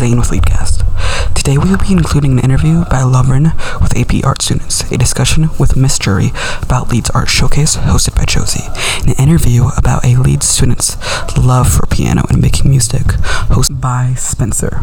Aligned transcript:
Zane 0.00 0.16
with 0.16 0.30
Leadcast. 0.30 0.82
Today 1.34 1.58
we 1.58 1.68
will 1.68 1.76
be 1.76 1.92
including 1.92 2.32
an 2.32 2.38
interview 2.38 2.86
by 2.86 3.02
Lovren 3.02 3.52
with 3.82 3.94
AP 3.94 4.24
Art 4.24 4.40
students, 4.40 4.90
a 4.90 4.96
discussion 4.96 5.50
with 5.58 5.76
Miss 5.76 5.98
Jury 5.98 6.30
about 6.62 6.88
Lead's 6.88 7.10
Art 7.10 7.28
Showcase 7.28 7.76
hosted 7.76 8.16
by 8.16 8.24
Josie, 8.24 8.64
an 9.06 9.14
interview 9.22 9.66
about 9.76 10.02
a 10.02 10.16
Lead 10.16 10.42
student's 10.42 10.96
love 11.36 11.70
for 11.70 11.84
piano 11.88 12.22
and 12.30 12.40
making 12.40 12.70
music 12.70 13.02
hosted 13.52 13.78
by 13.82 14.14
Spencer. 14.14 14.80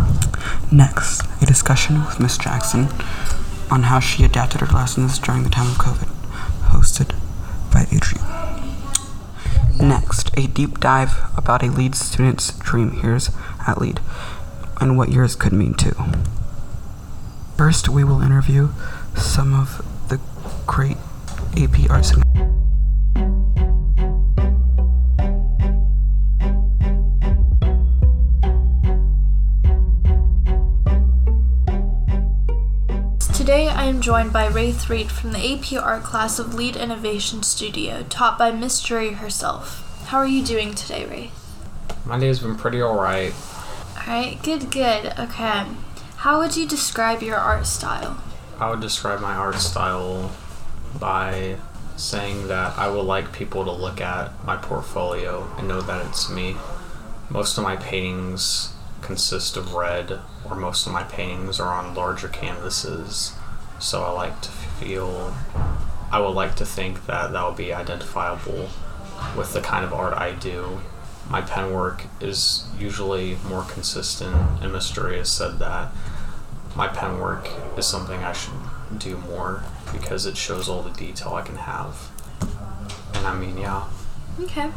Next, 0.72 1.24
a 1.42 1.48
discussion 1.48 2.06
with 2.06 2.20
Miss 2.20 2.38
Jackson 2.38 2.88
on 3.72 3.90
how 3.90 4.00
she 4.00 4.24
adapted 4.24 4.62
her 4.62 4.68
lessons 4.68 5.18
during 5.18 5.42
the 5.42 5.50
time 5.50 5.72
of 5.72 5.78
COVID, 5.78 6.10
hosted 6.70 7.16
by 7.74 7.88
Adrian. 7.92 8.24
Next, 9.80 10.30
a 10.38 10.46
deep 10.46 10.80
dive 10.80 11.18
about 11.36 11.64
a 11.64 11.72
Lead 11.72 11.96
student's 11.96 12.52
dream 12.60 12.94
years 13.02 13.32
at 13.68 13.82
Lead 13.82 14.00
and 14.80 14.98
what 14.98 15.10
yours 15.10 15.36
could 15.36 15.54
mean 15.54 15.74
too. 15.74 15.96
First, 17.58 17.90
we 17.90 18.04
will 18.04 18.22
interview 18.22 18.70
some 19.16 19.54
of 19.54 19.84
the 20.10 20.20
great 20.66 20.98
AP 21.58 21.90
art 21.90 22.06
students. 22.06 22.28
Today 33.36 33.70
I 33.70 33.86
am 33.86 34.02
joined 34.02 34.34
by 34.34 34.48
Wraith 34.48 34.90
Reed 34.90 35.10
from 35.10 35.32
the 35.32 35.40
AP 35.40 35.82
Art 35.82 36.04
class 36.04 36.38
of 36.38 36.54
Lead 36.54 36.76
Innovation 36.76 37.44
Studio, 37.44 38.04
taught 38.10 38.38
by 38.38 38.52
Miss 38.52 38.82
Jury 38.82 39.14
herself. 39.14 40.04
How 40.08 40.18
are 40.18 40.28
you 40.28 40.44
doing 40.44 40.76
today, 40.76 41.06
Wraith? 41.06 42.06
My 42.06 42.20
day's 42.20 42.40
been 42.40 42.56
pretty 42.56 42.82
alright. 42.82 43.34
Alright, 44.08 44.42
good, 44.42 44.72
good. 44.72 45.14
Okay. 45.20 45.66
How 46.16 46.40
would 46.40 46.56
you 46.56 46.66
describe 46.66 47.22
your 47.22 47.36
art 47.36 47.68
style? 47.68 48.24
I 48.58 48.70
would 48.70 48.80
describe 48.80 49.20
my 49.20 49.34
art 49.34 49.58
style 49.58 50.32
by 50.98 51.58
saying 51.98 52.48
that 52.48 52.78
I 52.78 52.88
would 52.88 53.02
like 53.02 53.34
people 53.34 53.66
to 53.66 53.72
look 53.72 54.00
at 54.00 54.32
my 54.46 54.56
portfolio 54.56 55.54
and 55.58 55.68
know 55.68 55.82
that 55.82 56.06
it's 56.06 56.30
me. 56.30 56.56
Most 57.30 57.58
of 57.58 57.66
my 57.66 57.76
paintings 57.76 58.74
consist 59.02 59.58
of 59.58 59.74
red, 59.74 60.22
or 60.50 60.56
most 60.56 60.88
of 60.88 60.94
my 60.94 61.04
paintings 61.04 61.60
are 61.60 61.74
on 61.74 61.94
larger 61.94 62.30
canvases. 62.30 63.34
So 63.78 64.04
I 64.04 64.12
like 64.12 64.40
to 64.42 64.52
feel, 64.52 65.36
I 66.14 66.22
would 66.22 66.30
like 66.30 66.56
to 66.56 66.66
think 66.66 67.08
that 67.08 67.34
that 67.34 67.44
will 67.44 67.52
be 67.52 67.74
identifiable 67.74 68.70
with 69.36 69.52
the 69.52 69.60
kind 69.60 69.84
of 69.84 69.92
art 69.92 70.14
I 70.14 70.32
do. 70.32 70.80
My 71.30 71.42
pen 71.42 71.74
work 71.74 72.06
is 72.22 72.66
usually 72.80 73.38
more 73.48 73.64
consistent, 73.64 74.36
and 74.62 74.74
has 75.18 75.30
said 75.30 75.60
that 75.60 75.92
my 76.76 76.88
pen 76.88 77.20
work 77.20 77.50
is 77.78 77.86
something 77.86 78.24
I 78.24 78.34
should 78.34 78.54
do 78.98 79.18
more 79.18 79.64
because 79.92 80.26
it 80.26 80.38
shows 80.38 80.70
all 80.70 80.82
the 80.82 80.92
detail 80.92 81.34
I 81.34 81.42
can 81.42 81.56
have. 81.56 82.12
And 83.14 83.28
I 83.28 83.38
mean, 83.38 83.58
yeah. 83.58 83.88
Okay. 84.40 84.72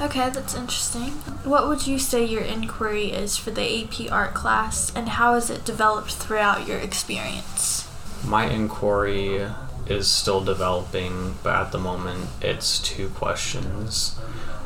Okay, 0.00 0.30
that's 0.30 0.54
interesting. 0.54 1.10
What 1.42 1.66
would 1.66 1.86
you 1.88 1.98
say 1.98 2.24
your 2.24 2.42
inquiry 2.42 3.10
is 3.10 3.36
for 3.36 3.50
the 3.50 3.82
AP 3.82 4.12
Art 4.12 4.32
class, 4.32 4.94
and 4.94 5.08
how 5.08 5.34
has 5.34 5.50
it 5.50 5.64
developed 5.64 6.12
throughout 6.12 6.68
your 6.68 6.78
experience? 6.78 7.88
My 8.24 8.46
inquiry 8.46 9.44
is 9.86 10.08
still 10.08 10.44
developing, 10.44 11.34
but 11.42 11.56
at 11.56 11.72
the 11.72 11.78
moment 11.78 12.28
it's 12.40 12.78
two 12.78 13.08
questions. 13.08 14.16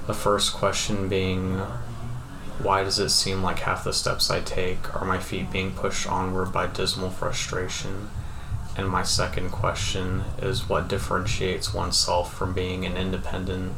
The 0.06 0.14
first 0.14 0.52
question 0.52 1.08
being, 1.08 1.58
why 2.58 2.82
does 2.82 2.98
it 2.98 3.10
seem 3.10 3.42
like 3.42 3.60
half 3.60 3.84
the 3.84 3.92
steps 3.92 4.30
I 4.30 4.40
take 4.40 4.94
are 4.96 5.04
my 5.04 5.18
feet 5.18 5.52
being 5.52 5.72
pushed 5.72 6.08
onward 6.08 6.52
by 6.52 6.66
dismal 6.66 7.10
frustration? 7.10 8.10
And 8.76 8.88
my 8.88 9.04
second 9.04 9.50
question 9.50 10.24
is, 10.38 10.68
what 10.68 10.88
differentiates 10.88 11.72
oneself 11.72 12.34
from 12.34 12.52
being 12.52 12.84
an 12.84 12.96
independent, 12.96 13.74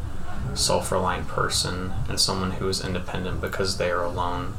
self 0.54 0.90
reliant 0.90 1.28
person 1.28 1.92
and 2.08 2.18
someone 2.18 2.52
who 2.52 2.68
is 2.68 2.82
independent 2.82 3.42
because 3.42 3.76
they 3.76 3.90
are 3.90 4.02
alone? 4.02 4.54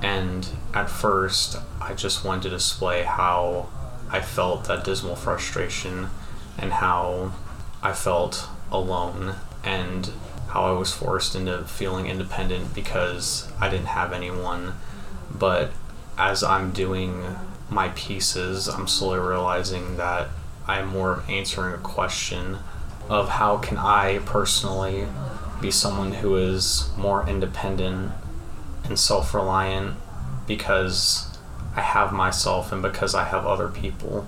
And 0.00 0.48
at 0.74 0.90
first, 0.90 1.56
I 1.80 1.94
just 1.94 2.24
wanted 2.24 2.44
to 2.44 2.50
display 2.50 3.02
how 3.02 3.68
I 4.10 4.20
felt 4.20 4.66
that 4.66 4.84
dismal 4.84 5.16
frustration 5.16 6.08
and 6.56 6.74
how 6.74 7.32
I 7.82 7.94
felt 7.94 8.48
alone 8.70 9.34
and 9.64 10.10
how 10.54 10.66
I 10.66 10.70
was 10.70 10.92
forced 10.92 11.34
into 11.34 11.64
feeling 11.64 12.06
independent 12.06 12.76
because 12.76 13.50
I 13.60 13.68
didn't 13.68 13.86
have 13.86 14.12
anyone. 14.12 14.74
But 15.36 15.72
as 16.16 16.44
I'm 16.44 16.70
doing 16.70 17.24
my 17.68 17.88
pieces, 17.88 18.68
I'm 18.68 18.86
slowly 18.86 19.18
realizing 19.18 19.96
that 19.96 20.28
I'm 20.68 20.86
more 20.86 21.24
answering 21.28 21.74
a 21.74 21.78
question 21.78 22.58
of 23.08 23.30
how 23.30 23.58
can 23.58 23.78
I 23.78 24.20
personally 24.24 25.08
be 25.60 25.72
someone 25.72 26.12
who 26.12 26.36
is 26.36 26.88
more 26.96 27.28
independent 27.28 28.12
and 28.84 28.96
self 28.96 29.34
reliant 29.34 29.96
because 30.46 31.36
I 31.74 31.80
have 31.80 32.12
myself 32.12 32.70
and 32.70 32.80
because 32.80 33.12
I 33.12 33.24
have 33.24 33.44
other 33.44 33.66
people. 33.66 34.24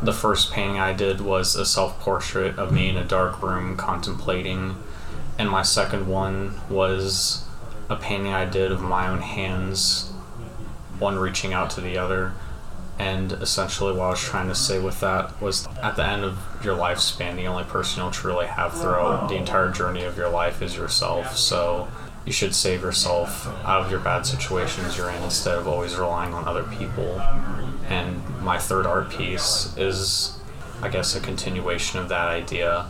The 0.00 0.14
first 0.14 0.50
painting 0.50 0.78
I 0.78 0.94
did 0.94 1.20
was 1.20 1.54
a 1.56 1.66
self 1.66 2.00
portrait 2.00 2.58
of 2.58 2.72
me 2.72 2.88
in 2.88 2.96
a 2.96 3.04
dark 3.04 3.42
room 3.42 3.76
contemplating, 3.76 4.76
and 5.38 5.48
my 5.48 5.62
second 5.62 6.06
one 6.06 6.54
was 6.68 7.44
a 7.88 7.96
painting 7.96 8.32
I 8.32 8.44
did 8.44 8.72
of 8.72 8.80
my 8.80 9.08
own 9.08 9.20
hands, 9.20 10.10
one 10.98 11.18
reaching 11.18 11.52
out 11.52 11.70
to 11.70 11.80
the 11.80 11.98
other. 11.98 12.32
And 12.98 13.32
essentially, 13.32 13.92
what 13.92 14.04
I 14.04 14.10
was 14.10 14.20
trying 14.20 14.48
to 14.48 14.54
say 14.54 14.78
with 14.78 15.00
that 15.00 15.40
was 15.40 15.66
at 15.82 15.96
the 15.96 16.06
end 16.06 16.24
of 16.24 16.38
your 16.62 16.76
lifespan, 16.76 17.36
the 17.36 17.46
only 17.46 17.64
person 17.64 18.02
you'll 18.02 18.12
truly 18.12 18.46
have 18.46 18.74
throughout 18.74 19.28
the 19.28 19.36
entire 19.36 19.70
journey 19.70 20.04
of 20.04 20.16
your 20.16 20.28
life 20.28 20.62
is 20.62 20.76
yourself. 20.76 21.36
So, 21.36 21.88
you 22.24 22.32
should 22.32 22.54
save 22.54 22.82
yourself 22.82 23.46
out 23.64 23.82
of 23.82 23.90
your 23.90 23.98
bad 23.98 24.26
situations 24.26 24.96
you're 24.96 25.10
in 25.10 25.22
instead 25.22 25.58
of 25.58 25.66
always 25.66 25.96
relying 25.96 26.34
on 26.34 26.46
other 26.46 26.62
people. 26.64 27.20
And 27.88 28.22
my 28.40 28.58
third 28.58 28.86
art 28.86 29.10
piece 29.10 29.76
is, 29.76 30.38
I 30.80 30.88
guess, 30.88 31.16
a 31.16 31.20
continuation 31.20 31.98
of 31.98 32.08
that 32.10 32.28
idea 32.28 32.86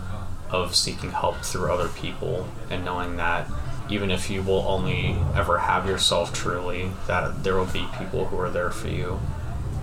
of 0.53 0.77
seeking 0.77 1.11
help 1.11 1.39
through 1.39 1.73
other 1.73 1.89
people 1.89 2.47
and 2.71 2.85
knowing 2.85 3.17
that 3.17 3.49
even 3.89 4.11
if 4.11 4.31
you 4.31 4.43
will 4.43 4.65
only 4.69 5.17
ever 5.35 5.59
have 5.59 5.87
yourself 5.87 6.33
truly, 6.33 6.91
that 7.07 7.43
there 7.43 7.57
will 7.57 7.67
be 7.67 7.87
people 7.99 8.27
who 8.27 8.39
are 8.39 8.51
there 8.51 8.71
for 8.71 8.89
you. 8.89 9.19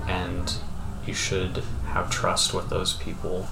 And 0.07 0.53
you 1.05 1.13
should 1.13 1.63
have 1.87 2.09
trust 2.09 2.53
with 2.53 2.69
those 2.69 2.93
people 2.93 3.47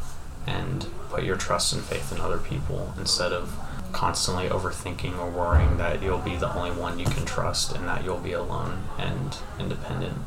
and 0.46 0.88
put 1.10 1.24
your 1.24 1.36
trust 1.36 1.74
and 1.74 1.84
faith 1.84 2.12
in 2.12 2.20
other 2.22 2.38
people 2.38 2.94
instead 2.98 3.34
of 3.34 3.54
constantly 3.92 4.48
overthinking 4.48 5.18
or 5.18 5.30
worrying 5.30 5.78
that 5.78 6.02
you'll 6.02 6.18
be 6.20 6.36
the 6.36 6.54
only 6.56 6.72
one 6.72 7.00
you 7.00 7.06
can 7.06 7.26
trust 7.26 7.76
and 7.76 7.88
that 7.88 8.04
you'll 8.04 8.20
be 8.20 8.34
alone 8.34 8.84
and 8.98 9.38
independent. 9.60 10.18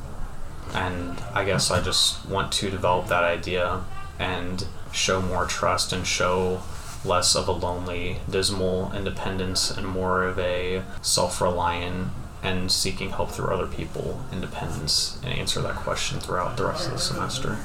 And 0.75 1.19
I 1.35 1.45
guess 1.45 1.71
I 1.71 1.81
just 1.81 2.27
want 2.29 2.53
to 2.53 2.71
develop 2.71 3.09
that 3.09 3.25
idea 3.25 3.85
and 4.19 4.67
show 4.93 5.21
more 5.21 5.47
trust 5.47 5.93
and 5.93 6.07
show 6.07 6.63
less 7.05 7.35
of 7.35 7.49
a 7.49 7.53
lonely, 7.53 8.19
dismal 8.29 8.93
independence 8.95 9.71
and 9.71 9.87
more 9.87 10.23
of 10.25 10.39
a 10.39 10.83
self 11.03 11.41
reliant 11.41 12.09
and 12.43 12.73
seeking 12.73 13.11
help 13.11 13.31
through 13.31 13.53
other 13.53 13.67
people 13.67 14.23
independence 14.33 15.19
and 15.23 15.33
answer 15.35 15.61
that 15.61 15.77
question 15.77 16.21
throughout 16.21 16.57
the 16.57 16.65
rest 16.65 16.87
of 16.87 16.95
the 16.95 16.99
semester. 16.99 17.59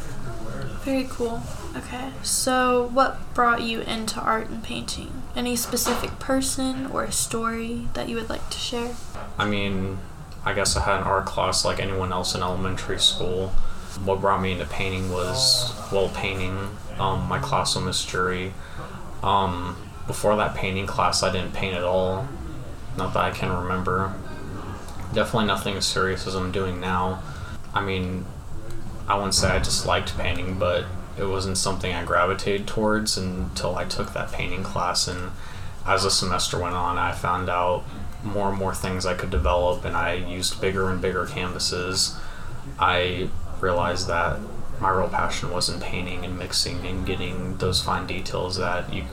Very 0.84 1.08
cool. 1.10 1.42
Okay. 1.76 2.12
So, 2.22 2.90
what 2.94 3.34
brought 3.34 3.64
you 3.64 3.82
into 3.82 4.20
art 4.20 4.50
and 4.50 4.64
painting? 4.64 5.24
Any 5.36 5.56
specific 5.56 6.20
person 6.20 6.86
or 6.88 7.04
a 7.04 7.12
story 7.12 7.88
that 7.96 8.08
you 8.08 8.16
would 8.18 8.30
like 8.30 8.50
to 8.52 8.58
share? 8.58 8.96
I 9.38 9.46
mean, 9.46 9.98
I 10.46 10.54
guess 10.54 10.78
I 10.78 10.84
had 10.84 10.98
an 11.02 11.04
art 11.04 11.26
class 11.26 11.66
like 11.66 11.80
anyone 11.80 12.14
else 12.14 12.36
in 12.36 12.44
elementary 12.44 13.00
school. 13.00 13.50
What 14.04 14.22
brought 14.22 14.42
me 14.42 14.52
into 14.52 14.66
painting 14.66 15.12
was, 15.12 15.74
well, 15.92 16.10
painting. 16.10 16.70
Um, 17.00 17.28
my 17.28 17.40
class 17.40 17.76
on 17.76 17.86
Miss 17.86 18.06
Jury. 18.06 18.54
Um, 19.26 19.76
before 20.06 20.36
that 20.38 20.56
painting 20.56 20.86
class, 20.86 21.24
I 21.24 21.32
didn't 21.32 21.54
paint 21.54 21.76
at 21.76 21.84
all. 21.84 22.28
Not 22.96 23.14
that 23.16 23.24
I 23.24 23.32
can 23.32 23.52
remember. 23.52 24.14
Definitely 25.14 25.48
nothing 25.48 25.76
as 25.76 25.86
serious 25.86 26.28
as 26.28 26.36
I'm 26.36 26.52
doing 26.52 26.80
now. 26.80 27.24
I 27.74 27.82
mean, 27.82 28.26
I 29.08 29.16
wouldn't 29.16 29.34
say 29.34 29.50
I 29.50 29.60
just 29.60 29.86
liked 29.86 30.18
painting, 30.18 30.60
but 30.60 30.86
it 31.18 31.26
wasn't 31.26 31.58
something 31.58 31.94
I 31.94 32.06
gravitated 32.06 32.68
towards 32.68 33.18
until 33.18 33.76
I 33.76 33.86
took 33.86 34.14
that 34.14 34.32
painting 34.32 34.64
class. 34.64 35.08
And 35.08 35.32
as 35.88 36.04
the 36.04 36.12
semester 36.12 36.60
went 36.60 36.76
on, 36.76 36.98
I 36.98 37.12
found 37.12 37.50
out 37.50 37.84
more 38.24 38.50
and 38.50 38.58
more 38.58 38.76
things 38.76 39.06
I 39.06 39.16
could 39.16 39.30
develop, 39.30 39.86
and 39.86 39.96
I 39.96 40.14
used 40.14 40.62
bigger 40.62 40.90
and 40.90 41.02
bigger 41.02 41.26
canvases. 41.26 42.18
I 42.80 43.30
realized 43.60 44.08
that 44.08 44.40
my 44.80 44.90
real 44.90 45.10
passion 45.10 45.52
was 45.52 45.70
in 45.70 45.80
painting 45.80 46.26
and 46.26 46.38
mixing 46.38 46.86
and 46.86 47.06
getting 47.06 47.58
those 47.58 47.82
fine 47.82 48.08
details 48.08 48.58
that 48.58 48.94
you 48.94 49.04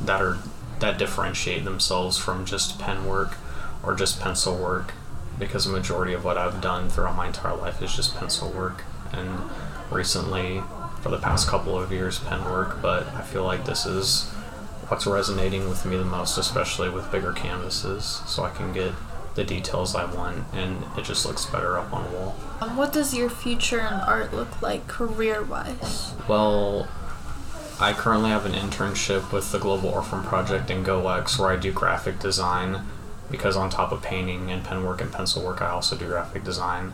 that 0.00 0.20
are 0.20 0.38
that 0.80 0.98
differentiate 0.98 1.64
themselves 1.64 2.18
from 2.18 2.44
just 2.44 2.78
pen 2.78 3.06
work 3.06 3.36
or 3.82 3.94
just 3.94 4.20
pencil 4.20 4.56
work 4.56 4.92
because 5.38 5.64
the 5.64 5.72
majority 5.72 6.12
of 6.12 6.24
what 6.24 6.38
I've 6.38 6.60
done 6.60 6.88
throughout 6.88 7.16
my 7.16 7.26
entire 7.26 7.56
life 7.56 7.82
is 7.82 7.94
just 7.94 8.14
pencil 8.16 8.50
work, 8.50 8.84
and 9.12 9.40
recently, 9.90 10.62
for 11.00 11.08
the 11.10 11.18
past 11.18 11.48
couple 11.48 11.78
of 11.78 11.90
years, 11.92 12.18
pen 12.18 12.44
work. 12.44 12.80
But 12.80 13.06
I 13.08 13.22
feel 13.22 13.44
like 13.44 13.64
this 13.64 13.86
is 13.86 14.30
what's 14.88 15.06
resonating 15.06 15.68
with 15.68 15.84
me 15.84 15.96
the 15.96 16.04
most, 16.04 16.38
especially 16.38 16.88
with 16.88 17.10
bigger 17.10 17.32
canvases, 17.32 18.22
so 18.26 18.44
I 18.44 18.50
can 18.50 18.72
get 18.72 18.92
the 19.34 19.44
details 19.44 19.94
I 19.94 20.04
want, 20.04 20.44
and 20.52 20.84
it 20.96 21.04
just 21.04 21.26
looks 21.26 21.46
better 21.46 21.78
up 21.78 21.92
on 21.92 22.06
a 22.06 22.16
wall. 22.16 22.36
Um, 22.60 22.76
what 22.76 22.92
does 22.92 23.14
your 23.14 23.28
future 23.28 23.80
in 23.80 23.86
art 23.86 24.32
look 24.32 24.62
like 24.62 24.86
career-wise? 24.86 26.14
Well, 26.28 26.88
I 27.80 27.92
currently 27.92 28.30
have 28.30 28.46
an 28.46 28.52
internship 28.52 29.32
with 29.32 29.50
the 29.50 29.58
Global 29.58 29.88
Orphan 29.88 30.22
Project 30.22 30.70
in 30.70 30.84
GOEX 30.84 31.38
where 31.38 31.50
I 31.50 31.56
do 31.56 31.72
graphic 31.72 32.20
design 32.20 32.84
because 33.30 33.56
on 33.56 33.70
top 33.70 33.90
of 33.90 34.02
painting 34.02 34.50
and 34.50 34.62
pen 34.62 34.84
work 34.84 35.00
and 35.00 35.12
pencil 35.12 35.44
work, 35.44 35.60
I 35.60 35.70
also 35.70 35.96
do 35.96 36.06
graphic 36.06 36.44
design. 36.44 36.92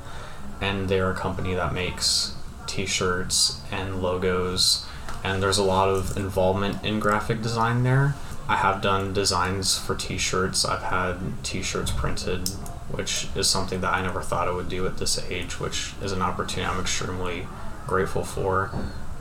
And 0.61 0.89
they're 0.89 1.11
a 1.11 1.15
company 1.15 1.55
that 1.55 1.75
makes 1.75 2.35
t 2.67 2.87
shirts 2.87 3.61
and 3.71 4.01
logos, 4.03 4.87
and 5.23 5.43
there's 5.43 5.59
a 5.59 5.65
lot 5.65 5.89
of 5.89 6.17
involvement 6.17 6.83
in 6.85 7.01
graphic 7.01 7.43
design 7.43 7.83
there. 7.83 8.15
I 8.51 8.57
have 8.57 8.83
done 8.83 9.13
designs 9.13 9.79
for 9.79 9.95
t 9.95 10.19
shirts, 10.19 10.65
I've 10.65 10.83
had 10.83 11.19
t 11.45 11.63
shirts 11.63 11.93
printed, 11.93 12.49
which 12.91 13.29
is 13.37 13.49
something 13.49 13.81
that 13.83 13.95
I 13.95 14.03
never 14.03 14.23
thought 14.23 14.49
I 14.49 14.51
would 14.51 14.69
do 14.69 14.85
at 14.87 14.99
this 14.99 15.25
age, 15.31 15.61
which 15.61 15.93
is 16.03 16.11
an 16.11 16.21
opportunity 16.21 16.69
I'm 16.69 16.81
extremely 16.81 17.47
grateful 17.87 18.25
for. 18.25 18.73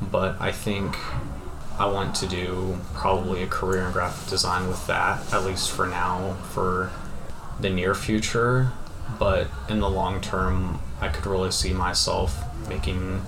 But 0.01 0.41
I 0.41 0.51
think 0.51 0.97
I 1.77 1.85
want 1.85 2.15
to 2.15 2.27
do 2.27 2.79
probably 2.95 3.43
a 3.43 3.47
career 3.47 3.85
in 3.85 3.91
graphic 3.91 4.27
design 4.31 4.67
with 4.67 4.87
that, 4.87 5.31
at 5.31 5.45
least 5.45 5.69
for 5.69 5.85
now, 5.85 6.33
for 6.51 6.91
the 7.59 7.69
near 7.69 7.93
future. 7.93 8.71
But 9.19 9.47
in 9.69 9.79
the 9.79 9.91
long 9.91 10.21
term, 10.21 10.79
I 11.01 11.09
could 11.09 11.27
really 11.27 11.51
see 11.51 11.71
myself 11.71 12.35
making 12.67 13.21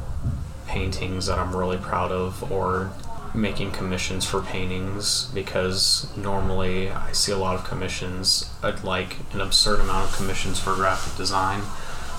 paintings 0.65 1.27
that 1.27 1.37
I'm 1.37 1.55
really 1.55 1.77
proud 1.77 2.11
of 2.11 2.51
or 2.51 2.91
making 3.33 3.71
commissions 3.71 4.25
for 4.25 4.41
paintings 4.41 5.25
because 5.33 6.07
normally 6.17 6.89
I 6.89 7.11
see 7.11 7.31
a 7.31 7.37
lot 7.37 7.55
of 7.55 7.63
commissions, 7.63 8.49
I'd 8.61 8.83
like 8.83 9.17
an 9.33 9.41
absurd 9.41 9.79
amount 9.79 10.09
of 10.09 10.15
commissions 10.15 10.59
for 10.59 10.75
graphic 10.75 11.17
design 11.17 11.61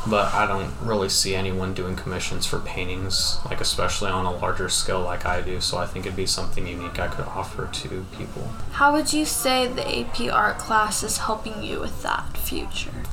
but 0.07 0.33
I 0.35 0.47
don't 0.47 0.73
really 0.83 1.09
see 1.09 1.35
anyone 1.35 1.75
doing 1.75 1.95
commissions 1.95 2.45
for 2.45 2.59
paintings, 2.59 3.39
like 3.45 3.61
especially 3.61 4.11
on 4.11 4.27
a 4.27 4.33
larger 4.33 4.69
scale 4.69 5.01
like 5.01 5.25
I 5.25 5.41
do. 5.41 5.61
So 5.61 5.79
I 5.79 5.87
think 5.87 6.07
it'd 6.07 6.17
be 6.17 6.27
something 6.27 6.67
unique 6.67 6.99
I 6.99 7.09
could 7.09 7.25
offer 7.27 7.69
to 7.71 8.07
people. 8.17 8.51
How 8.73 8.93
would 8.93 9.13
you 9.13 9.25
say 9.25 9.67
the 9.69 10.01
AP 10.01 10.33
art 10.33 10.59
class 10.59 11.03
is 11.03 11.19
helping 11.19 11.63
you 11.63 11.81
with 11.81 12.03
that 12.03 12.37
future? 12.37 13.05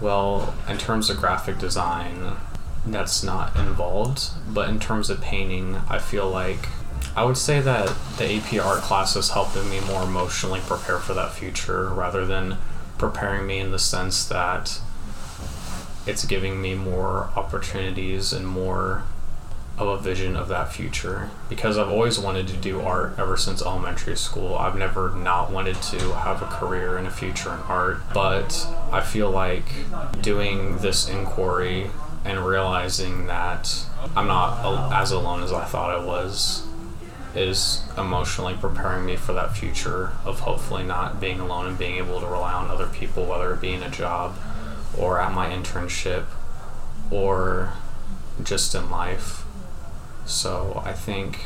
Well, 0.00 0.54
in 0.68 0.78
terms 0.78 1.10
of 1.10 1.16
graphic 1.16 1.58
design, 1.58 2.36
that's 2.86 3.24
not 3.24 3.56
involved, 3.56 4.30
but 4.48 4.68
in 4.68 4.78
terms 4.78 5.10
of 5.10 5.20
painting, 5.20 5.80
I 5.88 5.98
feel 5.98 6.28
like 6.28 6.68
I 7.14 7.24
would 7.24 7.36
say 7.36 7.60
that 7.60 7.94
the 8.18 8.36
AP 8.36 8.64
art 8.64 8.82
class 8.82 9.16
is 9.16 9.30
helping 9.30 9.70
me 9.70 9.80
more 9.80 10.02
emotionally 10.02 10.60
prepare 10.60 10.98
for 10.98 11.14
that 11.14 11.32
future 11.32 11.88
rather 11.88 12.26
than 12.26 12.58
preparing 12.98 13.46
me 13.46 13.58
in 13.58 13.70
the 13.70 13.78
sense 13.78 14.26
that 14.26 14.80
it's 16.06 16.24
giving 16.24 16.60
me 16.60 16.74
more 16.74 17.30
opportunities 17.36 18.32
and 18.32 18.46
more 18.46 19.04
of 19.78 19.88
a 19.88 19.98
vision 19.98 20.36
of 20.36 20.48
that 20.48 20.72
future 20.72 21.28
because 21.48 21.76
I've 21.76 21.90
always 21.90 22.18
wanted 22.18 22.48
to 22.48 22.56
do 22.56 22.80
art 22.80 23.18
ever 23.18 23.36
since 23.36 23.60
elementary 23.60 24.16
school. 24.16 24.56
I've 24.56 24.76
never 24.76 25.14
not 25.14 25.50
wanted 25.50 25.80
to 25.82 26.14
have 26.14 26.40
a 26.40 26.46
career 26.46 26.96
and 26.96 27.06
a 27.06 27.10
future 27.10 27.52
in 27.52 27.60
art, 27.60 27.98
but 28.14 28.66
I 28.90 29.02
feel 29.02 29.30
like 29.30 29.64
doing 30.22 30.78
this 30.78 31.08
inquiry 31.08 31.90
and 32.24 32.44
realizing 32.44 33.26
that 33.26 33.84
I'm 34.16 34.26
not 34.26 34.92
as 34.92 35.12
alone 35.12 35.42
as 35.42 35.52
I 35.52 35.64
thought 35.64 35.90
I 35.90 36.02
was 36.02 36.66
is 37.36 37.82
emotionally 37.98 38.54
preparing 38.54 39.04
me 39.04 39.16
for 39.16 39.32
that 39.34 39.56
future 39.56 40.12
of 40.24 40.40
hopefully 40.40 40.82
not 40.82 41.20
being 41.20 41.38
alone 41.38 41.66
and 41.66 41.78
being 41.78 41.96
able 41.96 42.20
to 42.20 42.26
rely 42.26 42.52
on 42.52 42.70
other 42.70 42.86
people, 42.86 43.26
whether 43.26 43.52
it 43.52 43.60
be 43.60 43.72
in 43.72 43.82
a 43.82 43.90
job 43.90 44.36
or 44.96 45.20
at 45.20 45.32
my 45.32 45.48
internship 45.48 46.24
or 47.10 47.72
just 48.42 48.74
in 48.74 48.90
life. 48.90 49.44
So 50.24 50.82
I 50.84 50.92
think 50.92 51.40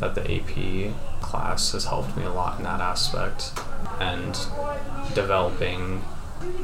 that 0.00 0.14
the 0.14 0.22
AP 0.22 0.92
class 1.22 1.72
has 1.72 1.86
helped 1.86 2.16
me 2.16 2.24
a 2.24 2.32
lot 2.32 2.58
in 2.58 2.64
that 2.64 2.80
aspect 2.80 3.52
and 3.98 4.38
developing, 5.14 6.04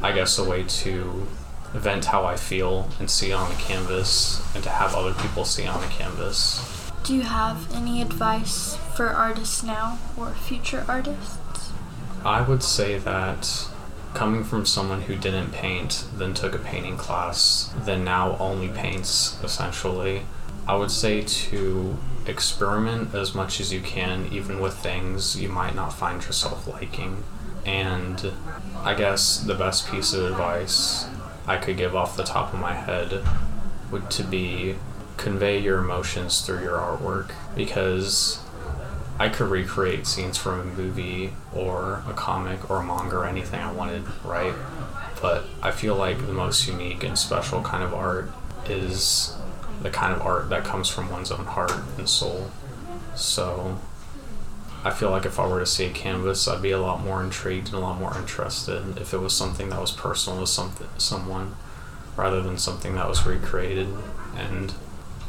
I 0.01 0.11
guess, 0.11 0.37
a 0.37 0.43
way 0.47 0.63
to 0.63 1.27
vent 1.73 2.05
how 2.05 2.25
I 2.25 2.35
feel 2.35 2.89
and 2.99 3.09
see 3.09 3.31
it 3.31 3.33
on 3.33 3.49
the 3.49 3.55
canvas 3.55 4.43
and 4.53 4.63
to 4.63 4.69
have 4.69 4.93
other 4.93 5.13
people 5.13 5.43
see 5.43 5.63
it 5.63 5.69
on 5.69 5.81
the 5.81 5.87
canvas. 5.87 6.82
Do 7.03 7.13
you 7.13 7.23
have 7.23 7.69
any 7.75 8.01
advice 8.01 8.77
for 8.95 9.09
artists 9.09 9.61
now 9.61 9.99
or 10.15 10.31
future 10.31 10.85
artists? 10.87 11.73
I 12.23 12.41
would 12.41 12.63
say 12.63 12.97
that 12.97 13.67
coming 14.13 14.45
from 14.45 14.65
someone 14.65 15.01
who 15.01 15.17
didn't 15.17 15.51
paint, 15.51 16.05
then 16.15 16.33
took 16.33 16.55
a 16.55 16.59
painting 16.59 16.95
class, 16.95 17.73
then 17.75 18.05
now 18.05 18.37
only 18.37 18.69
paints 18.69 19.37
essentially, 19.43 20.21
I 20.65 20.77
would 20.77 20.91
say 20.91 21.23
to 21.23 21.97
experiment 22.25 23.13
as 23.13 23.35
much 23.35 23.59
as 23.59 23.73
you 23.73 23.81
can, 23.81 24.29
even 24.31 24.61
with 24.61 24.75
things 24.75 25.35
you 25.35 25.49
might 25.49 25.75
not 25.75 25.91
find 25.91 26.23
yourself 26.23 26.67
liking. 26.67 27.25
And 27.65 28.31
I 28.77 28.93
guess 28.93 29.39
the 29.39 29.55
best 29.55 29.91
piece 29.91 30.13
of 30.13 30.23
advice 30.31 31.05
I 31.45 31.57
could 31.57 31.75
give 31.75 31.97
off 31.97 32.15
the 32.15 32.23
top 32.23 32.53
of 32.53 32.61
my 32.61 32.73
head 32.73 33.21
would 33.91 34.09
to 34.11 34.23
be 34.23 34.75
convey 35.17 35.59
your 35.59 35.79
emotions 35.79 36.41
through 36.41 36.61
your 36.61 36.77
artwork 36.77 37.31
because 37.55 38.39
I 39.19 39.29
could 39.29 39.47
recreate 39.47 40.07
scenes 40.07 40.37
from 40.37 40.59
a 40.59 40.63
movie 40.63 41.33
or 41.53 42.03
a 42.07 42.13
comic 42.13 42.69
or 42.69 42.77
a 42.77 42.83
manga 42.83 43.17
or 43.17 43.25
anything 43.25 43.59
I 43.59 43.71
wanted, 43.71 44.03
right? 44.23 44.53
But 45.21 45.45
I 45.61 45.71
feel 45.71 45.95
like 45.95 46.17
the 46.17 46.33
most 46.33 46.67
unique 46.67 47.03
and 47.03 47.17
special 47.17 47.61
kind 47.61 47.83
of 47.83 47.93
art 47.93 48.31
is 48.67 49.35
the 49.81 49.89
kind 49.89 50.13
of 50.13 50.21
art 50.21 50.49
that 50.49 50.63
comes 50.63 50.89
from 50.89 51.09
one's 51.09 51.31
own 51.31 51.45
heart 51.45 51.73
and 51.97 52.09
soul. 52.09 52.49
So 53.15 53.79
I 54.83 54.91
feel 54.91 55.11
like 55.11 55.25
if 55.25 55.39
I 55.39 55.47
were 55.47 55.59
to 55.59 55.65
see 55.65 55.85
a 55.85 55.91
canvas, 55.91 56.47
I'd 56.47 56.61
be 56.61 56.71
a 56.71 56.81
lot 56.81 57.03
more 57.03 57.23
intrigued 57.23 57.67
and 57.67 57.75
a 57.75 57.79
lot 57.79 57.99
more 57.99 58.17
interested 58.17 58.97
if 58.97 59.13
it 59.13 59.19
was 59.19 59.33
something 59.35 59.69
that 59.69 59.79
was 59.79 59.91
personal 59.91 60.41
to 60.41 60.47
something, 60.47 60.87
someone 60.97 61.55
rather 62.17 62.41
than 62.41 62.57
something 62.57 62.95
that 62.95 63.07
was 63.07 63.25
recreated. 63.25 63.87
And 64.35 64.73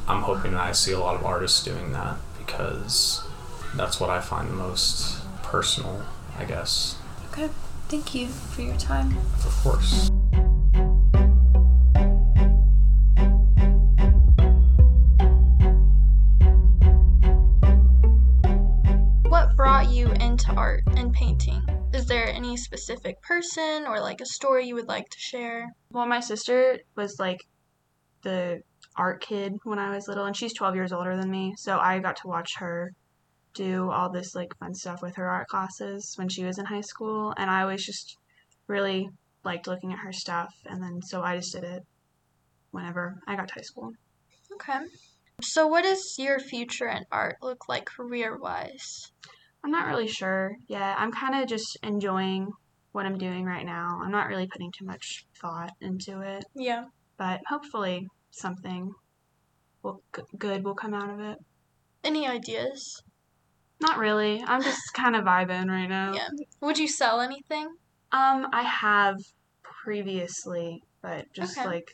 I'm 0.07 0.21
hoping 0.21 0.53
that 0.53 0.61
I 0.61 0.73
see 0.73 0.93
a 0.93 0.99
lot 0.99 1.15
of 1.15 1.25
artists 1.25 1.65
doing 1.65 1.93
that 1.93 2.17
because 2.39 3.27
that's 3.75 3.99
what 3.99 4.11
I 4.11 4.21
find 4.21 4.51
most 4.55 5.23
personal, 5.43 6.03
I 6.39 6.45
guess. 6.45 6.99
Okay. 7.33 7.49
Thank 7.89 8.15
you 8.15 8.29
for 8.29 8.63
your 8.63 8.77
time. 8.77 9.17
Of 9.45 9.61
course. 9.63 10.11
What 19.29 19.57
brought 19.57 19.91
you 19.91 20.13
into 20.21 20.53
art 20.55 20.83
and 20.97 21.13
painting? 21.13 21.63
Is 21.95 22.07
there 22.07 22.29
any 22.29 22.57
specific 22.57 23.23
person 23.23 23.87
or 23.87 24.01
like 24.01 24.21
a 24.21 24.27
story 24.27 24.67
you 24.67 24.75
would 24.75 24.89
like 24.89 25.09
to 25.09 25.19
share? 25.19 25.73
Well, 25.91 26.07
my 26.07 26.21
sister 26.21 26.79
was 26.97 27.19
like 27.19 27.41
the 28.23 28.63
art 28.97 29.21
kid 29.23 29.55
when 29.65 29.79
I 29.79 29.95
was 29.95 30.09
little, 30.09 30.25
and 30.25 30.37
she's 30.37 30.55
12 30.55 30.75
years 30.75 30.93
older 30.93 31.17
than 31.17 31.31
me, 31.31 31.55
so 31.57 31.79
I 31.79 31.99
got 31.99 32.17
to 32.17 32.29
watch 32.29 32.51
her 32.59 32.93
do 33.55 33.91
all 33.91 34.11
this 34.11 34.35
like 34.35 34.57
fun 34.59 34.75
stuff 34.75 35.01
with 35.01 35.17
her 35.17 35.29
art 35.29 35.47
classes 35.47 36.15
when 36.17 36.29
she 36.29 36.45
was 36.45 36.59
in 36.59 36.65
high 36.65 36.81
school 36.81 37.33
and 37.37 37.49
I 37.49 37.63
always 37.63 37.85
just 37.85 38.19
really 38.67 39.09
liked 39.45 39.69
looking 39.69 39.93
at 39.93 40.01
her 40.01 40.13
stuff 40.13 40.53
and 40.67 40.83
then 40.83 41.01
so 41.03 41.23
I 41.23 41.37
just 41.37 41.53
did 41.53 41.65
it 41.65 41.83
whenever 42.73 43.17
I 43.27 43.37
got 43.37 43.49
to 43.49 43.55
high 43.55 43.63
school. 43.63 43.93
Okay. 44.55 44.81
So 45.41 45.67
what 45.67 45.85
does 45.85 46.17
your 46.19 46.39
future 46.39 46.89
in 46.89 47.05
art 47.11 47.37
look 47.43 47.69
like 47.69 47.87
career 47.87 48.37
wise? 48.37 49.13
I'm 49.65 49.71
not 49.71 49.87
really 49.87 50.09
sure 50.09 50.53
yet. 50.69 50.97
I'm 50.99 51.13
kind 51.13 51.41
of 51.41 51.49
just 51.49 51.79
enjoying 51.83 52.49
what 52.93 53.07
I'm 53.07 53.19
doing 53.19 53.45
right 53.45 53.65
now. 53.65 54.01
I'm 54.03 54.13
not 54.13 54.29
really 54.29 54.47
putting 54.47 54.71
too 54.79 54.85
much 54.85 55.27
thought 55.41 55.73
into 55.81 56.21
it. 56.21 56.45
Yeah. 56.55 56.85
But 57.17 57.41
hopefully 57.49 58.07
something 58.35 58.93
will 59.83 60.03
good 60.39 60.65
will 60.65 60.75
come 60.75 60.95
out 60.95 61.11
of 61.11 61.21
it. 61.21 61.39
Any 62.03 62.27
ideas? 62.29 63.03
Not 63.81 63.99
really. 63.99 64.43
I'm 64.47 64.63
just 64.63 64.81
kind 64.95 65.17
of 65.17 65.25
vibing 65.25 65.69
right 65.69 65.87
now. 65.89 66.13
Yeah. 66.15 66.29
Would 66.61 66.79
you 66.79 66.89
sell 66.89 67.21
anything? 67.21 67.67
Um, 68.13 68.47
I 68.53 68.63
have 68.63 69.17
previously, 69.63 70.83
but 71.03 71.27
just 71.33 71.59
Okay. 71.59 71.67
like 71.67 71.91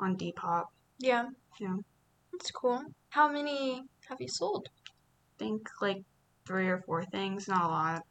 on 0.00 0.16
Depop. 0.16 0.64
Yeah. 0.98 1.26
Yeah. 1.60 1.76
That's 2.32 2.50
cool. 2.50 2.82
How 3.10 3.30
many 3.30 3.82
have 4.08 4.20
you 4.20 4.28
sold? 4.28 4.68
I 4.88 5.38
think 5.38 5.68
like 5.80 6.02
three 6.46 6.68
or 6.68 6.82
four 6.86 7.04
things, 7.04 7.48
not 7.48 7.64
a 7.64 7.68
lot. 7.68 8.02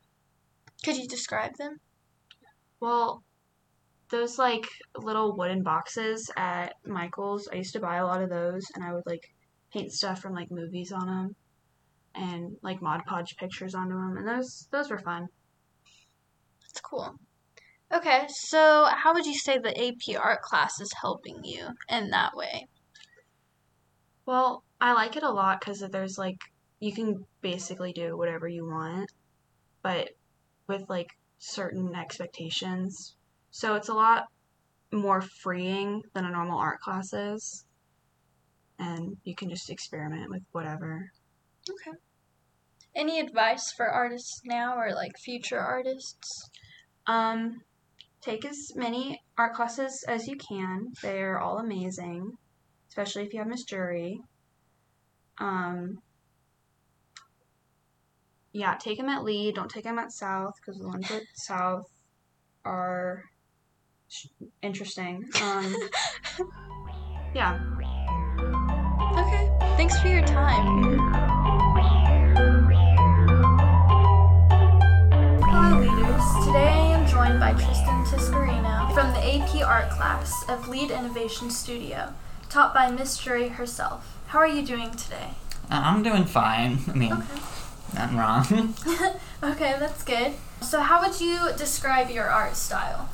Could 0.83 0.97
you 0.97 1.07
describe 1.07 1.57
them? 1.57 1.77
Well, 2.79 3.23
those 4.11 4.37
like 4.37 4.65
little 4.95 5.35
wooden 5.35 5.63
boxes 5.63 6.29
at 6.37 6.75
Michael's. 6.85 7.47
I 7.51 7.55
used 7.55 7.73
to 7.73 7.79
buy 7.79 7.97
a 7.97 8.05
lot 8.05 8.21
of 8.21 8.29
those, 8.29 8.63
and 8.75 8.83
I 8.83 8.93
would 8.93 9.05
like 9.05 9.33
paint 9.73 9.91
stuff 9.91 10.21
from 10.21 10.33
like 10.33 10.51
movies 10.51 10.91
on 10.91 11.07
them, 11.07 11.35
and 12.13 12.57
like 12.61 12.81
Mod 12.81 13.01
Podge 13.05 13.35
pictures 13.37 13.73
onto 13.73 13.95
them, 13.95 14.17
and 14.17 14.27
those 14.27 14.67
those 14.71 14.91
were 14.91 14.99
fun. 14.99 15.27
That's 16.61 16.81
cool. 16.81 17.15
Okay, 17.93 18.25
so 18.29 18.87
how 18.89 19.13
would 19.13 19.25
you 19.25 19.37
say 19.37 19.57
the 19.57 19.77
AP 19.77 20.17
art 20.21 20.41
class 20.41 20.79
is 20.79 20.93
helping 21.01 21.43
you 21.43 21.67
in 21.89 22.09
that 22.11 22.35
way? 22.35 22.67
Well, 24.25 24.63
I 24.79 24.93
like 24.93 25.17
it 25.17 25.23
a 25.23 25.31
lot 25.31 25.59
because 25.59 25.79
there's 25.79 26.17
like 26.17 26.37
you 26.79 26.93
can 26.93 27.25
basically 27.41 27.91
do 27.91 28.17
whatever 28.17 28.47
you 28.47 28.65
want, 28.65 29.11
but 29.83 30.09
with 30.67 30.83
like 30.89 31.09
certain 31.37 31.93
expectations. 31.95 33.15
So 33.51 33.75
it's 33.75 33.89
a 33.89 33.93
lot 33.93 34.25
more 34.91 35.21
freeing 35.21 36.01
than 36.13 36.25
a 36.25 36.31
normal 36.31 36.57
art 36.57 36.79
class 36.79 37.13
is. 37.13 37.65
And 38.79 39.17
you 39.23 39.35
can 39.35 39.49
just 39.49 39.69
experiment 39.69 40.29
with 40.29 40.41
whatever. 40.51 41.11
Okay. 41.69 41.97
Any 42.95 43.19
advice 43.19 43.71
for 43.71 43.87
artists 43.87 44.41
now 44.45 44.77
or 44.77 44.93
like 44.93 45.11
future 45.23 45.59
artists? 45.59 46.49
Um, 47.07 47.61
take 48.21 48.45
as 48.45 48.71
many 48.75 49.21
art 49.37 49.53
classes 49.53 50.03
as 50.07 50.27
you 50.27 50.37
can. 50.37 50.93
They're 51.01 51.39
all 51.39 51.59
amazing, 51.59 52.31
especially 52.89 53.23
if 53.23 53.33
you 53.33 53.39
have 53.39 53.47
Miss 53.47 53.63
Jury. 53.63 54.21
Um, 55.37 55.99
yeah, 58.51 58.75
take 58.75 58.97
them 58.97 59.09
at 59.09 59.23
Lee. 59.23 59.51
Don't 59.51 59.69
take 59.69 59.83
them 59.83 59.99
at 59.99 60.11
South 60.11 60.53
because 60.55 60.79
the 60.79 60.87
ones 60.87 61.09
at 61.11 61.23
South 61.35 61.89
are 62.65 63.23
interesting. 64.61 65.27
Um, 65.41 65.75
yeah. 67.35 67.59
Okay. 69.17 69.49
Thanks 69.77 69.99
for 69.99 70.07
your 70.07 70.21
time. 70.25 70.99
Hello, 75.43 75.79
leaders. 75.79 76.45
Today 76.45 76.67
I 76.69 76.97
am 76.97 77.07
joined 77.07 77.39
by 77.39 77.53
Tristan 77.53 78.03
Tiscarino 78.05 78.93
from 78.93 79.11
the 79.13 79.19
AP 79.21 79.65
Art 79.67 79.89
class 79.89 80.33
of 80.49 80.67
Lead 80.67 80.91
Innovation 80.91 81.49
Studio, 81.49 82.13
taught 82.49 82.73
by 82.73 82.89
Miss 82.89 83.17
Jury 83.17 83.49
herself. 83.49 84.17
How 84.27 84.39
are 84.39 84.47
you 84.47 84.65
doing 84.65 84.91
today? 84.91 85.31
Uh, 85.69 85.81
I'm 85.85 86.03
doing 86.03 86.25
fine. 86.25 86.79
I 86.87 86.93
mean, 86.93 87.13
Okay. 87.13 87.23
nothing 87.93 88.17
wrong. 88.17 88.75
Okay, 89.43 89.75
that's 89.79 90.03
good. 90.03 90.33
So, 90.61 90.81
how 90.81 91.01
would 91.01 91.19
you 91.19 91.49
describe 91.57 92.11
your 92.11 92.29
art 92.29 92.55
style? 92.55 93.09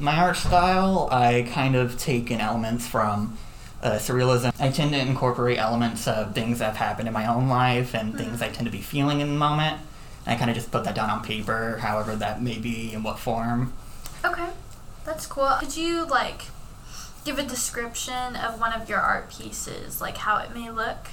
My 0.00 0.16
art 0.16 0.38
style, 0.38 1.10
I 1.12 1.46
kind 1.52 1.76
of 1.76 1.98
take 1.98 2.30
in 2.30 2.40
elements 2.40 2.86
from 2.86 3.36
uh, 3.82 3.92
surrealism. 3.98 4.58
I 4.58 4.70
tend 4.70 4.92
to 4.92 4.98
incorporate 4.98 5.58
elements 5.58 6.08
of 6.08 6.34
things 6.34 6.60
that 6.60 6.68
have 6.68 6.76
happened 6.76 7.06
in 7.06 7.12
my 7.12 7.26
own 7.26 7.50
life 7.50 7.94
and 7.94 8.16
things 8.16 8.40
I 8.40 8.48
tend 8.48 8.64
to 8.64 8.72
be 8.72 8.80
feeling 8.80 9.20
in 9.20 9.28
the 9.28 9.34
moment. 9.34 9.78
I 10.26 10.36
kind 10.36 10.48
of 10.48 10.56
just 10.56 10.70
put 10.70 10.84
that 10.84 10.94
down 10.94 11.10
on 11.10 11.22
paper, 11.22 11.80
however 11.82 12.16
that 12.16 12.40
may 12.40 12.56
be, 12.56 12.94
in 12.94 13.02
what 13.02 13.18
form. 13.18 13.74
Okay, 14.24 14.48
that's 15.04 15.26
cool. 15.26 15.50
Could 15.60 15.76
you 15.76 16.06
like 16.06 16.44
give 17.26 17.38
a 17.38 17.42
description 17.42 18.36
of 18.36 18.58
one 18.58 18.72
of 18.72 18.88
your 18.88 19.00
art 19.00 19.30
pieces, 19.30 20.00
like 20.00 20.16
how 20.16 20.38
it 20.38 20.54
may 20.54 20.70
look? 20.70 21.08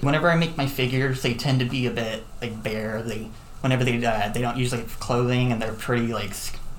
Whenever 0.00 0.30
I 0.30 0.36
make 0.36 0.56
my 0.56 0.66
figures, 0.66 1.20
they 1.20 1.34
tend 1.34 1.60
to 1.60 1.66
be 1.66 1.86
a 1.86 1.90
bit 1.90 2.24
like 2.40 2.62
bare. 2.62 3.02
They 3.02 3.28
whenever 3.60 3.84
they 3.84 4.02
uh, 4.02 4.30
they 4.30 4.40
don't 4.40 4.56
usually 4.56 4.80
have 4.80 4.98
clothing 4.98 5.52
and 5.52 5.60
they're 5.60 5.74
pretty 5.74 6.06
like 6.06 6.32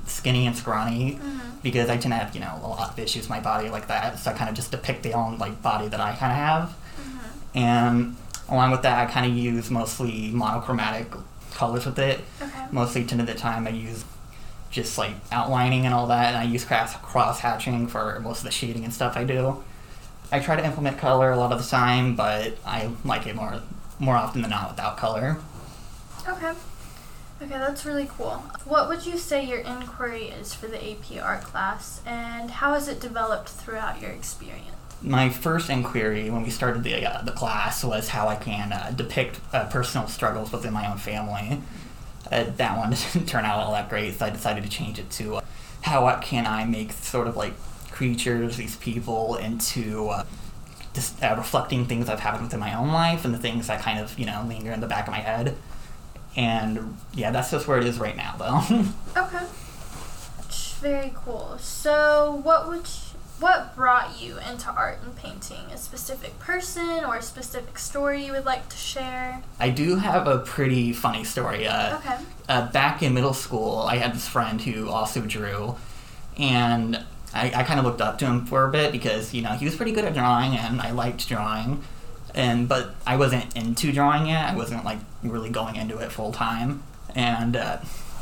skinny 0.10 0.48
and 0.48 0.56
scrawny 0.56 1.14
mm-hmm. 1.14 1.60
because 1.62 1.90
I 1.90 1.98
tend 1.98 2.14
to 2.14 2.18
have 2.18 2.34
you 2.36 2.42
know 2.42 2.60
a 2.64 2.68
lot 2.68 2.92
of 2.92 3.00
issues 3.00 3.24
with 3.24 3.30
my 3.30 3.40
body 3.40 3.70
like 3.70 3.88
that. 3.88 4.20
So 4.20 4.32
I 4.32 4.34
kind 4.34 4.50
of 4.50 4.56
just 4.56 4.72
depict 4.72 5.04
the 5.04 5.14
own 5.14 5.38
like 5.38 5.62
body 5.62 5.88
that 5.88 6.00
I 6.00 6.16
kind 6.16 6.32
of 6.32 6.38
have, 6.38 6.70
mm-hmm. 6.70 7.58
and 7.58 8.16
along 8.50 8.72
with 8.72 8.82
that, 8.84 8.98
I 9.08 9.12
kind 9.12 9.32
of 9.32 9.38
use 9.38 9.70
mostly 9.70 10.30
monochromatic 10.32 11.08
colors 11.54 11.86
with 11.86 12.00
it. 12.00 12.22
Okay. 12.42 12.66
Mostly, 12.72 13.04
ten 13.04 13.20
of 13.20 13.28
the 13.28 13.34
time, 13.34 13.68
I 13.68 13.72
use 13.72 14.04
just 14.72 14.98
like 14.98 15.14
outlining 15.32 15.86
and 15.86 15.94
all 15.94 16.08
that, 16.08 16.28
and 16.28 16.38
I 16.38 16.44
use 16.44 16.66
cross 16.66 16.96
cross 16.98 17.40
hatching 17.40 17.88
for 17.88 18.20
most 18.22 18.40
of 18.40 18.46
the 18.46 18.52
shading 18.52 18.84
and 18.84 18.94
stuff 18.94 19.18
I 19.18 19.24
do. 19.24 19.64
I 20.32 20.40
try 20.40 20.56
to 20.56 20.66
implement 20.66 21.00
color 21.00 21.32
a 21.32 21.38
lot 21.38 21.52
of 21.52 21.62
the 21.62 21.68
time, 21.68 22.16
but 22.16 22.54
I 22.66 22.90
like 23.04 23.26
it 23.28 23.36
more 23.36 23.62
more 24.00 24.16
often 24.16 24.42
than 24.42 24.52
not 24.52 24.72
without 24.72 24.98
color. 24.98 25.38
Okay. 26.28 26.54
Okay, 27.42 27.58
that's 27.58 27.86
really 27.86 28.10
cool. 28.18 28.44
What 28.66 28.90
would 28.90 29.06
you 29.06 29.18
say 29.18 29.46
your 29.46 29.60
inquiry 29.60 30.26
is 30.26 30.54
for 30.54 30.68
the 30.68 30.92
AP 30.92 31.24
art 31.24 31.42
class, 31.42 32.02
and 32.06 32.52
how 32.52 32.74
has 32.74 32.90
it 32.90 33.00
developed 33.00 33.48
throughout 33.48 34.02
your 34.02 34.12
experience? 34.12 34.76
My 35.02 35.30
first 35.30 35.70
inquiry 35.70 36.30
when 36.30 36.44
we 36.44 36.50
started 36.50 36.84
the 36.84 37.06
uh, 37.06 37.22
the 37.22 37.32
class 37.32 37.86
was 37.86 38.10
how 38.10 38.28
I 38.28 38.36
can 38.36 38.74
uh, 38.74 38.92
depict 38.94 39.40
uh, 39.54 39.68
personal 39.68 40.08
struggles 40.08 40.52
within 40.52 40.74
my 40.74 40.92
own 40.92 40.98
family. 40.98 41.62
Uh, 42.30 42.44
that 42.58 42.78
one 42.78 42.90
didn't 43.14 43.30
turn 43.30 43.46
out 43.46 43.60
all 43.60 43.72
that 43.72 43.88
great, 43.88 44.16
so 44.16 44.26
I 44.26 44.32
decided 44.32 44.66
to 44.66 44.70
change 44.70 45.00
it 45.00 45.10
to 45.12 45.38
uh, 45.38 45.42
how 45.84 46.14
can 46.20 46.46
I 46.46 46.66
make 46.66 46.92
sort 46.92 47.28
of 47.28 47.38
like 47.38 47.54
creatures, 47.90 48.58
these 48.58 48.76
people, 48.76 49.38
into 49.38 50.10
uh, 50.10 50.26
just 50.94 51.22
reflecting 51.22 51.86
things 51.86 52.10
have 52.10 52.20
happened 52.20 52.44
within 52.44 52.60
my 52.60 52.78
own 52.78 52.90
life 52.90 53.24
and 53.24 53.34
the 53.34 53.40
things 53.40 53.68
that 53.68 53.82
kind 53.82 53.98
of 53.98 54.20
you 54.20 54.26
know 54.26 54.44
linger 54.46 54.74
in 54.74 54.82
the 54.82 54.88
back 54.88 55.08
of 55.08 55.14
my 55.14 55.22
head. 55.22 55.56
And 56.36 56.98
yeah, 57.14 57.32
that's 57.32 57.52
just 57.52 57.68
where 57.68 57.78
it 57.80 57.86
is 57.86 58.00
right 58.00 58.16
now, 58.16 58.36
though. 58.38 58.86
Okay. 59.24 59.46
Very 60.82 61.12
cool. 61.14 61.58
So, 61.60 62.40
what 62.44 62.68
would 62.70 62.86
you, 62.88 63.20
what 63.40 63.76
brought 63.76 64.22
you 64.22 64.38
into 64.50 64.70
art 64.72 65.00
and 65.04 65.14
painting? 65.16 65.66
A 65.74 65.78
specific 65.78 66.40
person 66.40 67.04
or 67.06 67.16
a 67.18 67.22
specific 67.22 67.78
story 67.78 68.26
you 68.26 68.32
would 68.32 68.46
like 68.46 68.70
to 68.70 68.78
share? 68.78 69.44
I 69.60 69.70
do 69.72 69.98
have 69.98 70.26
a 70.26 70.38
pretty 70.40 70.94
funny 70.94 71.26
story. 71.26 71.68
Uh, 71.68 71.98
Okay. 71.98 72.18
uh, 72.48 72.72
back 72.72 73.04
in 73.04 73.14
middle 73.14 73.34
school, 73.34 73.80
I 73.90 73.98
had 73.98 74.14
this 74.16 74.28
friend 74.28 74.62
who 74.62 74.90
also 74.90 75.20
drew, 75.22 75.76
and 76.38 77.04
I, 77.34 77.52
I 77.54 77.64
kind 77.64 77.80
of 77.80 77.86
looked 77.86 78.02
up 78.02 78.18
to 78.20 78.26
him 78.26 78.46
for 78.46 78.64
a 78.66 78.72
bit 78.72 78.94
because 78.94 79.34
you 79.34 79.42
know 79.42 79.52
he 79.52 79.66
was 79.66 79.76
pretty 79.76 79.92
good 79.92 80.06
at 80.06 80.14
drawing, 80.14 80.56
and 80.56 80.80
I 80.82 80.92
liked 80.92 81.28
drawing, 81.28 81.84
and 82.36 82.68
but 82.68 82.96
I 83.06 83.18
wasn't 83.18 83.56
into 83.56 83.92
drawing 83.92 84.28
yet. 84.28 84.50
I 84.50 84.56
wasn't 84.56 84.86
like 84.86 85.00
really 85.24 85.50
going 85.50 85.76
into 85.76 85.98
it 85.98 86.12
full 86.12 86.32
time, 86.32 86.84
and 87.16 87.56
uh, 87.56 87.78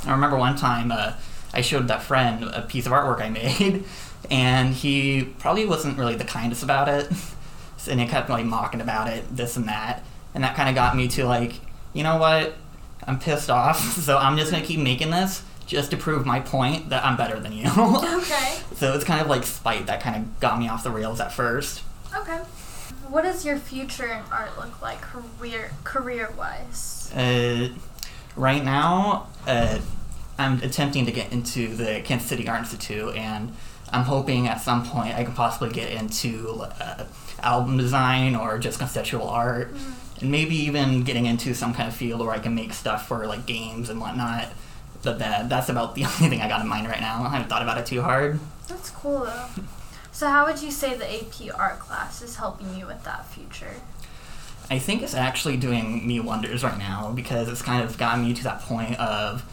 I 0.06 0.12
remember 0.12 0.38
one 0.38 0.56
time 0.56 0.92
uh, 0.92 1.14
I 1.54 1.62
showed 1.62 1.88
that 1.88 2.04
friend 2.04 2.44
a 2.44 2.62
piece 2.62 2.86
of 2.86 2.92
artwork 2.92 3.22
I 3.22 3.30
made, 3.30 3.84
and 4.30 4.74
he 4.74 5.24
probably 5.40 5.66
wasn't 5.66 5.98
really 5.98 6.16
the 6.16 6.24
kindest 6.24 6.64
about 6.64 6.90
it, 6.90 7.12
and 7.90 8.00
he 8.00 8.08
kept 8.08 8.30
like 8.30 8.46
mocking 8.46 8.82
about 8.82 9.08
it, 9.08 9.36
this 9.36 9.58
and 9.58 9.68
that, 9.68 10.04
and 10.34 10.44
that 10.44 10.56
kind 10.56 10.70
of 10.70 10.76
got 10.76 10.96
me 10.96 11.08
to 11.10 11.26
like, 11.26 11.56
you 11.94 12.04
know 12.04 12.18
what, 12.18 12.56
I'm 13.06 13.20
pissed 13.20 13.50
off, 13.50 13.80
so 13.98 14.18
I'm 14.18 14.38
just 14.38 14.52
gonna 14.52 14.66
keep 14.66 14.80
making 14.80 15.12
this 15.12 15.44
just 15.66 15.92
to 15.92 15.98
prove 15.98 16.26
my 16.26 16.40
point 16.40 16.90
that 16.90 17.04
I'm 17.04 17.18
better 17.18 17.42
than 17.42 17.52
you. 17.52 17.68
Okay. 17.68 18.58
so 18.78 18.94
it's 18.94 19.04
kind 19.04 19.20
of 19.20 19.28
like 19.28 19.44
spite 19.44 19.88
that 19.88 20.00
kind 20.00 20.16
of 20.16 20.40
got 20.40 20.58
me 20.58 20.70
off 20.70 20.82
the 20.84 20.92
rails 20.92 21.20
at 21.20 21.34
first. 21.34 21.84
Okay. 22.16 22.40
What 23.10 23.24
does 23.24 23.46
your 23.46 23.58
future 23.58 24.08
in 24.08 24.22
art 24.32 24.58
look 24.58 24.82
like, 24.82 25.02
career 25.02 25.72
career 25.84 26.30
wise? 26.38 27.12
Uh, 27.14 27.70
right 28.36 28.64
now, 28.64 29.28
uh, 29.48 29.80
I'm 30.38 30.62
attempting 30.62 31.06
to 31.06 31.12
get 31.12 31.32
into 31.32 31.76
the 31.76 32.02
Kansas 32.04 32.28
City 32.28 32.48
Art 32.50 32.60
Institute, 32.60 33.16
and 33.16 33.54
I'm 33.92 34.04
hoping 34.04 34.48
at 34.48 34.62
some 34.62 34.86
point 34.86 35.16
I 35.16 35.24
can 35.24 35.34
possibly 35.34 35.70
get 35.70 35.92
into 35.92 36.66
uh, 36.82 37.06
album 37.42 37.78
design 37.78 38.36
or 38.36 38.60
just 38.60 38.78
conceptual 38.78 39.28
art, 39.30 39.74
and 40.20 40.30
maybe 40.30 40.56
even 40.56 41.04
getting 41.04 41.26
into 41.26 41.54
some 41.54 41.74
kind 41.74 41.88
of 41.88 41.96
field 41.96 42.20
where 42.20 42.32
I 42.32 42.40
can 42.40 42.56
make 42.56 42.74
stuff 42.74 43.08
for 43.08 43.26
like 43.26 43.46
games 43.46 43.90
and 43.90 44.02
whatnot. 44.02 44.50
But 45.04 45.20
that, 45.20 45.48
that's 45.48 45.70
about 45.70 45.96
the 45.96 46.04
only 46.06 46.30
thing 46.30 46.42
I 46.42 46.50
got 46.50 46.60
in 46.60 46.68
mind 46.68 46.88
right 46.88 47.00
now. 47.02 47.24
I 47.24 47.30
haven't 47.30 47.48
thought 47.48 47.62
about 47.62 47.78
it 47.78 47.86
too 47.86 48.02
hard. 48.02 48.40
That's 48.68 48.90
cool 48.90 49.22
though. 49.22 49.46
So, 50.18 50.28
how 50.30 50.48
would 50.48 50.64
you 50.64 50.72
say 50.72 50.96
the 50.96 51.06
AP 51.06 51.56
art 51.56 51.78
class 51.78 52.24
is 52.24 52.38
helping 52.38 52.76
you 52.76 52.88
with 52.88 53.04
that 53.04 53.28
future? 53.28 53.76
I 54.68 54.80
think 54.80 55.04
it's 55.04 55.14
actually 55.14 55.58
doing 55.58 56.08
me 56.08 56.20
wonders 56.20 56.64
right 56.64 56.80
now 56.80 57.12
because 57.12 57.48
it's 57.48 57.62
kind 57.62 57.84
of 57.84 58.00
gotten 58.00 58.26
me 58.26 58.34
to 58.34 58.44
that 58.46 58.62
point 58.62 59.00
of 59.00 59.44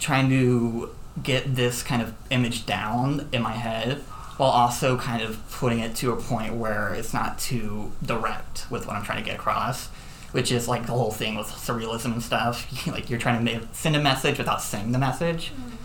trying 0.00 0.30
to 0.30 0.88
get 1.22 1.56
this 1.56 1.82
kind 1.82 2.00
of 2.00 2.14
image 2.30 2.64
down 2.64 3.28
in 3.32 3.42
my 3.42 3.52
head 3.52 3.98
while 4.38 4.48
also 4.48 4.96
kind 4.96 5.20
of 5.20 5.38
putting 5.50 5.80
it 5.80 5.94
to 5.96 6.10
a 6.12 6.16
point 6.16 6.54
where 6.54 6.94
it's 6.94 7.12
not 7.12 7.38
too 7.38 7.92
direct 8.02 8.64
with 8.70 8.86
what 8.86 8.96
I'm 8.96 9.04
trying 9.04 9.22
to 9.22 9.28
get 9.28 9.38
across, 9.38 9.88
which 10.32 10.50
is 10.50 10.68
like 10.68 10.86
the 10.86 10.92
whole 10.92 11.12
thing 11.12 11.36
with 11.36 11.48
surrealism 11.48 12.14
and 12.14 12.22
stuff. 12.22 12.86
like 12.86 13.10
you're 13.10 13.18
trying 13.18 13.44
to 13.44 13.58
ma- 13.58 13.66
send 13.74 13.94
a 13.94 14.02
message 14.02 14.38
without 14.38 14.62
saying 14.62 14.92
the 14.92 14.98
message. 14.98 15.52
Mm. 15.52 15.76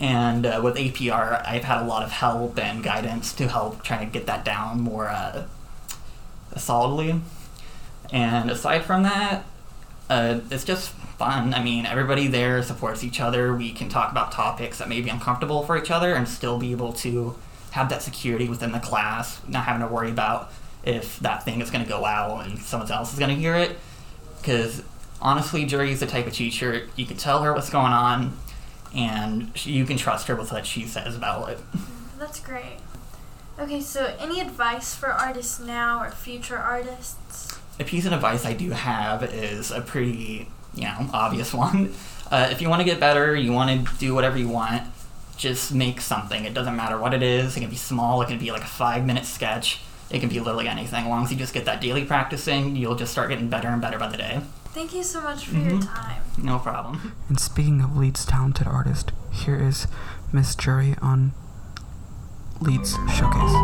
And 0.00 0.44
uh, 0.44 0.60
with 0.62 0.76
APR, 0.76 1.42
I've 1.46 1.64
had 1.64 1.82
a 1.82 1.86
lot 1.86 2.02
of 2.02 2.10
help 2.12 2.58
and 2.58 2.82
guidance 2.82 3.32
to 3.34 3.48
help 3.48 3.82
trying 3.82 4.06
to 4.06 4.12
get 4.12 4.26
that 4.26 4.44
down 4.44 4.80
more 4.80 5.08
uh, 5.08 5.46
solidly. 6.56 7.20
And 8.12 8.50
aside 8.50 8.84
from 8.84 9.02
that, 9.04 9.44
Uh, 10.08 10.38
it's 10.52 10.62
just 10.64 10.90
fun. 11.18 11.52
I 11.52 11.60
mean, 11.60 11.84
everybody 11.84 12.28
there 12.28 12.62
supports 12.62 13.02
each 13.02 13.18
other. 13.20 13.52
We 13.56 13.72
can 13.72 13.88
talk 13.88 14.12
about 14.12 14.30
topics 14.30 14.78
that 14.78 14.88
may 14.88 15.00
be 15.00 15.10
uncomfortable 15.10 15.64
for 15.64 15.76
each 15.76 15.90
other 15.90 16.14
and 16.14 16.28
still 16.28 16.58
be 16.58 16.70
able 16.70 16.92
to 17.02 17.34
have 17.72 17.88
that 17.88 18.02
security 18.02 18.48
within 18.48 18.70
the 18.70 18.78
class, 18.78 19.40
not 19.48 19.64
having 19.64 19.82
to 19.82 19.92
worry 19.92 20.10
about 20.10 20.52
if 20.84 21.18
that 21.18 21.44
thing 21.44 21.60
is 21.60 21.72
going 21.72 21.82
to 21.82 21.90
go 21.90 22.04
out 22.04 22.46
and 22.46 22.60
someone 22.60 22.88
else 22.92 23.12
is 23.12 23.18
going 23.18 23.34
to 23.34 23.40
hear 23.40 23.56
it. 23.56 23.76
Because 24.38 24.84
honestly, 25.20 25.64
Jury 25.64 25.90
is 25.90 25.98
the 25.98 26.06
type 26.06 26.28
of 26.28 26.32
teacher 26.32 26.86
you 26.94 27.04
can 27.04 27.16
tell 27.16 27.42
her 27.42 27.52
what's 27.52 27.70
going 27.70 27.92
on, 27.92 28.36
and 28.94 29.50
you 29.66 29.84
can 29.84 29.96
trust 29.96 30.28
her 30.28 30.36
with 30.36 30.52
what 30.52 30.66
she 30.66 30.84
says 30.86 31.16
about 31.16 31.50
it. 31.50 31.58
That's 32.18 32.40
great. 32.40 32.78
Okay, 33.58 33.80
so 33.80 34.14
any 34.18 34.40
advice 34.40 34.94
for 34.94 35.08
artists 35.08 35.58
now 35.58 36.02
or 36.02 36.10
future 36.10 36.58
artists? 36.58 37.58
A 37.80 37.84
piece 37.84 38.04
of 38.04 38.12
advice 38.12 38.44
I 38.44 38.52
do 38.52 38.70
have 38.70 39.22
is 39.22 39.70
a 39.70 39.80
pretty, 39.80 40.48
you 40.74 40.84
know, 40.84 41.08
obvious 41.12 41.54
one. 41.64 41.94
Uh, 42.30 42.48
if 42.50 42.60
you 42.60 42.68
want 42.68 42.80
to 42.80 42.84
get 42.84 43.00
better, 43.00 43.34
you 43.34 43.52
want 43.52 43.88
to 43.88 43.94
do 43.96 44.14
whatever 44.14 44.36
you 44.36 44.48
want, 44.48 44.82
just 45.36 45.72
make 45.72 46.00
something. 46.00 46.44
It 46.44 46.54
doesn't 46.54 46.76
matter 46.76 46.98
what 46.98 47.14
it 47.14 47.22
is. 47.22 47.56
It 47.56 47.60
can 47.60 47.70
be 47.70 47.76
small. 47.76 48.20
It 48.22 48.28
can 48.28 48.38
be 48.38 48.50
like 48.50 48.62
a 48.62 48.66
five 48.66 49.06
minute 49.06 49.24
sketch. 49.24 49.80
It 50.10 50.20
can 50.20 50.28
be 50.28 50.38
literally 50.38 50.68
anything. 50.68 51.04
As 51.04 51.08
long 51.08 51.24
as 51.24 51.30
you 51.30 51.36
just 51.36 51.52
get 51.52 51.64
that 51.64 51.80
daily 51.80 52.04
practicing, 52.04 52.76
you'll 52.76 52.94
just 52.94 53.12
start 53.12 53.28
getting 53.28 53.48
better 53.48 53.68
and 53.68 53.80
better 53.80 53.98
by 53.98 54.08
the 54.08 54.16
day. 54.16 54.40
Thank 54.76 54.92
you 54.92 55.02
so 55.04 55.22
much 55.22 55.46
for 55.46 55.56
your 55.56 55.80
time. 55.80 56.20
No 56.36 56.58
problem. 56.58 57.14
And 57.30 57.40
speaking 57.40 57.80
of 57.80 57.96
Lead's 57.96 58.26
talented 58.26 58.66
artist, 58.66 59.10
here 59.32 59.56
is 59.56 59.86
Miss 60.34 60.54
Jury 60.54 60.94
on 61.00 61.32
Lead's 62.60 62.92
Showcase. 63.10 63.54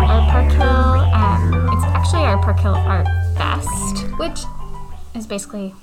Our 0.00 0.22
Park 0.30 0.52
Hill, 0.52 0.64
um, 1.12 1.68
it's 1.74 1.84
actually 1.84 2.22
our 2.22 2.42
Park 2.42 2.60
Hill 2.60 2.76
Art 2.76 3.06
Fest, 3.36 4.06
which 4.18 4.40
is 5.14 5.26
basically, 5.26 5.74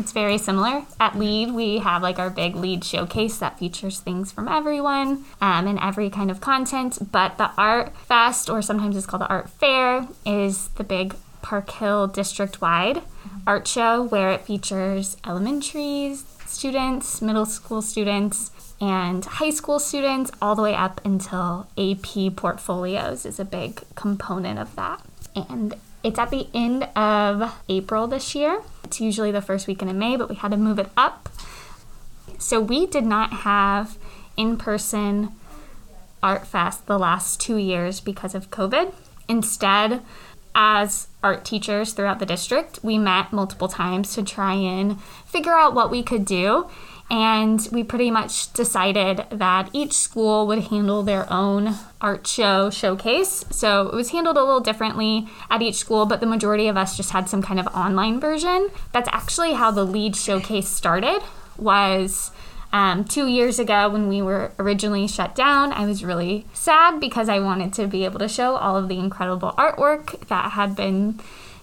it's 0.00 0.12
very 0.12 0.38
similar. 0.38 0.84
At 0.98 1.18
Lead, 1.18 1.52
we 1.52 1.78
have 1.78 2.02
like 2.02 2.18
our 2.18 2.30
big 2.30 2.56
Lead 2.56 2.82
showcase 2.82 3.36
that 3.38 3.58
features 3.58 4.00
things 4.00 4.32
from 4.32 4.48
everyone 4.48 5.26
um, 5.42 5.66
and 5.66 5.78
every 5.78 6.08
kind 6.08 6.30
of 6.30 6.40
content. 6.40 7.12
But 7.12 7.36
the 7.36 7.50
Art 7.58 7.94
Fest, 7.98 8.48
or 8.48 8.62
sometimes 8.62 8.96
it's 8.96 9.06
called 9.06 9.22
the 9.22 9.28
Art 9.28 9.50
Fair, 9.50 10.08
is 10.24 10.68
the 10.68 10.84
big 10.84 11.14
Park 11.42 11.70
Hill 11.70 12.06
district 12.06 12.60
wide 12.60 13.02
art 13.46 13.68
show 13.68 14.02
where 14.02 14.30
it 14.30 14.40
features 14.40 15.16
elementary 15.26 16.16
students, 16.46 17.20
middle 17.20 17.46
school 17.46 17.82
students, 17.82 18.50
and 18.80 19.24
high 19.24 19.50
school 19.50 19.78
students, 19.78 20.30
all 20.40 20.54
the 20.54 20.62
way 20.62 20.74
up 20.74 21.00
until 21.04 21.68
AP 21.76 22.34
portfolios 22.36 23.26
is 23.26 23.38
a 23.38 23.44
big 23.44 23.82
component 23.94 24.58
of 24.58 24.74
that. 24.76 25.02
And 25.36 25.74
it's 26.02 26.18
at 26.18 26.30
the 26.30 26.48
end 26.54 26.84
of 26.96 27.54
April 27.68 28.06
this 28.06 28.34
year. 28.34 28.62
It's 28.90 29.00
usually 29.00 29.30
the 29.30 29.40
first 29.40 29.68
weekend 29.68 29.88
in 29.88 30.00
May, 30.00 30.16
but 30.16 30.28
we 30.28 30.34
had 30.34 30.50
to 30.50 30.56
move 30.56 30.80
it 30.80 30.88
up. 30.96 31.28
So 32.40 32.60
we 32.60 32.88
did 32.88 33.06
not 33.06 33.32
have 33.32 33.96
in 34.36 34.56
person 34.56 35.30
Art 36.24 36.44
Fest 36.44 36.88
the 36.88 36.98
last 36.98 37.40
two 37.40 37.56
years 37.56 38.00
because 38.00 38.34
of 38.34 38.50
COVID. 38.50 38.92
Instead, 39.28 40.02
as 40.56 41.06
art 41.22 41.44
teachers 41.44 41.92
throughout 41.92 42.18
the 42.18 42.26
district, 42.26 42.80
we 42.82 42.98
met 42.98 43.32
multiple 43.32 43.68
times 43.68 44.12
to 44.16 44.24
try 44.24 44.54
and 44.54 45.00
figure 45.24 45.54
out 45.54 45.72
what 45.72 45.88
we 45.92 46.02
could 46.02 46.24
do. 46.24 46.68
And 47.10 47.66
we 47.72 47.82
pretty 47.82 48.10
much 48.10 48.52
decided 48.52 49.24
that 49.30 49.68
each 49.72 49.94
school 49.94 50.46
would 50.46 50.60
handle 50.64 51.02
their 51.02 51.30
own 51.30 51.74
art 52.00 52.26
show 52.26 52.70
showcase. 52.70 53.44
So 53.50 53.88
it 53.88 53.94
was 53.94 54.10
handled 54.10 54.36
a 54.36 54.44
little 54.44 54.60
differently 54.60 55.28
at 55.50 55.60
each 55.60 55.74
school, 55.74 56.06
but 56.06 56.20
the 56.20 56.26
majority 56.26 56.68
of 56.68 56.76
us 56.76 56.96
just 56.96 57.10
had 57.10 57.28
some 57.28 57.42
kind 57.42 57.58
of 57.58 57.66
online 57.68 58.20
version. 58.20 58.70
That's 58.92 59.08
actually 59.12 59.54
how 59.54 59.72
the 59.72 59.84
lead 59.84 60.14
showcase 60.14 60.68
started 60.68 61.20
was 61.58 62.30
um, 62.72 63.04
two 63.04 63.26
years 63.26 63.58
ago 63.58 63.88
when 63.90 64.08
we 64.08 64.22
were 64.22 64.52
originally 64.58 65.06
shut 65.08 65.34
down 65.34 65.72
i 65.72 65.84
was 65.86 66.04
really 66.04 66.46
sad 66.52 67.00
because 67.00 67.28
i 67.28 67.40
wanted 67.40 67.72
to 67.72 67.86
be 67.86 68.04
able 68.04 68.18
to 68.18 68.28
show 68.28 68.56
all 68.56 68.76
of 68.76 68.88
the 68.88 68.98
incredible 68.98 69.52
artwork 69.58 70.26
that 70.28 70.52
had 70.52 70.76
been 70.76 71.18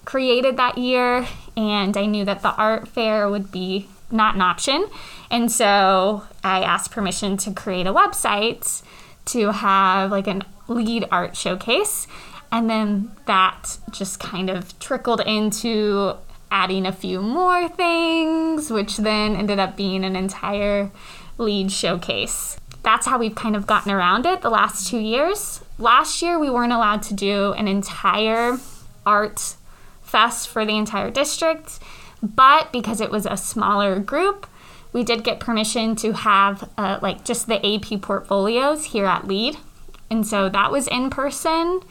created 0.06 0.58
that 0.58 0.78
year 0.78 1.28
and 1.56 1.96
i 1.96 2.06
knew 2.06 2.26
that 2.26 2.42
the 2.42 2.54
art 2.56 2.88
fair 2.88 3.30
would 3.30 3.52
be 3.52 3.88
not 4.12 4.36
an 4.36 4.42
option 4.42 4.88
and 5.30 5.52
so 5.52 6.24
i 6.44 6.62
asked 6.62 6.92
permission 6.92 7.38
to 7.38 7.52
create 7.52 7.88
a 7.88 7.94
website 7.94 8.82
to 9.26 9.52
have 9.52 10.12
like 10.12 10.28
a 10.28 10.42
lead 10.68 11.06
art 11.12 11.36
showcase 11.36 12.08
and 12.52 12.70
then 12.70 13.12
that 13.26 13.78
just 13.92 14.20
kind 14.20 14.50
of 14.50 14.78
trickled 14.80 15.22
into 15.22 16.16
adding 16.52 16.86
a 16.86 16.92
few 16.92 17.22
more 17.22 17.68
things, 17.70 18.72
which 18.72 18.98
then 18.98 19.36
ended 19.36 19.60
up 19.60 19.76
being 19.76 20.06
an 20.06 20.16
entire 20.16 20.92
lead 21.38 21.72
showcase. 21.72 22.58
That's 22.84 23.06
how 23.06 23.20
we've 23.20 23.36
kind 23.36 23.56
of 23.56 23.68
gotten 23.68 23.92
around 23.92 24.26
it 24.26 24.42
the 24.42 24.50
last 24.50 24.88
two 24.90 25.00
years. 25.00 25.62
Last 25.78 26.22
year, 26.22 26.40
we 26.40 26.50
weren't 26.50 26.72
allowed 26.72 27.04
to 27.04 27.14
do 27.14 27.52
an 27.54 27.68
entire 27.68 28.58
art 29.06 29.56
fest 30.02 30.48
for 30.48 30.66
the 30.66 30.78
entire 30.78 31.12
district, 31.12 31.80
but 32.22 32.72
because 32.72 33.02
it 33.02 33.12
was 33.12 33.26
a 33.26 33.38
smaller 33.38 34.00
group, 34.00 34.48
we 34.94 35.04
did 35.04 35.24
get 35.24 35.40
permission 35.40 35.96
to 35.98 36.14
have 36.14 36.70
uh, 36.78 37.00
like 37.02 37.24
just 37.24 37.48
the 37.48 37.64
AP 37.66 38.02
portfolios 38.02 38.86
here 38.86 39.06
at 39.06 39.28
Lead. 39.28 39.58
And 40.10 40.26
so 40.26 40.50
that 40.50 40.72
was 40.72 40.88
in 40.88 41.10
person 41.10 41.82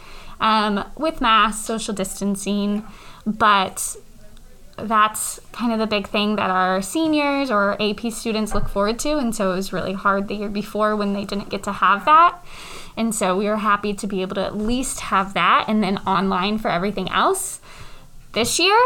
um, 0.40 0.84
with 0.96 1.20
masks, 1.20 1.64
social 1.64 1.94
distancing, 1.94 2.84
but 3.26 3.96
that's 4.78 5.40
kind 5.52 5.72
of 5.72 5.78
the 5.78 5.86
big 5.86 6.06
thing 6.06 6.36
that 6.36 6.50
our 6.50 6.82
seniors 6.82 7.50
or 7.50 7.80
AP 7.80 8.12
students 8.12 8.54
look 8.54 8.68
forward 8.68 8.98
to. 9.00 9.16
And 9.16 9.34
so 9.34 9.52
it 9.52 9.56
was 9.56 9.72
really 9.72 9.94
hard 9.94 10.28
the 10.28 10.34
year 10.34 10.48
before 10.48 10.96
when 10.96 11.12
they 11.12 11.24
didn't 11.24 11.48
get 11.48 11.62
to 11.64 11.72
have 11.72 12.04
that. 12.04 12.38
And 12.96 13.14
so 13.14 13.36
we 13.36 13.46
were 13.46 13.56
happy 13.56 13.94
to 13.94 14.06
be 14.06 14.22
able 14.22 14.34
to 14.36 14.44
at 14.44 14.56
least 14.56 15.00
have 15.00 15.34
that 15.34 15.66
and 15.68 15.82
then 15.82 15.98
online 15.98 16.58
for 16.58 16.70
everything 16.70 17.10
else. 17.10 17.60
This 18.32 18.58
year, 18.58 18.78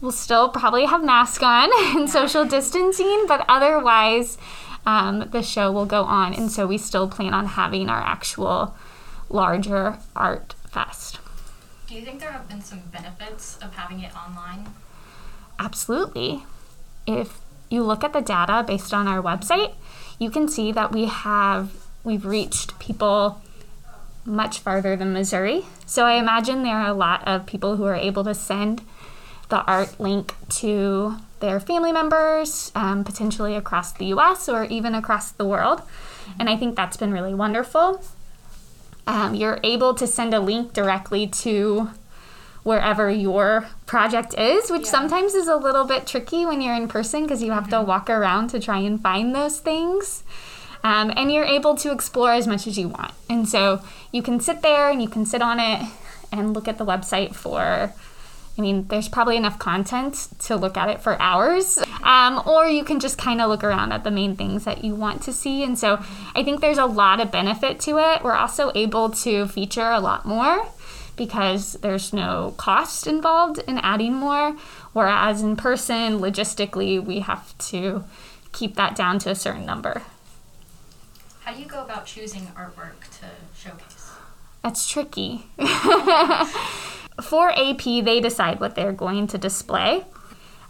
we'll 0.00 0.12
still 0.12 0.48
probably 0.48 0.84
have 0.86 1.04
masks 1.04 1.42
on 1.42 1.70
and 1.96 2.08
social 2.08 2.44
distancing, 2.44 3.24
but 3.26 3.44
otherwise, 3.48 4.38
um, 4.86 5.28
the 5.30 5.42
show 5.42 5.70
will 5.70 5.86
go 5.86 6.04
on. 6.04 6.34
And 6.34 6.50
so 6.50 6.66
we 6.66 6.78
still 6.78 7.08
plan 7.08 7.34
on 7.34 7.46
having 7.46 7.88
our 7.88 8.00
actual 8.00 8.74
larger 9.28 9.98
art 10.16 10.54
fest. 10.70 11.18
Do 11.86 11.94
you 11.94 12.02
think 12.02 12.20
there 12.20 12.32
have 12.32 12.48
been 12.48 12.60
some 12.60 12.82
benefits 12.92 13.58
of 13.58 13.74
having 13.74 14.00
it 14.00 14.12
online? 14.14 14.68
Absolutely. 15.58 16.44
If 17.06 17.38
you 17.70 17.82
look 17.82 18.04
at 18.04 18.12
the 18.12 18.20
data 18.20 18.64
based 18.66 18.94
on 18.94 19.08
our 19.08 19.22
website, 19.22 19.74
you 20.18 20.30
can 20.30 20.48
see 20.48 20.72
that 20.72 20.92
we 20.92 21.06
have 21.06 21.72
we've 22.04 22.24
reached 22.24 22.78
people 22.78 23.42
much 24.24 24.58
farther 24.58 24.96
than 24.96 25.12
Missouri. 25.12 25.64
So 25.86 26.04
I 26.04 26.14
imagine 26.14 26.62
there 26.62 26.76
are 26.76 26.88
a 26.88 26.94
lot 26.94 27.26
of 27.26 27.46
people 27.46 27.76
who 27.76 27.84
are 27.84 27.94
able 27.94 28.24
to 28.24 28.34
send 28.34 28.82
the 29.48 29.62
art 29.64 29.98
link 29.98 30.34
to 30.50 31.16
their 31.40 31.60
family 31.60 31.92
members, 31.92 32.72
um, 32.74 33.04
potentially 33.04 33.54
across 33.54 33.92
the 33.92 34.06
US 34.06 34.48
or 34.48 34.64
even 34.64 34.94
across 34.94 35.30
the 35.30 35.44
world. 35.44 35.82
And 36.38 36.48
I 36.50 36.56
think 36.56 36.76
that's 36.76 36.96
been 36.96 37.12
really 37.12 37.34
wonderful. 37.34 38.02
Um, 39.06 39.34
you're 39.34 39.58
able 39.62 39.94
to 39.94 40.06
send 40.06 40.34
a 40.34 40.40
link 40.40 40.72
directly 40.74 41.26
to 41.28 41.90
wherever 42.62 43.08
your 43.10 43.66
project 43.86 44.34
is, 44.36 44.70
which 44.70 44.84
Yeah. 44.84 44.90
sometimes 44.90 45.34
is 45.34 45.48
a 45.48 45.56
little 45.56 45.84
bit 45.84 46.06
tricky 46.06 46.44
when 46.44 46.60
you're 46.60 46.74
in 46.74 46.88
person 46.88 47.22
because 47.22 47.42
you 47.42 47.52
have 47.52 47.70
to 47.70 47.80
walk 47.80 48.10
around 48.10 48.48
to 48.48 48.60
try 48.60 48.78
and 48.78 49.00
find 49.00 49.34
those 49.34 49.58
things. 49.60 50.24
Um, 50.84 51.12
and 51.16 51.32
you're 51.32 51.44
able 51.44 51.74
to 51.76 51.90
explore 51.90 52.32
as 52.32 52.46
much 52.46 52.66
as 52.66 52.76
you 52.78 52.88
want. 52.88 53.12
And 53.30 53.48
so 53.48 53.80
you 54.12 54.22
can 54.22 54.38
sit 54.40 54.60
there 54.62 54.90
and 54.90 55.00
you 55.00 55.08
can 55.08 55.24
sit 55.24 55.40
on 55.40 55.58
it 55.58 55.86
and 56.30 56.52
look 56.52 56.68
at 56.68 56.76
the 56.76 56.84
website 56.84 57.34
for. 57.34 57.92
I 58.58 58.60
mean, 58.60 58.88
there's 58.88 59.08
probably 59.08 59.36
enough 59.36 59.60
content 59.60 60.28
to 60.40 60.56
look 60.56 60.76
at 60.76 60.90
it 60.90 61.00
for 61.00 61.20
hours. 61.22 61.78
Um, 62.02 62.42
or 62.44 62.66
you 62.66 62.82
can 62.82 62.98
just 62.98 63.16
kind 63.16 63.40
of 63.40 63.48
look 63.48 63.62
around 63.62 63.92
at 63.92 64.02
the 64.02 64.10
main 64.10 64.34
things 64.34 64.64
that 64.64 64.82
you 64.84 64.96
want 64.96 65.22
to 65.22 65.32
see. 65.32 65.62
And 65.62 65.78
so 65.78 66.02
I 66.34 66.42
think 66.42 66.60
there's 66.60 66.78
a 66.78 66.86
lot 66.86 67.20
of 67.20 67.30
benefit 67.30 67.78
to 67.80 67.98
it. 67.98 68.24
We're 68.24 68.34
also 68.34 68.72
able 68.74 69.10
to 69.10 69.46
feature 69.46 69.88
a 69.90 70.00
lot 70.00 70.26
more 70.26 70.66
because 71.14 71.74
there's 71.74 72.12
no 72.12 72.54
cost 72.56 73.06
involved 73.06 73.58
in 73.68 73.78
adding 73.78 74.14
more. 74.14 74.56
Whereas 74.92 75.40
in 75.40 75.54
person, 75.54 76.18
logistically, 76.18 77.02
we 77.02 77.20
have 77.20 77.56
to 77.58 78.04
keep 78.52 78.74
that 78.74 78.96
down 78.96 79.20
to 79.20 79.30
a 79.30 79.34
certain 79.36 79.66
number. 79.66 80.02
How 81.44 81.54
do 81.54 81.60
you 81.60 81.66
go 81.66 81.82
about 81.82 82.06
choosing 82.06 82.46
artwork 82.56 83.08
to 83.20 83.26
showcase? 83.56 84.10
That's 84.62 84.88
tricky. 84.88 85.46
For 87.22 87.50
AP, 87.50 87.82
they 87.82 88.20
decide 88.20 88.60
what 88.60 88.74
they're 88.74 88.92
going 88.92 89.26
to 89.28 89.38
display. 89.38 90.04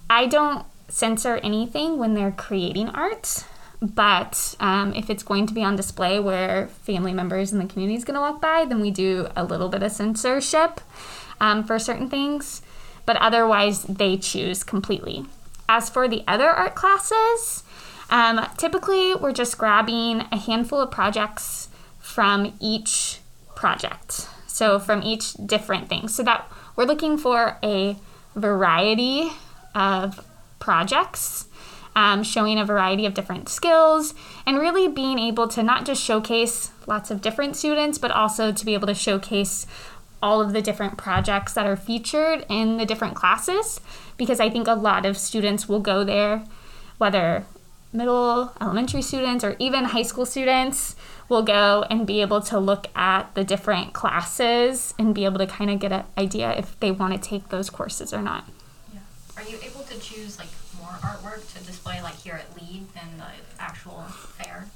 I 0.09 0.27
don't 0.27 0.65
censor 0.89 1.37
anything 1.37 1.99
when 1.99 2.15
they're 2.15 2.33
creating 2.33 2.89
art. 2.91 3.45
But 3.81 4.57
um, 4.59 4.93
if 4.95 5.09
it's 5.09 5.23
going 5.23 5.47
to 5.47 5.55
be 5.55 5.63
on 5.63 5.77
display 5.77 6.19
where 6.19 6.67
family 6.67 7.13
members 7.13 7.53
in 7.53 7.59
the 7.59 7.67
community 7.67 7.97
is 7.97 8.05
going 8.05 8.17
to 8.17 8.21
walk 8.21 8.41
by, 8.41 8.65
then 8.65 8.81
we 8.81 8.91
do 8.91 9.29
a 9.37 9.45
little 9.45 9.69
bit 9.69 9.83
of 9.83 9.93
censorship 9.93 10.81
um, 11.41 11.63
for 11.63 11.79
certain 11.79 12.09
things. 12.09 12.63
But 13.07 13.17
otherwise, 13.17 13.85
they 13.85 14.17
choose 14.17 14.65
completely. 14.65 15.27
As 15.69 15.89
for 15.89 16.09
the 16.09 16.25
other 16.27 16.49
art 16.49 16.75
classes, 16.75 17.63
um, 18.11 18.45
typically 18.57 19.15
we're 19.15 19.33
just 19.33 19.59
grabbing 19.59 20.23
a 20.33 20.37
handful 20.37 20.81
of 20.81 20.91
projects 20.91 21.69
from 22.01 22.55
each 22.59 23.21
project. 23.55 24.29
So 24.59 24.81
from 24.81 25.05
each 25.05 25.35
different 25.35 25.89
thing. 25.89 26.09
So 26.09 26.25
that 26.25 26.51
we're 26.75 26.85
looking 26.85 27.17
for 27.17 27.59
a 27.63 27.97
variety 28.35 29.31
of 29.73 30.27
projects 30.59 31.47
um, 31.95 32.25
showing 32.25 32.59
a 32.59 32.65
variety 32.65 33.07
of 33.07 33.15
different 33.15 33.49
skills, 33.49 34.15
and 34.47 34.59
really 34.59 34.89
being 34.89 35.19
able 35.19 35.47
to 35.49 35.63
not 35.63 35.85
just 35.85 36.03
showcase 36.03 36.71
lots 36.87 37.11
of 37.11 37.21
different 37.21 37.55
students, 37.57 37.99
but 37.99 38.11
also 38.11 38.53
to 38.53 38.65
be 38.65 38.75
able 38.75 38.89
to 38.89 38.95
showcase 38.95 39.67
all 40.21 40.41
of 40.41 40.53
the 40.53 40.63
different 40.63 40.99
projects 40.99 41.53
that 41.55 41.67
are 41.67 41.77
featured 41.77 42.45
in 42.49 42.79
the 42.79 42.87
different 42.87 43.15
classes. 43.15 43.81
Because 44.17 44.41
I 44.41 44.51
think 44.51 44.67
a 44.67 44.75
lot 44.75 45.07
of 45.07 45.17
students 45.17 45.69
will 45.69 45.81
go 45.81 46.03
there, 46.03 46.45
whether 46.99 47.47
middle, 47.93 48.53
elementary 48.61 49.03
students, 49.03 49.45
or 49.45 49.55
even 49.61 49.85
high 49.85 50.03
school 50.03 50.27
students 50.27 50.97
will 51.29 51.43
go 51.43 51.85
and 51.91 52.07
be 52.07 52.21
able 52.21 52.41
to 52.41 52.59
look 52.59 52.87
at 52.97 53.35
the 53.35 53.45
different 53.45 53.93
classes 53.93 54.95
and 54.99 55.15
be 55.15 55.25
able 55.25 55.39
to 55.39 55.47
kind 55.47 55.71
of 55.71 55.79
get 55.79 55.93
an 55.93 56.05
idea 56.17 56.53
if 56.53 56.79
they 56.81 56.91
want 56.91 57.15
to 57.15 57.21
take 57.21 57.49
those 57.49 57.71
courses 57.71 58.13
or 58.13 58.23
not. 58.23 58.45
Yeah. 58.93 59.01
Are 59.37 59.43
you 59.43 59.59
able 59.63 59.83
to 59.83 59.99
choose 60.01 60.39
like 60.39 60.49
more 60.81 60.91
artwork 61.03 61.47
to 61.55 61.65
display 61.65 62.01
like 62.03 62.17
here 62.17 62.35
at 62.35 62.57
Lead 62.57 62.87
than 62.95 63.19
the 63.19 63.63
actual 63.63 64.03
fair? 64.03 64.67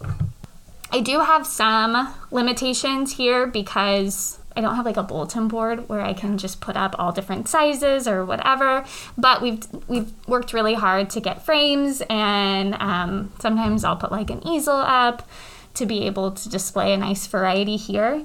I 0.90 1.00
do 1.00 1.20
have 1.20 1.46
some 1.46 2.12
limitations 2.30 3.14
here 3.14 3.46
because 3.46 4.38
I 4.54 4.60
don't 4.60 4.76
have 4.76 4.84
like 4.84 4.98
a 4.98 5.02
bulletin 5.02 5.48
board 5.48 5.88
where 5.88 6.02
I 6.02 6.12
can 6.12 6.36
just 6.36 6.60
put 6.60 6.76
up 6.76 6.94
all 6.98 7.12
different 7.12 7.48
sizes 7.48 8.06
or 8.06 8.26
whatever. 8.26 8.84
But 9.16 9.40
we've 9.40 9.66
we've 9.88 10.12
worked 10.28 10.52
really 10.52 10.74
hard 10.74 11.08
to 11.10 11.20
get 11.20 11.44
frames, 11.44 12.02
and 12.10 12.74
um, 12.74 13.32
sometimes 13.40 13.84
I'll 13.84 13.96
put 13.96 14.12
like 14.12 14.28
an 14.28 14.46
easel 14.46 14.76
up 14.76 15.26
to 15.74 15.86
be 15.86 16.06
able 16.06 16.30
to 16.32 16.48
display 16.48 16.92
a 16.92 16.96
nice 16.96 17.26
variety 17.26 17.76
here. 17.76 18.24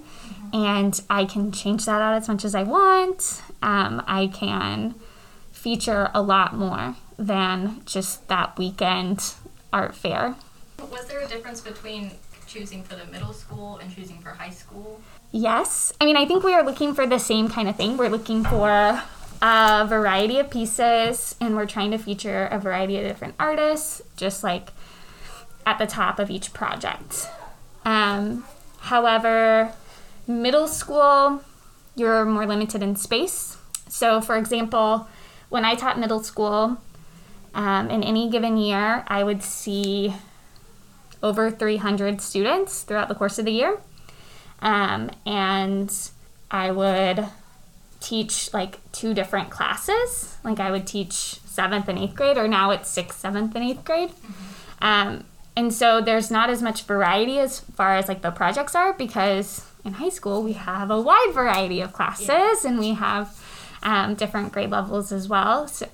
And 0.54 1.00
I 1.10 1.26
can 1.26 1.52
change 1.52 1.86
that 1.86 2.02
out 2.02 2.14
as 2.14 2.28
much 2.28 2.46
as 2.46 2.56
I 2.56 2.64
want. 2.64 3.42
Um, 3.62 4.04
I 4.08 4.28
can 4.28 4.96
feature 5.52 6.10
a 6.14 6.22
lot 6.22 6.54
more 6.54 6.96
than 7.18 7.82
just 7.86 8.28
that 8.28 8.58
weekend 8.58 9.34
art 9.74 9.96
fair. 9.96 10.36
Was 10.92 11.08
there 11.08 11.20
a 11.20 11.28
difference 11.28 11.62
between 11.62 12.12
choosing 12.46 12.84
for 12.84 12.96
the 12.96 13.06
middle 13.06 13.34
school 13.34 13.78
and 13.78 13.94
choosing 13.94 14.20
for 14.20 14.30
high 14.30 14.50
school? 14.50 15.02
Yes. 15.32 15.94
I 16.00 16.06
mean, 16.06 16.16
I 16.16 16.26
think 16.26 16.44
we 16.44 16.54
are 16.54 16.64
looking 16.64 16.94
for 16.94 17.06
the 17.06 17.20
same 17.20 17.50
kind 17.50 17.68
of 17.68 17.76
thing. 17.76 17.98
We're 17.98 18.10
looking 18.10 18.44
for 18.44 19.04
a 19.42 19.86
variety 19.88 20.40
of 20.40 20.50
pieces 20.50 21.36
and 21.42 21.56
we're 21.56 21.66
trying 21.66 21.92
to 21.92 21.98
feature 21.98 22.46
a 22.46 22.60
variety 22.60 22.98
of 22.98 23.04
different 23.04 23.36
artists, 23.40 24.02
just 24.16 24.44
like 24.44 24.70
at 25.66 25.78
the 25.78 25.86
top 25.86 26.20
of 26.20 26.30
each 26.30 26.54
project. 26.54 27.28
Um, 27.88 28.44
however, 28.80 29.72
middle 30.28 30.68
school, 30.68 31.42
you're 31.96 32.26
more 32.26 32.46
limited 32.46 32.84
in 32.84 32.98
space. 32.98 33.56
So, 33.88 34.20
for 34.20 34.36
example, 34.36 35.08
when 35.48 35.64
I 35.64 35.76
taught 35.76 35.98
middle 35.98 36.22
school, 36.22 36.78
um, 37.56 37.90
in 37.90 38.04
any 38.04 38.30
given 38.30 38.58
year, 38.58 39.06
I 39.08 39.24
would 39.24 39.42
see 39.42 40.14
over 41.24 41.50
300 41.50 42.20
students 42.20 42.82
throughout 42.82 43.08
the 43.08 43.16
course 43.16 43.40
of 43.40 43.46
the 43.46 43.54
year. 43.54 43.80
Um, 44.60 45.10
and 45.26 45.90
I 46.52 46.72
would 46.72 47.26
teach 48.02 48.54
like 48.54 48.80
two 48.92 49.14
different 49.14 49.50
classes. 49.50 50.36
Like 50.44 50.60
I 50.60 50.72
would 50.72 50.86
teach 50.86 51.40
seventh 51.46 51.88
and 51.88 51.98
eighth 51.98 52.16
grade, 52.16 52.38
or 52.38 52.50
now 52.50 52.72
it's 52.72 52.90
sixth, 52.90 53.22
seventh, 53.22 53.56
and 53.56 53.64
eighth 53.64 53.86
grade. 53.86 54.12
Um, 54.82 55.24
and 55.58 55.74
so 55.74 56.00
there's 56.02 56.30
not 56.30 56.52
as 56.52 56.62
much 56.62 56.84
variety 56.84 57.40
as 57.40 57.62
far 57.62 57.98
as 57.98 58.08
like 58.08 58.22
the 58.22 58.30
projects 58.30 58.76
are 58.76 58.94
because 58.94 59.66
in 59.84 59.94
high 59.94 60.10
school 60.10 60.44
we 60.44 60.54
have 60.54 60.92
a 60.92 61.02
wide 61.02 61.32
variety 61.34 61.82
of 61.82 61.94
classes 61.94 62.64
and 62.64 62.78
we 62.78 62.94
have 62.94 63.36
um, 63.82 64.14
different 64.14 64.52
grade 64.52 64.70
levels 64.70 65.12
as 65.12 65.28
well. 65.28 65.68
So, 65.68 65.90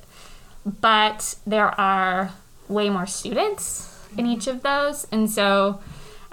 but 0.65 1.35
there 1.47 1.79
are 1.79 2.33
way 2.67 2.89
more 2.89 3.05
students 3.05 3.89
in 4.17 4.25
each 4.25 4.47
of 4.47 4.63
those, 4.63 5.07
and 5.13 5.31
so 5.31 5.81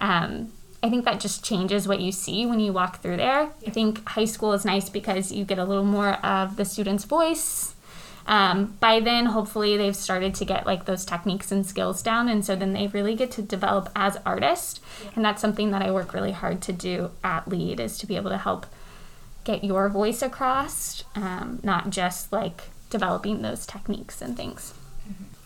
um, 0.00 0.52
I 0.82 0.90
think 0.90 1.04
that 1.04 1.20
just 1.20 1.44
changes 1.44 1.86
what 1.86 2.00
you 2.00 2.10
see 2.10 2.46
when 2.46 2.58
you 2.58 2.72
walk 2.72 3.00
through 3.00 3.18
there. 3.18 3.50
I 3.64 3.70
think 3.70 4.06
high 4.08 4.24
school 4.24 4.52
is 4.54 4.64
nice 4.64 4.88
because 4.88 5.30
you 5.30 5.44
get 5.44 5.58
a 5.58 5.64
little 5.64 5.84
more 5.84 6.14
of 6.24 6.56
the 6.56 6.64
student's 6.64 7.04
voice. 7.04 7.74
Um, 8.26 8.76
by 8.80 9.00
then, 9.00 9.26
hopefully, 9.26 9.76
they've 9.76 9.96
started 9.96 10.34
to 10.36 10.44
get 10.44 10.66
like 10.66 10.84
those 10.84 11.04
techniques 11.04 11.50
and 11.50 11.66
skills 11.66 12.02
down, 12.02 12.28
and 12.28 12.44
so 12.44 12.54
then 12.54 12.72
they 12.72 12.86
really 12.88 13.14
get 13.14 13.30
to 13.32 13.42
develop 13.42 13.88
as 13.96 14.18
artists, 14.24 14.80
and 15.14 15.24
that's 15.24 15.40
something 15.40 15.70
that 15.70 15.82
I 15.82 15.90
work 15.90 16.12
really 16.12 16.32
hard 16.32 16.60
to 16.62 16.72
do 16.72 17.10
at 17.24 17.48
Lead 17.48 17.80
is 17.80 17.98
to 17.98 18.06
be 18.06 18.16
able 18.16 18.30
to 18.30 18.38
help 18.38 18.66
get 19.44 19.64
your 19.64 19.88
voice 19.88 20.22
across, 20.22 21.02
um, 21.14 21.60
not 21.62 21.90
just 21.90 22.32
like 22.32 22.64
developing 22.90 23.42
those 23.42 23.66
techniques 23.66 24.20
and 24.20 24.36
things. 24.36 24.74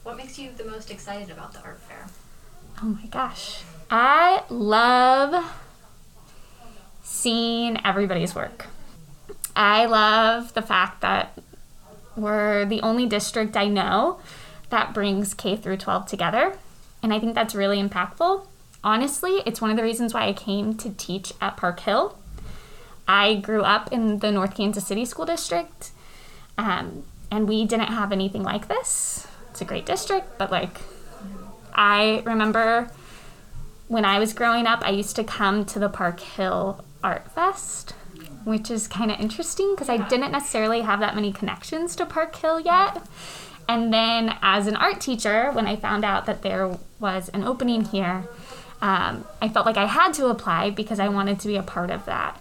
What 0.02 0.16
makes 0.16 0.38
you 0.38 0.50
the 0.56 0.64
most 0.64 0.90
excited 0.90 1.30
about 1.30 1.54
the 1.54 1.60
art 1.60 1.80
fair? 1.80 2.06
Oh 2.82 2.86
my 2.86 3.06
gosh. 3.06 3.62
I 3.90 4.42
love 4.50 5.44
seeing 7.02 7.78
everybody's 7.86 8.34
work. 8.34 8.66
I 9.56 9.86
love 9.86 10.52
the 10.54 10.62
fact 10.62 11.00
that 11.02 11.38
we're 12.16 12.64
the 12.64 12.80
only 12.82 13.06
district 13.06 13.56
I 13.56 13.68
know 13.68 14.20
that 14.70 14.94
brings 14.94 15.34
K 15.34 15.56
through 15.56 15.76
12 15.78 16.06
together. 16.06 16.56
And 17.02 17.12
I 17.12 17.20
think 17.20 17.34
that's 17.34 17.54
really 17.54 17.82
impactful. 17.82 18.46
Honestly, 18.82 19.42
it's 19.46 19.60
one 19.60 19.70
of 19.70 19.76
the 19.76 19.82
reasons 19.82 20.12
why 20.12 20.26
I 20.26 20.32
came 20.32 20.74
to 20.78 20.90
teach 20.90 21.32
at 21.40 21.56
Park 21.56 21.80
Hill. 21.80 22.18
I 23.06 23.36
grew 23.36 23.62
up 23.62 23.92
in 23.92 24.18
the 24.18 24.32
North 24.32 24.54
Kansas 24.54 24.86
City 24.86 25.04
School 25.04 25.26
District, 25.26 25.90
um, 26.56 27.04
and 27.30 27.48
we 27.48 27.66
didn't 27.66 27.88
have 27.88 28.12
anything 28.12 28.42
like 28.42 28.68
this. 28.68 29.26
It's 29.50 29.60
a 29.60 29.64
great 29.64 29.86
district, 29.86 30.38
but 30.38 30.50
like, 30.50 30.80
I 31.74 32.22
remember 32.24 32.90
when 33.88 34.04
I 34.04 34.18
was 34.18 34.32
growing 34.32 34.66
up, 34.66 34.82
I 34.82 34.90
used 34.90 35.16
to 35.16 35.24
come 35.24 35.64
to 35.66 35.78
the 35.78 35.88
Park 35.88 36.20
Hill 36.20 36.84
Art 37.02 37.30
Fest, 37.30 37.94
which 38.44 38.70
is 38.70 38.86
kind 38.86 39.10
of 39.10 39.20
interesting 39.20 39.74
because 39.74 39.88
I 39.88 39.96
didn't 39.96 40.32
necessarily 40.32 40.82
have 40.82 41.00
that 41.00 41.14
many 41.14 41.32
connections 41.32 41.96
to 41.96 42.06
Park 42.06 42.34
Hill 42.36 42.60
yet. 42.60 43.02
And 43.68 43.92
then, 43.92 44.36
as 44.42 44.66
an 44.66 44.76
art 44.76 45.00
teacher, 45.00 45.50
when 45.52 45.66
I 45.66 45.76
found 45.76 46.04
out 46.04 46.26
that 46.26 46.42
there 46.42 46.76
was 47.00 47.30
an 47.30 47.44
opening 47.44 47.84
here, 47.86 48.24
um, 48.82 49.24
I 49.40 49.48
felt 49.48 49.64
like 49.64 49.78
I 49.78 49.86
had 49.86 50.12
to 50.14 50.26
apply 50.26 50.70
because 50.70 51.00
I 51.00 51.08
wanted 51.08 51.40
to 51.40 51.48
be 51.48 51.56
a 51.56 51.62
part 51.62 51.90
of 51.90 52.04
that. 52.04 52.40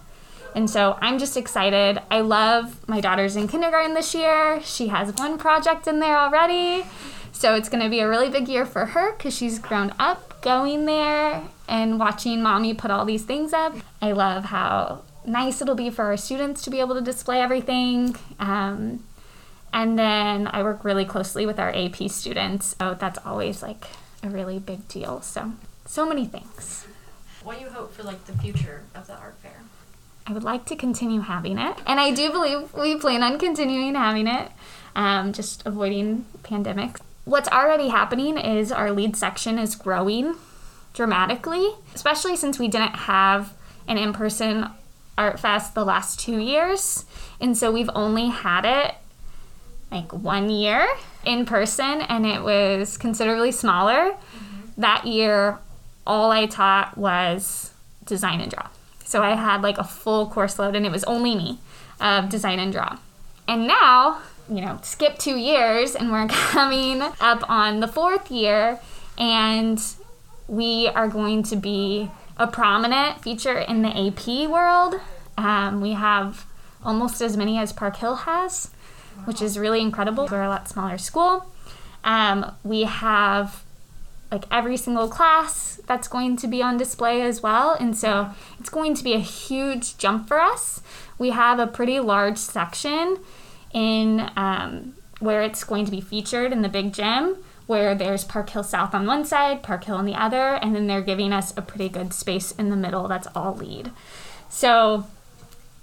And 0.54 0.70
so 0.70 0.98
I'm 1.00 1.18
just 1.18 1.36
excited. 1.36 2.00
I 2.10 2.20
love 2.20 2.86
my 2.88 3.00
daughter's 3.00 3.34
in 3.34 3.48
kindergarten 3.48 3.94
this 3.94 4.14
year. 4.14 4.60
She 4.62 4.88
has 4.88 5.12
one 5.14 5.38
project 5.38 5.86
in 5.86 5.98
there 5.98 6.16
already. 6.16 6.84
So 7.32 7.54
it's 7.54 7.68
going 7.68 7.82
to 7.82 7.90
be 7.90 7.98
a 8.00 8.08
really 8.08 8.30
big 8.30 8.48
year 8.48 8.64
for 8.64 8.86
her 8.86 9.12
because 9.12 9.36
she's 9.36 9.58
grown 9.58 9.92
up 9.98 10.40
going 10.42 10.84
there 10.84 11.42
and 11.66 11.98
watching 11.98 12.42
mommy 12.42 12.74
put 12.74 12.90
all 12.90 13.04
these 13.04 13.24
things 13.24 13.52
up. 13.52 13.74
I 14.00 14.12
love 14.12 14.44
how 14.44 15.02
nice 15.26 15.60
it'll 15.60 15.74
be 15.74 15.90
for 15.90 16.04
our 16.04 16.16
students 16.16 16.62
to 16.62 16.70
be 16.70 16.80
able 16.80 16.94
to 16.94 17.00
display 17.00 17.40
everything. 17.40 18.16
Um, 18.38 19.04
and 19.72 19.98
then 19.98 20.46
I 20.46 20.62
work 20.62 20.84
really 20.84 21.04
closely 21.04 21.46
with 21.46 21.58
our 21.58 21.74
AP 21.74 22.08
students. 22.08 22.76
So 22.78 22.94
that's 22.94 23.18
always 23.24 23.62
like 23.62 23.86
a 24.22 24.28
really 24.28 24.58
big 24.58 24.86
deal. 24.88 25.20
So, 25.20 25.52
so 25.84 26.06
many 26.06 26.26
things. 26.26 26.86
What 27.42 27.58
do 27.58 27.64
you 27.64 27.70
hope 27.70 27.92
for 27.92 28.02
like 28.02 28.24
the 28.24 28.32
future 28.34 28.84
of 28.94 29.06
the 29.06 29.14
art 29.14 29.36
fair? 29.42 29.60
I 30.26 30.32
would 30.32 30.44
like 30.44 30.64
to 30.66 30.76
continue 30.76 31.20
having 31.20 31.58
it. 31.58 31.76
And 31.86 32.00
I 32.00 32.10
do 32.12 32.30
believe 32.30 32.72
we 32.72 32.96
plan 32.96 33.22
on 33.22 33.38
continuing 33.38 33.94
having 33.94 34.26
it, 34.26 34.50
um, 34.96 35.32
just 35.32 35.66
avoiding 35.66 36.24
pandemics. 36.42 37.00
What's 37.24 37.48
already 37.48 37.88
happening 37.88 38.38
is 38.38 38.72
our 38.72 38.90
lead 38.90 39.16
section 39.16 39.58
is 39.58 39.74
growing 39.74 40.36
dramatically, 40.94 41.72
especially 41.94 42.36
since 42.36 42.58
we 42.58 42.68
didn't 42.68 42.94
have 42.94 43.54
an 43.86 43.98
in 43.98 44.12
person 44.12 44.70
art 45.16 45.38
fest 45.40 45.74
the 45.74 45.84
last 45.84 46.18
two 46.20 46.38
years. 46.38 47.04
And 47.40 47.56
so 47.56 47.70
we've 47.70 47.90
only 47.94 48.28
had 48.28 48.64
it 48.64 48.94
like 49.90 50.12
one 50.12 50.50
year 50.50 50.86
in 51.24 51.46
person, 51.46 52.00
and 52.02 52.26
it 52.26 52.42
was 52.42 52.98
considerably 52.98 53.52
smaller. 53.52 54.10
Mm-hmm. 54.10 54.80
That 54.80 55.06
year, 55.06 55.58
all 56.06 56.30
I 56.30 56.46
taught 56.46 56.98
was 56.98 57.72
design 58.04 58.40
and 58.40 58.50
draw. 58.50 58.68
So 59.04 59.22
I 59.22 59.36
had 59.36 59.62
like 59.62 59.78
a 59.78 59.84
full 59.84 60.26
course 60.28 60.58
load, 60.58 60.74
and 60.74 60.84
it 60.84 60.92
was 60.92 61.04
only 61.04 61.36
me 61.36 61.58
of 62.00 62.28
design 62.28 62.58
and 62.58 62.72
draw. 62.72 62.98
And 63.46 63.66
now, 63.66 64.20
you 64.48 64.60
know, 64.60 64.80
skip 64.82 65.18
two 65.18 65.36
years, 65.36 65.94
and 65.94 66.10
we're 66.10 66.26
coming 66.28 67.00
up 67.20 67.48
on 67.48 67.80
the 67.80 67.88
fourth 67.88 68.30
year, 68.30 68.80
and 69.16 69.80
we 70.48 70.88
are 70.88 71.08
going 71.08 71.42
to 71.44 71.56
be 71.56 72.10
a 72.36 72.46
prominent 72.46 73.22
feature 73.22 73.58
in 73.58 73.82
the 73.82 73.88
AP 73.88 74.48
world. 74.48 75.00
Um, 75.36 75.80
we 75.80 75.92
have 75.92 76.46
almost 76.84 77.20
as 77.20 77.36
many 77.36 77.58
as 77.58 77.72
Park 77.72 77.96
Hill 77.96 78.16
has, 78.16 78.70
which 79.24 79.40
is 79.40 79.58
really 79.58 79.80
incredible. 79.80 80.28
We're 80.30 80.42
a 80.42 80.48
lot 80.48 80.68
smaller 80.68 80.98
school. 80.98 81.46
Um, 82.02 82.54
we 82.62 82.82
have 82.82 83.64
like 84.30 84.44
every 84.50 84.76
single 84.76 85.08
class 85.08 85.80
that's 85.86 86.08
going 86.08 86.36
to 86.36 86.48
be 86.48 86.62
on 86.62 86.76
display 86.76 87.22
as 87.22 87.42
well. 87.42 87.76
And 87.78 87.96
so 87.96 88.30
it's 88.58 88.68
going 88.68 88.94
to 88.94 89.04
be 89.04 89.14
a 89.14 89.20
huge 89.20 89.96
jump 89.96 90.28
for 90.28 90.40
us. 90.40 90.82
We 91.18 91.30
have 91.30 91.58
a 91.60 91.66
pretty 91.66 92.00
large 92.00 92.38
section 92.38 93.18
in 93.72 94.30
um, 94.36 94.94
where 95.20 95.42
it's 95.42 95.62
going 95.62 95.84
to 95.84 95.90
be 95.90 96.00
featured 96.00 96.52
in 96.52 96.62
the 96.62 96.68
big 96.68 96.92
gym, 96.92 97.36
where 97.66 97.94
there's 97.94 98.24
Park 98.24 98.50
Hill 98.50 98.62
South 98.62 98.94
on 98.94 99.06
one 99.06 99.24
side, 99.24 99.62
Park 99.62 99.84
Hill 99.84 99.96
on 99.96 100.04
the 100.04 100.14
other, 100.14 100.54
and 100.54 100.74
then 100.74 100.86
they're 100.86 101.00
giving 101.00 101.32
us 101.32 101.56
a 101.56 101.62
pretty 101.62 101.88
good 101.88 102.12
space 102.12 102.52
in 102.52 102.70
the 102.70 102.76
middle 102.76 103.08
that's 103.08 103.28
all 103.34 103.54
lead. 103.54 103.90
So 104.50 105.06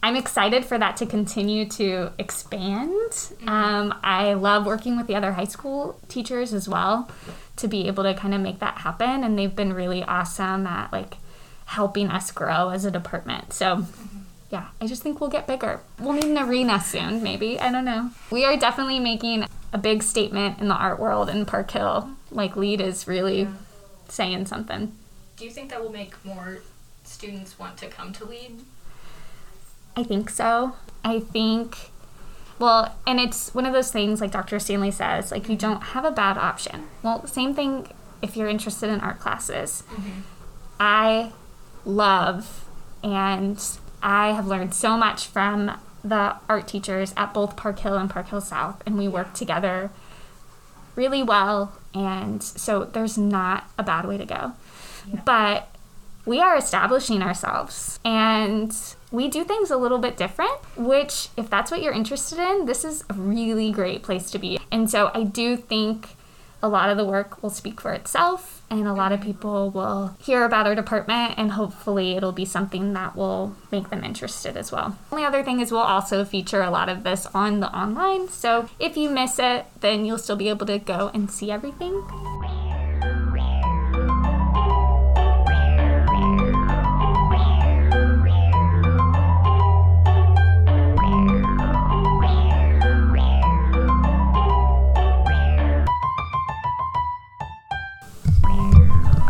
I'm 0.04 0.16
excited 0.16 0.66
for 0.66 0.78
that 0.78 0.98
to 0.98 1.06
continue 1.06 1.66
to 1.70 2.12
expand. 2.18 3.32
Um, 3.48 3.94
I 4.04 4.34
love 4.34 4.66
working 4.66 4.98
with 4.98 5.08
the 5.08 5.16
other 5.16 5.34
high 5.34 5.46
school 5.46 6.00
teachers 6.08 6.54
as 6.54 6.70
well 6.70 7.10
to 7.58 7.68
be 7.68 7.88
able 7.88 8.04
to 8.04 8.14
kind 8.14 8.34
of 8.34 8.42
make 8.42 8.60
that 8.60 8.80
happen, 8.80 9.24
and 9.24 9.38
they've 9.38 9.56
been 9.56 9.74
really 9.74 10.04
awesome 10.04 10.68
at 10.68 10.92
like 10.92 11.16
helping 11.66 12.10
us 12.10 12.32
grow 12.32 12.70
as 12.70 12.86
a 12.86 12.92
department. 12.92 13.54
So. 13.54 13.86
Yeah, 14.52 14.68
I 14.82 14.88
just 14.88 15.02
think 15.02 15.22
we'll 15.22 15.30
get 15.30 15.48
bigger. 15.48 15.80
We'll 15.98 16.12
need 16.12 16.26
an 16.26 16.38
arena 16.38 16.82
soon, 16.82 17.24
maybe. 17.24 17.58
I 17.58 17.72
don't 17.72 17.86
know. 17.86 18.10
We 18.32 18.44
are 18.44 18.58
definitely 18.58 19.00
making 19.00 19.46
a 19.74 19.78
big 19.78 20.04
statement 20.04 20.60
in 20.60 20.68
the 20.68 20.76
art 20.76 21.00
world 21.00 21.30
in 21.30 21.46
Park 21.46 21.72
Hill. 21.72 22.12
Like, 22.30 22.56
Lead 22.56 22.82
is 22.82 23.08
really 23.08 23.48
saying 24.08 24.46
something. 24.46 24.94
Do 25.38 25.46
you 25.46 25.52
think 25.52 25.70
that 25.70 25.82
will 25.82 25.92
make 25.92 26.24
more 26.26 26.60
students 27.04 27.58
want 27.58 27.78
to 27.78 27.88
come 27.88 28.14
to 28.14 28.26
lead? 28.26 28.62
I 29.96 30.04
think 30.04 30.30
so. 30.30 30.76
I 31.04 31.20
think, 31.20 31.90
well, 32.60 32.96
and 33.08 33.20
it's 33.20 33.54
one 33.54 33.66
of 33.66 33.74
those 33.74 33.92
things 33.92 34.22
like 34.22 34.32
Dr. 34.32 34.60
Stanley 34.60 34.92
says, 34.92 35.32
like 35.32 35.50
you 35.50 35.56
don't 35.56 35.82
have 35.82 36.06
a 36.06 36.12
bad 36.12 36.38
option. 36.38 36.88
Well, 37.02 37.26
same 37.28 37.54
thing 37.54 37.88
if 38.22 38.38
you're 38.38 38.48
interested 38.48 38.90
in 38.90 39.00
art 39.00 39.20
classes. 39.20 39.84
Mm-hmm. 39.90 40.22
I 40.80 41.32
love 41.86 42.66
and 43.04 43.60
I 44.02 44.32
have 44.32 44.48
learned 44.48 44.74
so 44.74 44.96
much 44.98 45.28
from 45.28 45.72
the 46.04 46.36
art 46.50 46.68
teachers 46.68 47.14
at 47.18 47.34
both 47.34 47.56
Park 47.56 47.80
Hill 47.80 47.98
and 47.98 48.10
Park 48.10 48.30
Hill 48.30 48.42
South, 48.42 48.82
and 48.86 48.98
we 48.98 49.08
work 49.08 49.34
together 49.34 49.92
really 50.96 51.24
well. 51.24 51.74
And 51.94 52.42
so 52.42 52.86
there's 52.86 53.18
not 53.18 53.70
a 53.78 53.84
bad 53.84 54.06
way 54.06 54.18
to 54.18 54.26
go. 54.26 54.54
But 55.26 55.68
we 56.26 56.40
are 56.40 56.56
establishing 56.56 57.22
ourselves 57.22 58.00
and 58.06 58.76
we 59.12 59.28
do 59.28 59.44
things 59.44 59.72
a 59.72 59.78
little 59.78 59.98
bit 59.98 60.16
different, 60.16 60.58
which, 60.78 61.30
if 61.36 61.50
that's 61.50 61.72
what 61.72 61.82
you're 61.82 61.94
interested 61.94 62.40
in, 62.40 62.66
this 62.66 62.86
is 62.86 63.04
a 63.10 63.14
really 63.14 63.72
great 63.72 64.04
place 64.04 64.32
to 64.32 64.40
be. 64.40 64.60
And 64.72 64.90
so 64.90 65.12
I 65.14 65.24
do 65.24 65.58
think 65.58 66.16
a 66.64 66.70
lot 66.70 66.90
of 66.90 66.98
the 66.98 67.06
work 67.06 67.42
will 67.42 67.50
speak 67.50 67.82
for 67.82 67.92
itself 67.94 68.61
and 68.72 68.88
a 68.88 68.94
lot 68.94 69.12
of 69.12 69.22
people 69.22 69.70
will 69.70 70.16
hear 70.20 70.46
about 70.46 70.66
our 70.66 70.74
department 70.74 71.34
and 71.38 71.52
hopefully 71.52 72.16
it'll 72.16 72.32
be 72.32 72.46
something 72.46 72.94
that 72.94 73.16
will 73.16 73.56
make 73.72 73.90
them 73.90 74.04
interested 74.04 74.56
as 74.56 74.72
well. 74.72 74.98
The 75.10 75.16
only 75.16 75.26
other 75.26 75.44
thing 75.44 75.60
is 75.60 75.72
we'll 75.72 75.82
also 75.82 76.24
feature 76.24 76.62
a 76.62 76.72
lot 76.72 76.88
of 76.90 77.04
this 77.04 77.28
on 77.36 77.60
the 77.60 77.72
online. 77.76 78.30
So 78.30 78.70
if 78.80 78.96
you 78.96 79.10
miss 79.10 79.38
it, 79.38 79.66
then 79.82 80.06
you'll 80.06 80.18
still 80.18 80.38
be 80.38 80.50
able 80.50 80.66
to 80.68 80.80
go 80.80 81.12
and 81.14 81.30
see 81.30 81.52
everything. 81.52 82.02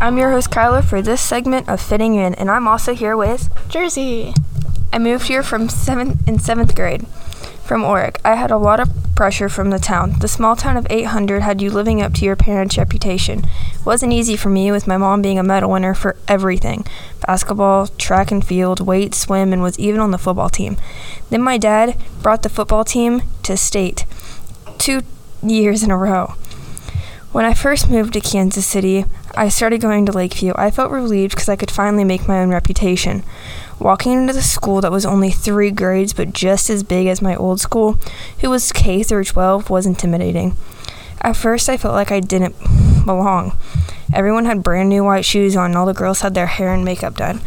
I'm 0.02 0.18
your 0.18 0.32
host 0.32 0.50
Kyla 0.50 0.82
for 0.82 1.00
this 1.00 1.20
segment 1.20 1.68
of 1.68 1.80
Fitting 1.80 2.16
In, 2.16 2.34
and 2.34 2.50
I'm 2.50 2.66
also 2.66 2.92
here 2.92 3.16
with 3.16 3.48
Jersey. 3.68 4.34
I 4.92 4.98
moved 4.98 5.28
here 5.28 5.44
from 5.44 5.68
seventh 5.68 6.26
in 6.26 6.40
seventh 6.40 6.74
grade 6.74 7.06
from 7.62 7.82
Orrick. 7.82 8.16
I 8.24 8.34
had 8.34 8.50
a 8.50 8.56
lot 8.56 8.80
of 8.80 8.90
pressure 9.14 9.48
from 9.48 9.70
the 9.70 9.78
town. 9.78 10.18
The 10.18 10.26
small 10.26 10.56
town 10.56 10.76
of 10.76 10.88
800 10.90 11.42
had 11.42 11.62
you 11.62 11.70
living 11.70 12.02
up 12.02 12.14
to 12.14 12.24
your 12.24 12.34
parents' 12.34 12.76
reputation. 12.76 13.44
It 13.74 13.86
wasn't 13.86 14.12
easy 14.12 14.34
for 14.34 14.48
me 14.48 14.72
with 14.72 14.88
my 14.88 14.96
mom 14.96 15.22
being 15.22 15.38
a 15.38 15.44
medal 15.44 15.70
winner 15.70 15.94
for 15.94 16.16
everything 16.26 16.84
basketball, 17.24 17.86
track 17.86 18.32
and 18.32 18.44
field, 18.44 18.84
weight, 18.84 19.14
swim, 19.14 19.52
and 19.52 19.62
was 19.62 19.78
even 19.78 20.00
on 20.00 20.10
the 20.10 20.18
football 20.18 20.48
team. 20.48 20.78
Then 21.30 21.42
my 21.42 21.58
dad 21.58 21.96
brought 22.22 22.42
the 22.42 22.48
football 22.48 22.82
team 22.82 23.22
to 23.44 23.56
state 23.56 24.04
two 24.78 25.02
years 25.44 25.84
in 25.84 25.92
a 25.92 25.96
row. 25.96 26.34
When 27.30 27.46
I 27.46 27.54
first 27.54 27.88
moved 27.88 28.12
to 28.12 28.20
Kansas 28.20 28.66
City, 28.66 29.06
I 29.34 29.48
started 29.48 29.80
going 29.80 30.04
to 30.06 30.12
Lakeview. 30.12 30.52
I 30.56 30.70
felt 30.70 30.90
relieved 30.90 31.34
because 31.34 31.48
I 31.48 31.56
could 31.56 31.70
finally 31.70 32.04
make 32.04 32.28
my 32.28 32.40
own 32.40 32.50
reputation. 32.50 33.22
Walking 33.78 34.12
into 34.12 34.34
the 34.34 34.42
school 34.42 34.82
that 34.82 34.92
was 34.92 35.06
only 35.06 35.30
three 35.30 35.70
grades 35.70 36.12
but 36.12 36.34
just 36.34 36.68
as 36.68 36.82
big 36.82 37.06
as 37.06 37.22
my 37.22 37.34
old 37.34 37.60
school, 37.60 37.98
who 38.40 38.50
was 38.50 38.72
K 38.72 39.02
through 39.02 39.24
12, 39.24 39.70
was 39.70 39.86
intimidating. 39.86 40.54
At 41.22 41.36
first, 41.36 41.68
I 41.68 41.78
felt 41.78 41.94
like 41.94 42.12
I 42.12 42.20
didn't 42.20 42.56
belong. 43.06 43.56
Everyone 44.12 44.44
had 44.44 44.62
brand 44.62 44.90
new 44.90 45.04
white 45.04 45.24
shoes 45.24 45.56
on, 45.56 45.70
and 45.70 45.78
all 45.78 45.86
the 45.86 45.94
girls 45.94 46.20
had 46.20 46.34
their 46.34 46.46
hair 46.46 46.74
and 46.74 46.84
makeup 46.84 47.16
done. 47.16 47.40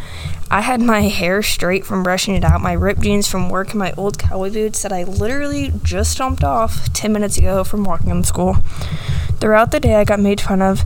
I 0.50 0.62
had 0.62 0.80
my 0.80 1.02
hair 1.02 1.42
straight 1.42 1.84
from 1.84 2.02
brushing 2.02 2.34
it 2.34 2.44
out, 2.44 2.60
my 2.60 2.72
ripped 2.72 3.02
jeans 3.02 3.28
from 3.28 3.50
work, 3.50 3.70
and 3.70 3.78
my 3.78 3.92
old 3.96 4.18
cowboy 4.18 4.50
boots 4.50 4.82
that 4.82 4.92
I 4.92 5.04
literally 5.04 5.72
just 5.82 6.12
stomped 6.12 6.42
off 6.42 6.92
10 6.92 7.12
minutes 7.12 7.36
ago 7.36 7.62
from 7.64 7.84
walking 7.84 8.10
in 8.10 8.24
school. 8.24 8.56
Throughout 9.38 9.70
the 9.70 9.80
day, 9.80 9.96
I 9.96 10.04
got 10.04 10.20
made 10.20 10.40
fun 10.40 10.62
of 10.62 10.84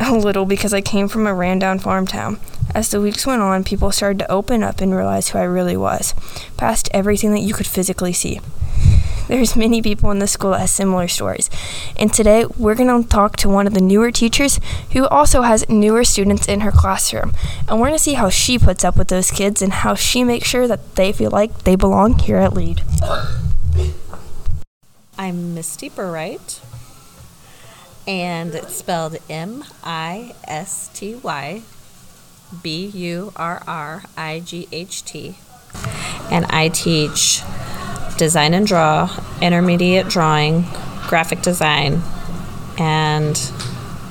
a 0.00 0.14
little 0.14 0.44
because 0.44 0.72
I 0.72 0.80
came 0.80 1.08
from 1.08 1.26
a 1.26 1.34
ran 1.34 1.58
down 1.58 1.78
farm 1.78 2.06
town. 2.06 2.38
As 2.74 2.90
the 2.90 3.00
weeks 3.00 3.26
went 3.26 3.42
on, 3.42 3.64
people 3.64 3.92
started 3.92 4.18
to 4.20 4.30
open 4.30 4.62
up 4.62 4.80
and 4.80 4.94
realize 4.94 5.28
who 5.28 5.38
I 5.38 5.44
really 5.44 5.76
was, 5.76 6.14
past 6.56 6.88
everything 6.92 7.32
that 7.32 7.40
you 7.40 7.54
could 7.54 7.66
physically 7.66 8.12
see. 8.12 8.40
There's 9.28 9.56
many 9.56 9.80
people 9.80 10.10
in 10.10 10.18
the 10.18 10.26
school 10.26 10.50
that 10.50 10.60
has 10.60 10.70
similar 10.70 11.08
stories. 11.08 11.48
And 11.96 12.12
today 12.12 12.44
we're 12.58 12.74
going 12.74 13.02
to 13.02 13.08
talk 13.08 13.36
to 13.38 13.48
one 13.48 13.66
of 13.66 13.74
the 13.74 13.80
newer 13.80 14.10
teachers 14.10 14.58
who 14.92 15.06
also 15.06 15.42
has 15.42 15.68
newer 15.68 16.04
students 16.04 16.48
in 16.48 16.60
her 16.60 16.72
classroom. 16.72 17.32
And 17.68 17.80
we're 17.80 17.88
going 17.88 17.98
to 17.98 18.02
see 18.02 18.14
how 18.14 18.30
she 18.30 18.58
puts 18.58 18.84
up 18.84 18.96
with 18.96 19.08
those 19.08 19.30
kids 19.30 19.62
and 19.62 19.72
how 19.72 19.94
she 19.94 20.24
makes 20.24 20.48
sure 20.48 20.66
that 20.66 20.96
they 20.96 21.12
feel 21.12 21.30
like 21.30 21.64
they 21.64 21.76
belong 21.76 22.18
here 22.18 22.38
at 22.38 22.52
Lead. 22.52 22.82
I'm 25.16 25.54
Misty 25.54 25.88
Burright, 25.88 26.60
and 28.06 28.54
it's 28.54 28.74
spelled 28.74 29.16
M 29.28 29.64
I 29.82 30.34
S 30.44 30.90
T 30.94 31.14
Y 31.16 31.62
B 32.62 32.86
U 32.86 33.32
R 33.36 33.62
R 33.66 34.02
I 34.16 34.40
G 34.40 34.68
H 34.72 35.04
T. 35.04 35.36
And 36.30 36.46
I 36.46 36.68
teach 36.68 37.42
design 38.16 38.54
and 38.54 38.66
draw, 38.66 39.10
intermediate 39.40 40.08
drawing, 40.08 40.64
graphic 41.08 41.42
design, 41.42 42.02
and 42.78 43.40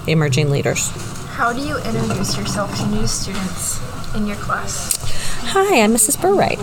emerging 0.07 0.49
leaders. 0.49 0.89
How 1.29 1.53
do 1.53 1.61
you 1.61 1.77
introduce 1.77 2.37
yourself 2.37 2.75
to 2.77 2.85
new 2.87 3.07
students 3.07 3.79
in 4.15 4.27
your 4.27 4.37
class? 4.37 4.97
Hi, 5.53 5.81
I'm 5.81 5.93
Mrs. 5.93 6.21
Burright. 6.21 6.59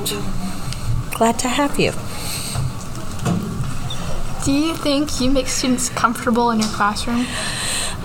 Glad 1.16 1.38
to 1.40 1.48
have 1.48 1.78
you. 1.78 1.92
Do 4.44 4.52
you 4.52 4.74
think 4.74 5.20
you 5.20 5.30
make 5.30 5.48
students 5.48 5.88
comfortable 5.88 6.50
in 6.50 6.60
your 6.60 6.68
classroom? 6.68 7.26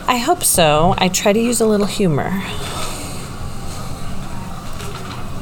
I 0.07 0.17
hope 0.17 0.43
so. 0.43 0.93
I 0.97 1.07
try 1.07 1.31
to 1.31 1.39
use 1.39 1.61
a 1.61 1.65
little 1.65 1.85
humor. 1.85 2.29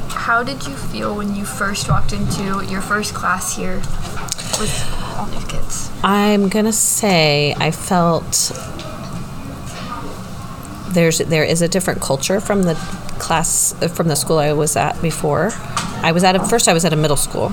How 0.09 0.43
did 0.43 0.65
you 0.67 0.75
feel 0.75 1.15
when 1.15 1.35
you 1.35 1.45
first 1.45 1.89
walked 1.89 2.13
into 2.13 2.63
your 2.69 2.81
first 2.81 3.13
class 3.13 3.55
here 3.55 3.77
with 4.59 5.13
all 5.17 5.25
new 5.27 5.45
kids? 5.47 5.89
I'm 6.03 6.47
gonna 6.49 6.71
say 6.73 7.55
I 7.57 7.71
felt 7.71 8.51
there's 10.93 11.19
there 11.19 11.43
is 11.43 11.61
a 11.61 11.67
different 11.67 12.01
culture 12.01 12.39
from 12.39 12.63
the 12.63 12.75
class 13.19 13.73
from 13.93 14.07
the 14.07 14.15
school 14.15 14.37
I 14.39 14.53
was 14.53 14.75
at 14.75 15.01
before. 15.01 15.51
I 16.03 16.11
was 16.11 16.23
at 16.23 16.35
a, 16.35 16.43
first 16.45 16.67
I 16.67 16.73
was 16.73 16.85
at 16.85 16.93
a 16.93 16.95
middle 16.95 17.17
school, 17.17 17.49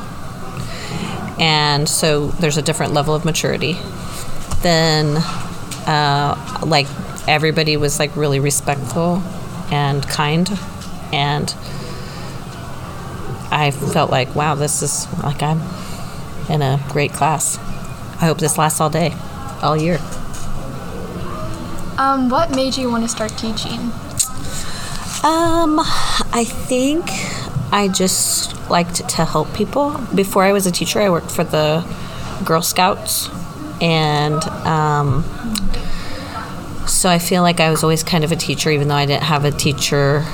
and 1.39 1.89
so 1.89 2.29
there's 2.29 2.57
a 2.57 2.63
different 2.63 2.93
level 2.93 3.15
of 3.15 3.25
maturity. 3.25 3.77
Then, 4.63 5.17
uh, 5.87 6.61
like 6.67 6.87
everybody 7.29 7.77
was 7.77 7.99
like 7.99 8.15
really 8.17 8.41
respectful 8.41 9.23
and 9.71 10.07
kind, 10.09 10.49
and 11.13 11.55
I 13.51 13.71
felt 13.71 14.11
like 14.11 14.35
wow, 14.35 14.55
this 14.55 14.83
is 14.83 15.07
like 15.23 15.43
I'm 15.43 15.61
in 16.49 16.63
a 16.63 16.81
great 16.89 17.13
class. 17.13 17.59
I 18.21 18.27
hope 18.27 18.39
this 18.39 18.59
lasts 18.59 18.81
all 18.81 18.91
day, 18.91 19.15
all 19.63 19.77
year. 19.77 19.99
Um, 21.99 22.29
what 22.29 22.55
made 22.55 22.77
you 22.77 22.91
want 22.91 23.03
to 23.05 23.09
start 23.09 23.37
teaching? 23.37 23.81
Um, 25.25 25.81
I 26.33 26.45
think 26.47 27.05
I 27.73 27.89
just 27.89 28.58
liked 28.71 29.09
to 29.09 29.25
help 29.25 29.53
people. 29.55 29.99
Before 30.15 30.45
I 30.45 30.53
was 30.53 30.67
a 30.67 30.71
teacher, 30.71 31.01
I 31.01 31.11
worked 31.11 31.31
for 31.31 31.45
the 31.45 31.85
Girl 32.45 32.63
Scouts, 32.63 33.29
and 33.81 34.43
um, 34.67 35.25
so 36.87 37.09
I 37.09 37.19
feel 37.19 37.43
like 37.43 37.61
I 37.61 37.71
was 37.71 37.83
always 37.83 38.03
kind 38.03 38.25
of 38.25 38.33
a 38.33 38.37
teacher, 38.37 38.71
even 38.71 38.89
though 38.89 38.95
I 38.95 39.07
didn't 39.07 39.25
have 39.25 39.45
a 39.45 39.51
teacher 39.51 40.25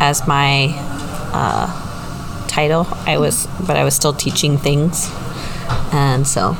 as 0.00 0.26
my 0.26 0.74
uh, 1.32 2.46
title. 2.48 2.86
I 3.06 3.18
was, 3.18 3.46
but 3.66 3.76
I 3.76 3.84
was 3.84 3.94
still 3.94 4.12
teaching 4.12 4.56
things, 4.58 5.08
and 5.92 6.26
so 6.26 6.56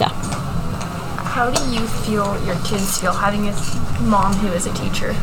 yeah. 0.00 0.10
How 1.22 1.50
do 1.50 1.74
you 1.74 1.86
feel 1.86 2.42
your 2.44 2.56
kids 2.64 3.00
feel 3.00 3.12
having 3.12 3.48
a 3.48 3.52
mom 4.02 4.32
who 4.34 4.48
is 4.48 4.66
a 4.66 4.72
teacher? 4.74 5.14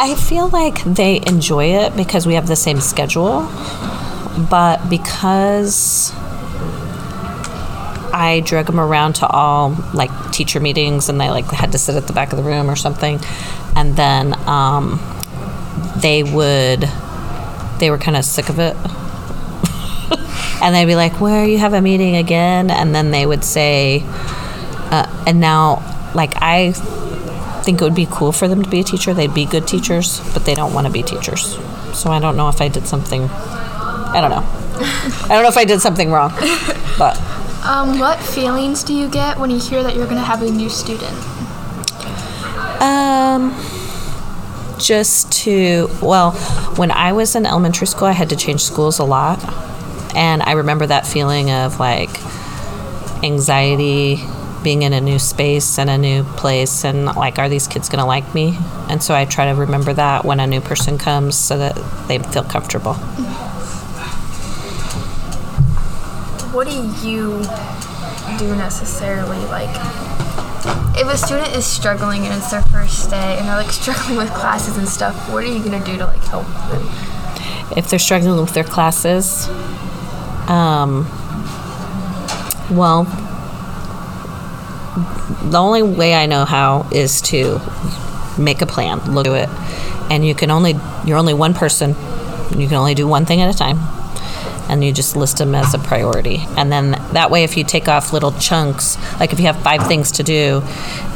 I 0.00 0.14
feel 0.14 0.48
like 0.48 0.84
they 0.84 1.20
enjoy 1.26 1.72
it 1.72 1.96
because 1.96 2.24
we 2.24 2.34
have 2.34 2.46
the 2.46 2.54
same 2.54 2.78
schedule, 2.80 3.40
but 4.48 4.88
because 4.88 6.12
I 8.12 8.40
drug 8.46 8.66
them 8.66 8.78
around 8.78 9.14
to 9.14 9.26
all 9.26 9.76
like 9.92 10.10
teacher 10.30 10.60
meetings 10.60 11.08
and 11.08 11.20
they 11.20 11.30
like 11.30 11.46
had 11.46 11.72
to 11.72 11.78
sit 11.78 11.96
at 11.96 12.06
the 12.06 12.12
back 12.12 12.32
of 12.32 12.36
the 12.36 12.44
room 12.44 12.70
or 12.70 12.76
something, 12.76 13.18
and 13.74 13.96
then 13.96 14.34
um, 14.48 15.00
they 16.00 16.22
would 16.22 16.88
they 17.80 17.90
were 17.90 17.98
kind 17.98 18.16
of 18.16 18.24
sick 18.24 18.48
of 18.48 18.60
it. 18.60 18.76
and 20.62 20.76
they'd 20.76 20.86
be 20.86 20.94
like, 20.94 21.20
"Where 21.20 21.44
you 21.44 21.58
have 21.58 21.72
a 21.74 21.80
meeting 21.80 22.14
again?" 22.14 22.70
And 22.70 22.94
then 22.94 23.10
they 23.10 23.26
would 23.26 23.42
say, 23.42 24.04
uh, 24.92 25.24
"And 25.26 25.40
now, 25.40 25.82
like 26.14 26.34
I 26.36 26.72
think 27.68 27.82
it 27.82 27.84
would 27.84 27.94
be 27.94 28.08
cool 28.10 28.32
for 28.32 28.48
them 28.48 28.62
to 28.62 28.70
be 28.70 28.80
a 28.80 28.82
teacher. 28.82 29.12
They'd 29.12 29.34
be 29.34 29.44
good 29.44 29.68
teachers, 29.68 30.20
but 30.32 30.46
they 30.46 30.54
don't 30.54 30.72
want 30.72 30.86
to 30.86 30.92
be 30.92 31.02
teachers. 31.02 31.58
So 31.92 32.10
I 32.10 32.18
don't 32.18 32.34
know 32.34 32.48
if 32.48 32.62
I 32.62 32.68
did 32.68 32.86
something. 32.86 33.24
I 33.24 34.20
don't 34.22 34.30
know. 34.30 34.42
I 35.26 35.26
don't 35.28 35.42
know 35.42 35.50
if 35.50 35.58
I 35.58 35.66
did 35.66 35.82
something 35.82 36.10
wrong, 36.10 36.30
but 36.98 37.20
Um, 37.64 37.98
what 37.98 38.18
feelings 38.20 38.82
do 38.82 38.94
you 38.94 39.06
get 39.10 39.38
when 39.38 39.50
you 39.50 39.58
hear 39.60 39.82
that 39.82 39.94
you're 39.94 40.06
going 40.06 40.16
to 40.16 40.24
have 40.24 40.40
a 40.40 40.50
new 40.50 40.70
student? 40.70 41.12
um, 42.80 43.52
just 44.78 45.30
to 45.42 45.90
well, 46.00 46.30
when 46.76 46.90
I 46.90 47.12
was 47.12 47.36
in 47.36 47.44
elementary 47.44 47.86
school, 47.86 48.08
I 48.08 48.12
had 48.12 48.30
to 48.30 48.36
change 48.36 48.62
schools 48.62 48.98
a 48.98 49.04
lot, 49.04 49.44
and 50.16 50.42
I 50.42 50.52
remember 50.52 50.86
that 50.86 51.06
feeling 51.06 51.50
of 51.50 51.78
like 51.78 52.18
anxiety 53.22 54.24
being 54.62 54.82
in 54.82 54.92
a 54.92 55.00
new 55.00 55.18
space 55.18 55.78
and 55.78 55.88
a 55.88 55.98
new 55.98 56.22
place 56.24 56.84
and 56.84 57.06
like 57.06 57.38
are 57.38 57.48
these 57.48 57.66
kids 57.66 57.88
going 57.88 57.98
to 57.98 58.04
like 58.04 58.34
me 58.34 58.56
and 58.88 59.02
so 59.02 59.14
i 59.14 59.24
try 59.24 59.46
to 59.52 59.58
remember 59.58 59.92
that 59.92 60.24
when 60.24 60.40
a 60.40 60.46
new 60.46 60.60
person 60.60 60.98
comes 60.98 61.36
so 61.36 61.58
that 61.58 61.74
they 62.08 62.18
feel 62.18 62.44
comfortable 62.44 62.94
What 66.52 66.66
do 66.66 66.74
you 67.06 67.42
do 68.38 68.56
necessarily? 68.56 69.38
Like, 69.46 69.70
if 70.96 71.06
a 71.06 71.16
student 71.16 71.54
is 71.54 71.64
struggling 71.64 72.24
and 72.24 72.34
it's 72.34 72.50
their 72.50 72.62
first 72.62 73.10
day 73.10 73.36
and 73.38 73.46
they're 73.46 73.54
like 73.54 73.70
struggling 73.82 74.16
with 74.16 74.30
classes 74.30 74.76
and 74.76 74.88
stuff, 74.88 75.30
what 75.30 75.44
are 75.44 75.46
you 75.46 75.62
going 75.62 75.78
to 75.80 75.86
do 75.86 75.98
to 75.98 76.06
like 76.06 76.24
help 76.24 76.46
them? 76.70 77.08
if 77.76 77.88
they're 77.90 77.98
struggling 77.98 78.40
with 78.40 78.54
their 78.54 78.64
classes 78.64 79.48
um, 80.48 81.04
well 82.70 83.04
the 85.50 85.58
only 85.58 85.82
way 85.82 86.14
i 86.14 86.26
know 86.26 86.44
how 86.44 86.86
is 86.92 87.20
to 87.20 87.60
make 88.38 88.62
a 88.62 88.66
plan 88.66 88.98
look 89.12 89.26
at 89.26 89.48
it. 89.48 90.10
And 90.10 90.24
you 90.24 90.34
can 90.34 90.50
only 90.50 90.74
you're 91.04 91.18
only 91.18 91.34
one 91.34 91.54
person. 91.54 91.90
You 92.56 92.66
can 92.66 92.76
only 92.76 92.94
do 92.94 93.06
one 93.06 93.26
thing 93.26 93.40
at 93.40 93.54
a 93.54 93.58
time 93.58 93.78
and 94.68 94.84
you 94.84 94.92
just 94.92 95.16
list 95.16 95.38
them 95.38 95.54
as 95.54 95.74
a 95.74 95.78
priority. 95.78 96.44
And 96.56 96.70
then 96.70 96.92
that 97.12 97.30
way 97.30 97.44
if 97.44 97.56
you 97.56 97.64
take 97.64 97.88
off 97.88 98.12
little 98.12 98.32
chunks 98.32 98.96
like 99.18 99.32
if 99.32 99.40
you 99.40 99.46
have 99.46 99.60
five 99.62 99.86
things 99.86 100.12
to 100.12 100.22
do 100.22 100.62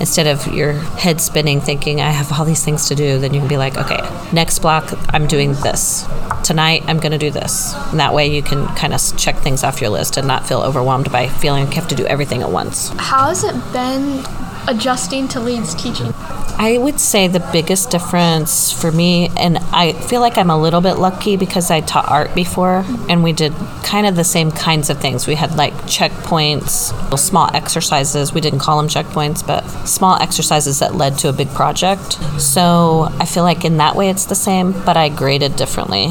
instead 0.01 0.27
of 0.27 0.47
your 0.53 0.73
head 0.73 1.21
spinning 1.21 1.61
thinking 1.61 2.01
i 2.01 2.11
have 2.11 2.33
all 2.33 2.45
these 2.45 2.65
things 2.65 2.89
to 2.89 2.95
do 2.95 3.19
then 3.19 3.35
you 3.35 3.41
can 3.41 3.49
be 3.49 3.57
like 3.57 3.77
okay 3.77 4.01
next 4.33 4.61
block 4.61 4.93
i'm 5.15 5.27
doing 5.27 5.53
this. 5.55 6.07
Tonight 6.45 6.83
i'm 6.87 6.99
going 6.99 7.13
to 7.13 7.19
do 7.19 7.31
this. 7.31 7.75
And 7.91 8.01
that 8.01 8.15
way 8.15 8.35
you 8.35 8.43
can 8.43 8.67
kind 8.77 8.95
of 8.95 9.01
check 9.17 9.37
things 9.39 9.65
off 9.65 9.81
your 9.81 9.91
list 9.91 10.17
and 10.17 10.27
not 10.27 10.47
feel 10.47 10.61
overwhelmed 10.61 11.11
by 11.13 11.29
feeling 11.29 11.67
you 11.67 11.73
have 11.73 11.89
to 11.89 11.95
do 11.95 12.07
everything 12.07 12.43
at 12.43 12.51
once. 12.51 12.89
How 12.99 13.29
has 13.29 13.45
it 13.45 13.55
been 13.73 14.25
adjusting 14.69 15.29
to 15.29 15.41
Lead's 15.41 15.75
teaching? 15.75 16.13
I 16.59 16.79
would 16.79 17.01
say 17.01 17.29
the 17.29 17.41
biggest 17.53 17.91
difference 17.91 18.73
for 18.73 18.93
me, 18.93 19.31
and 19.37 19.59
I 19.73 19.93
feel 19.93 20.21
like 20.21 20.39
I'm 20.39 20.51
a 20.51 20.59
little 20.59 20.81
bit 20.81 20.95
lucky 20.95 21.37
because 21.37 21.71
I 21.71 21.81
taught 21.81 22.09
art 22.09 22.35
before, 22.35 22.85
and 23.09 23.23
we 23.23 23.33
did 23.33 23.53
kind 23.83 24.07
of 24.07 24.17
the 24.17 24.25
same 24.25 24.51
kinds 24.51 24.89
of 24.91 25.01
things. 25.01 25.27
We 25.27 25.35
had 25.35 25.57
like 25.57 25.75
checkpoints, 25.83 27.19
small 27.19 27.49
exercises. 27.55 28.33
We 28.33 28.41
didn't 28.41 28.61
call 28.61 28.79
them 28.79 28.89
checkpoints, 28.89 29.47
but 29.47 29.63
small 29.87 30.21
exercises 30.21 30.79
that 30.79 30.95
led 30.95 31.19
to 31.19 31.29
a 31.29 31.33
big 31.33 31.49
project. 31.51 32.13
So 32.41 33.09
I 33.19 33.27
feel 33.27 33.43
like 33.43 33.65
in 33.65 33.79
that 33.79 33.97
way 33.97 34.11
it's 34.11 34.27
the 34.27 34.35
same, 34.35 34.73
but 34.85 34.97
I 34.97 35.09
graded 35.09 35.57
differently. 35.57 36.09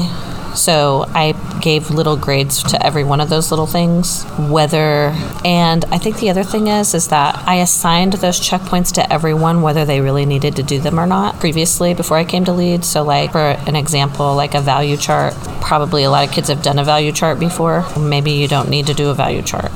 So 0.54 1.04
I 1.08 1.32
gave 1.60 1.90
little 1.90 2.16
grades 2.16 2.62
to 2.64 2.84
every 2.84 3.04
one 3.04 3.20
of 3.20 3.28
those 3.28 3.50
little 3.50 3.66
things. 3.66 4.24
Whether 4.38 5.12
and 5.44 5.84
I 5.86 5.98
think 5.98 6.18
the 6.18 6.30
other 6.30 6.44
thing 6.44 6.68
is 6.68 6.94
is 6.94 7.08
that 7.08 7.42
I 7.46 7.56
assigned 7.56 8.14
those 8.14 8.40
checkpoints 8.40 8.92
to 8.94 9.12
everyone 9.12 9.62
whether 9.62 9.84
they 9.84 10.00
really 10.00 10.26
needed 10.26 10.56
to 10.56 10.62
do 10.62 10.80
them 10.80 10.98
or 10.98 11.06
not 11.06 11.40
previously 11.40 11.94
before 11.94 12.16
I 12.16 12.24
came 12.24 12.44
to 12.44 12.52
Lead. 12.52 12.84
So 12.84 13.02
like 13.02 13.32
for 13.32 13.38
an 13.66 13.76
example, 13.76 14.34
like 14.34 14.54
a 14.54 14.60
value 14.60 14.96
chart, 14.96 15.34
probably 15.60 16.04
a 16.04 16.10
lot 16.10 16.26
of 16.28 16.34
kids 16.34 16.48
have 16.48 16.62
done 16.62 16.78
a 16.78 16.84
value 16.84 17.12
chart 17.12 17.38
before. 17.38 17.84
Maybe 17.98 18.32
you 18.32 18.48
don't 18.48 18.68
need 18.68 18.86
to 18.86 18.94
do 18.94 19.10
a 19.10 19.14
value 19.14 19.42
chart. 19.42 19.72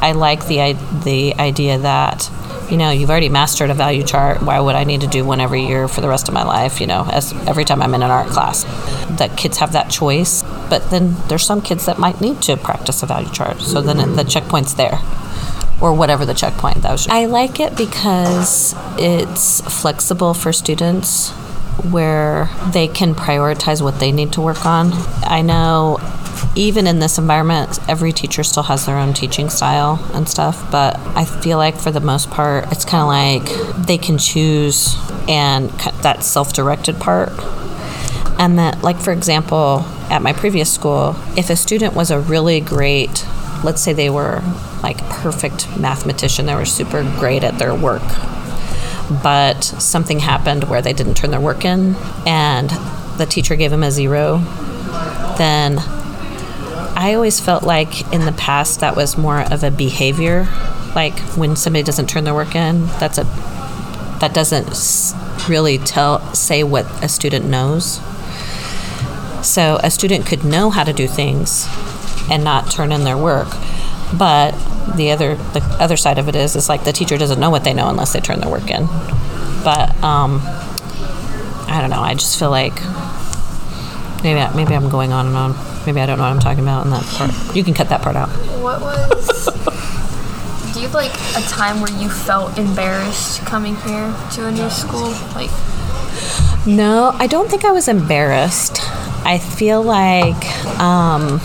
I 0.00 0.12
like 0.12 0.46
the 0.46 0.74
the 1.04 1.34
idea 1.38 1.78
that 1.78 2.30
you 2.70 2.76
know 2.76 2.90
you've 2.90 3.10
already 3.10 3.28
mastered 3.28 3.70
a 3.70 3.74
value 3.74 4.02
chart. 4.02 4.42
Why 4.42 4.60
would 4.60 4.74
I 4.74 4.84
need 4.84 5.00
to 5.02 5.06
do 5.06 5.24
one 5.24 5.40
every 5.40 5.66
year 5.66 5.88
for 5.88 6.00
the 6.00 6.08
rest 6.08 6.28
of 6.28 6.34
my 6.34 6.44
life? 6.44 6.80
You 6.80 6.86
know, 6.86 7.08
as 7.10 7.32
every 7.46 7.64
time 7.64 7.82
I'm 7.82 7.94
in 7.94 8.02
an 8.02 8.10
art 8.10 8.28
class, 8.28 8.64
that 9.18 9.36
kids 9.36 9.58
have 9.58 9.72
that 9.72 9.90
choice. 9.90 10.42
But 10.68 10.90
then 10.90 11.16
there's 11.28 11.44
some 11.44 11.62
kids 11.62 11.86
that 11.86 11.98
might 11.98 12.20
need 12.20 12.42
to 12.42 12.56
practice 12.56 13.02
a 13.02 13.06
value 13.06 13.30
chart. 13.30 13.60
So 13.60 13.80
then 13.80 14.16
the 14.16 14.24
checkpoint's 14.24 14.74
there, 14.74 15.00
or 15.80 15.94
whatever 15.94 16.26
the 16.26 16.34
checkpoint 16.34 16.82
that 16.82 16.92
was. 16.92 17.08
I 17.08 17.26
like 17.26 17.60
it 17.60 17.76
because 17.76 18.74
it's 18.98 19.60
flexible 19.80 20.34
for 20.34 20.52
students 20.52 21.30
where 21.90 22.50
they 22.72 22.88
can 22.88 23.14
prioritize 23.14 23.80
what 23.80 24.00
they 24.00 24.10
need 24.10 24.32
to 24.32 24.40
work 24.40 24.66
on. 24.66 24.90
I 25.22 25.42
know 25.42 25.98
even 26.56 26.86
in 26.86 26.98
this 26.98 27.18
environment, 27.18 27.78
every 27.88 28.12
teacher 28.12 28.42
still 28.42 28.64
has 28.64 28.86
their 28.86 28.98
own 28.98 29.14
teaching 29.14 29.48
style 29.48 30.04
and 30.14 30.28
stuff, 30.28 30.70
but 30.70 30.98
I 31.16 31.24
feel 31.24 31.58
like 31.58 31.76
for 31.76 31.90
the 31.90 32.00
most 32.00 32.30
part, 32.30 32.70
it's 32.72 32.84
kind 32.84 33.02
of 33.02 33.08
like 33.08 33.86
they 33.86 33.98
can 33.98 34.18
choose 34.18 34.96
and 35.28 35.70
that 36.02 36.24
self 36.24 36.52
directed 36.52 36.98
part. 36.98 37.30
And 38.40 38.58
that, 38.58 38.82
like, 38.82 38.98
for 38.98 39.12
example, 39.12 39.84
at 40.10 40.22
my 40.22 40.32
previous 40.32 40.72
school, 40.72 41.16
if 41.36 41.50
a 41.50 41.56
student 41.56 41.94
was 41.94 42.10
a 42.10 42.20
really 42.20 42.60
great, 42.60 43.26
let's 43.64 43.80
say 43.82 43.92
they 43.92 44.10
were 44.10 44.42
like 44.82 44.98
perfect 45.10 45.76
mathematician, 45.78 46.46
they 46.46 46.54
were 46.54 46.64
super 46.64 47.02
great 47.18 47.42
at 47.42 47.58
their 47.58 47.74
work, 47.74 48.02
but 49.22 49.62
something 49.62 50.20
happened 50.20 50.64
where 50.64 50.82
they 50.82 50.92
didn't 50.92 51.14
turn 51.14 51.30
their 51.30 51.40
work 51.40 51.64
in 51.64 51.96
and 52.26 52.70
the 53.18 53.26
teacher 53.28 53.56
gave 53.56 53.70
them 53.70 53.82
a 53.82 53.90
zero, 53.90 54.38
then 55.36 55.78
I 56.98 57.14
always 57.14 57.38
felt 57.38 57.62
like 57.62 58.12
in 58.12 58.24
the 58.24 58.32
past 58.32 58.80
that 58.80 58.96
was 58.96 59.16
more 59.16 59.40
of 59.52 59.62
a 59.62 59.70
behavior. 59.70 60.48
Like 60.96 61.16
when 61.36 61.54
somebody 61.54 61.84
doesn't 61.84 62.08
turn 62.08 62.24
their 62.24 62.34
work 62.34 62.56
in, 62.56 62.86
that's 62.98 63.18
a 63.18 63.24
that 64.18 64.34
doesn't 64.34 64.68
really 65.48 65.78
tell 65.78 66.34
say 66.34 66.64
what 66.64 66.86
a 67.00 67.08
student 67.08 67.46
knows. 67.46 68.00
So 69.46 69.78
a 69.80 69.92
student 69.92 70.26
could 70.26 70.44
know 70.44 70.70
how 70.70 70.82
to 70.82 70.92
do 70.92 71.06
things 71.06 71.68
and 72.28 72.42
not 72.42 72.68
turn 72.68 72.90
in 72.90 73.04
their 73.04 73.16
work, 73.16 73.46
but 74.18 74.50
the 74.96 75.12
other 75.12 75.36
the 75.36 75.60
other 75.78 75.96
side 75.96 76.18
of 76.18 76.28
it 76.28 76.34
is 76.34 76.56
is 76.56 76.68
like 76.68 76.82
the 76.82 76.92
teacher 76.92 77.16
doesn't 77.16 77.38
know 77.38 77.50
what 77.50 77.62
they 77.62 77.74
know 77.74 77.88
unless 77.88 78.12
they 78.12 78.18
turn 78.18 78.40
their 78.40 78.50
work 78.50 78.72
in. 78.72 78.86
But 79.62 79.94
um, 80.02 80.40
I 81.68 81.78
don't 81.80 81.90
know. 81.90 82.02
I 82.02 82.14
just 82.14 82.40
feel 82.40 82.50
like 82.50 82.74
maybe 84.24 84.44
maybe 84.56 84.74
I'm 84.74 84.88
going 84.88 85.12
on 85.12 85.28
and 85.28 85.36
on. 85.36 85.77
Maybe 85.88 86.02
I 86.02 86.04
don't 86.04 86.18
know 86.18 86.24
what 86.24 86.32
I'm 86.32 86.38
talking 86.38 86.62
about 86.62 86.84
in 86.84 86.90
that 86.90 87.02
part. 87.02 87.56
You 87.56 87.64
can 87.64 87.72
cut 87.72 87.88
that 87.88 88.02
part 88.02 88.14
out. 88.14 88.28
What 88.60 88.82
was. 88.82 89.46
do 90.74 90.80
you 90.80 90.86
have 90.86 90.92
like 90.92 91.14
a 91.34 91.40
time 91.48 91.80
where 91.80 91.90
you 91.90 92.10
felt 92.10 92.58
embarrassed 92.58 93.40
coming 93.46 93.74
here 93.76 94.14
to 94.32 94.48
a 94.48 94.50
new 94.50 94.68
school? 94.68 95.12
Like, 95.34 95.48
No, 96.66 97.12
I 97.14 97.26
don't 97.26 97.48
think 97.48 97.64
I 97.64 97.70
was 97.70 97.88
embarrassed. 97.88 98.82
I 99.24 99.38
feel 99.38 99.82
like 99.82 100.36
um, 100.78 101.40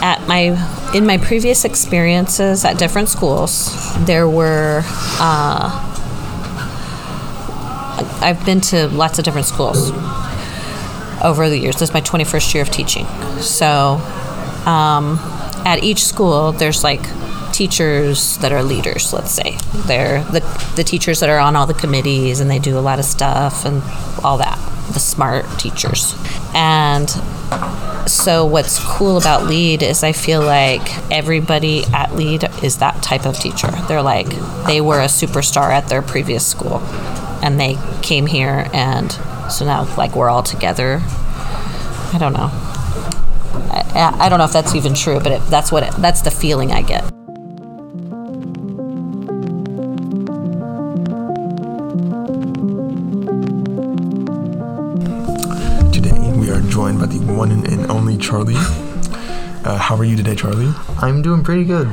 at 0.00 0.24
my 0.28 0.92
in 0.94 1.04
my 1.04 1.18
previous 1.18 1.64
experiences 1.64 2.64
at 2.64 2.78
different 2.78 3.08
schools, 3.08 3.74
there 4.04 4.28
were 4.28 4.82
uh, 5.18 5.82
I've 8.22 8.46
been 8.46 8.60
to 8.60 8.86
lots 8.86 9.18
of 9.18 9.24
different 9.24 9.48
schools 9.48 9.90
over 11.22 11.48
the 11.48 11.58
years. 11.58 11.76
This 11.76 11.90
is 11.90 11.94
my 11.94 12.00
21st 12.00 12.54
year 12.54 12.62
of 12.62 12.70
teaching. 12.70 13.06
So 13.40 14.00
um, 14.66 15.18
at 15.64 15.82
each 15.82 16.04
school, 16.04 16.52
there's 16.52 16.84
like 16.84 17.02
teachers 17.52 18.36
that 18.38 18.52
are 18.52 18.62
leaders, 18.62 19.12
let's 19.12 19.30
say. 19.30 19.56
They're 19.86 20.22
the, 20.24 20.40
the 20.76 20.84
teachers 20.84 21.20
that 21.20 21.30
are 21.30 21.38
on 21.38 21.56
all 21.56 21.66
the 21.66 21.74
committees 21.74 22.40
and 22.40 22.50
they 22.50 22.58
do 22.58 22.78
a 22.78 22.80
lot 22.80 22.98
of 22.98 23.04
stuff 23.04 23.64
and 23.64 23.82
all 24.22 24.38
that, 24.38 24.58
the 24.92 25.00
smart 25.00 25.46
teachers. 25.58 26.14
And 26.54 27.08
so 28.06 28.44
what's 28.46 28.78
cool 28.78 29.18
about 29.18 29.44
Lead 29.44 29.82
is 29.82 30.04
i 30.04 30.12
feel 30.12 30.40
like 30.40 30.80
everybody 31.10 31.84
at 31.92 32.14
Lead 32.14 32.44
is 32.62 32.78
that 32.78 33.02
type 33.02 33.26
of 33.26 33.36
teacher 33.36 33.68
they're 33.88 34.02
like 34.02 34.28
they 34.66 34.80
were 34.80 35.00
a 35.00 35.06
superstar 35.06 35.70
at 35.70 35.88
their 35.88 36.02
previous 36.02 36.46
school 36.46 36.78
and 37.42 37.58
they 37.58 37.76
came 38.02 38.26
here 38.26 38.68
and 38.72 39.18
so 39.50 39.64
now 39.64 39.84
like 39.96 40.14
we're 40.16 40.28
all 40.28 40.42
together 40.42 41.00
i 42.12 42.16
don't 42.18 42.32
know 42.32 42.50
i, 43.72 44.16
I 44.18 44.28
don't 44.28 44.38
know 44.38 44.44
if 44.44 44.52
that's 44.52 44.74
even 44.74 44.94
true 44.94 45.20
but 45.20 45.32
it, 45.32 45.42
that's 45.46 45.70
what 45.70 45.82
it, 45.82 45.92
that's 45.94 46.22
the 46.22 46.30
feeling 46.30 46.72
i 46.72 46.82
get 46.82 47.04
Today 55.92 56.32
we 56.38 56.50
are 56.50 56.60
joined 56.68 56.98
by 56.98 57.06
the 57.06 57.20
one 57.32 57.50
and 57.50 57.90
only 57.90 58.16
Charlie. 58.18 58.54
Uh, 58.56 59.78
how 59.78 59.96
are 59.96 60.04
you 60.04 60.16
today, 60.16 60.34
Charlie? 60.36 60.72
I'm 60.98 61.22
doing 61.22 61.42
pretty 61.42 61.64
good. 61.64 61.90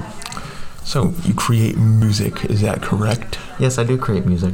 So 0.83 1.13
you 1.23 1.33
create 1.33 1.77
music, 1.77 2.45
is 2.45 2.61
that 2.61 2.81
correct? 2.81 3.39
Yes, 3.57 3.77
I 3.77 3.83
do 3.83 3.97
create 3.97 4.25
music. 4.25 4.53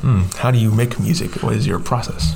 Hmm. 0.00 0.22
How 0.36 0.50
do 0.50 0.58
you 0.58 0.70
make 0.70 0.98
music? 1.00 1.42
What 1.42 1.54
is 1.54 1.66
your 1.66 1.78
process? 1.78 2.34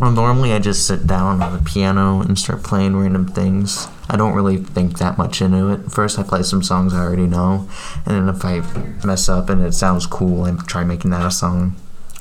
Well, 0.00 0.10
normally 0.10 0.52
I 0.52 0.58
just 0.58 0.86
sit 0.86 1.06
down 1.06 1.40
on 1.40 1.52
the 1.52 1.62
piano 1.62 2.20
and 2.20 2.36
start 2.38 2.64
playing 2.64 2.96
random 2.96 3.28
things. 3.28 3.86
I 4.10 4.16
don't 4.16 4.34
really 4.34 4.56
think 4.56 4.98
that 4.98 5.16
much 5.16 5.40
into 5.40 5.68
it. 5.70 5.92
First, 5.92 6.18
I 6.18 6.24
play 6.24 6.42
some 6.42 6.62
songs 6.62 6.92
I 6.92 6.98
already 6.98 7.26
know, 7.26 7.68
and 8.04 8.28
then 8.28 8.28
if 8.28 8.44
I 8.44 8.60
mess 9.06 9.28
up 9.28 9.48
and 9.48 9.62
it 9.62 9.72
sounds 9.72 10.06
cool, 10.06 10.42
I 10.42 10.56
try 10.66 10.82
making 10.82 11.12
that 11.12 11.24
a 11.24 11.30
song. 11.30 11.76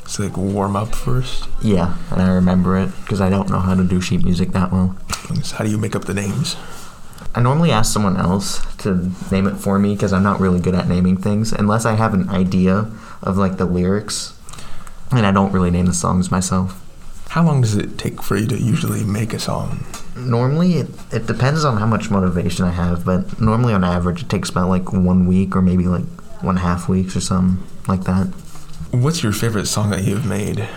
So 0.06 0.24
like 0.24 0.38
warm 0.38 0.76
up 0.76 0.94
first. 0.94 1.48
Yeah, 1.62 1.98
and 2.12 2.22
I 2.22 2.32
remember 2.34 2.78
it 2.78 2.92
because 3.02 3.22
I 3.22 3.30
don't 3.30 3.50
know 3.50 3.60
how 3.60 3.74
to 3.74 3.84
do 3.84 4.00
sheet 4.02 4.24
music 4.24 4.52
that 4.52 4.72
well. 4.72 4.96
So 5.42 5.56
how 5.56 5.64
do 5.64 5.72
you 5.72 5.78
make 5.78 5.96
up 5.96 6.06
the 6.06 6.14
names? 6.14 6.56
I 7.34 7.42
normally 7.42 7.72
ask 7.72 7.92
someone 7.92 8.18
else 8.18 8.64
to 8.78 9.12
name 9.32 9.48
it 9.48 9.56
for 9.56 9.80
me 9.80 9.96
because 9.96 10.14
I'm 10.14 10.22
not 10.22 10.40
really 10.40 10.60
good 10.60 10.76
at 10.76 10.88
naming 10.88 11.18
things 11.18 11.52
unless 11.52 11.86
I 11.86 11.96
have 11.96 12.14
an 12.14 12.30
idea 12.30 12.92
of 13.24 13.38
like 13.38 13.58
the 13.58 13.66
lyrics, 13.66 14.38
and 15.18 15.26
I 15.26 15.32
don't 15.32 15.51
really 15.51 15.72
name 15.72 15.86
the 15.86 15.93
songs 15.93 16.32
myself. 16.32 16.80
How 17.30 17.43
long 17.43 17.61
does 17.61 17.76
it 17.76 17.97
take 17.97 18.22
for 18.22 18.38
you 18.38 18.45
to 18.47 18.57
usually 18.57 19.03
make 19.03 19.34
a 19.34 19.39
song? 19.39 19.84
Normally, 20.16 20.74
it, 20.76 20.88
it 21.11 21.26
depends 21.26 21.66
on 21.66 21.78
how 21.78 21.88
much 21.88 22.11
motivation 22.11 22.66
I 22.66 22.72
have, 22.72 23.03
but 23.05 23.41
normally 23.41 23.74
on 23.74 23.84
average, 23.84 24.22
it 24.22 24.30
takes 24.30 24.49
about 24.49 24.70
like 24.70 24.93
one 24.93 25.26
week 25.26 25.55
or 25.55 25.61
maybe 25.61 25.86
like 25.88 26.05
one 26.41 26.57
half 26.57 26.88
weeks 26.88 27.16
or 27.16 27.22
something 27.22 27.66
like 27.88 28.03
that. 28.03 28.28
What's 28.91 29.24
your 29.24 29.32
favorite 29.32 29.66
song 29.66 29.89
that 29.89 30.03
you've 30.03 30.26
made? 30.28 30.68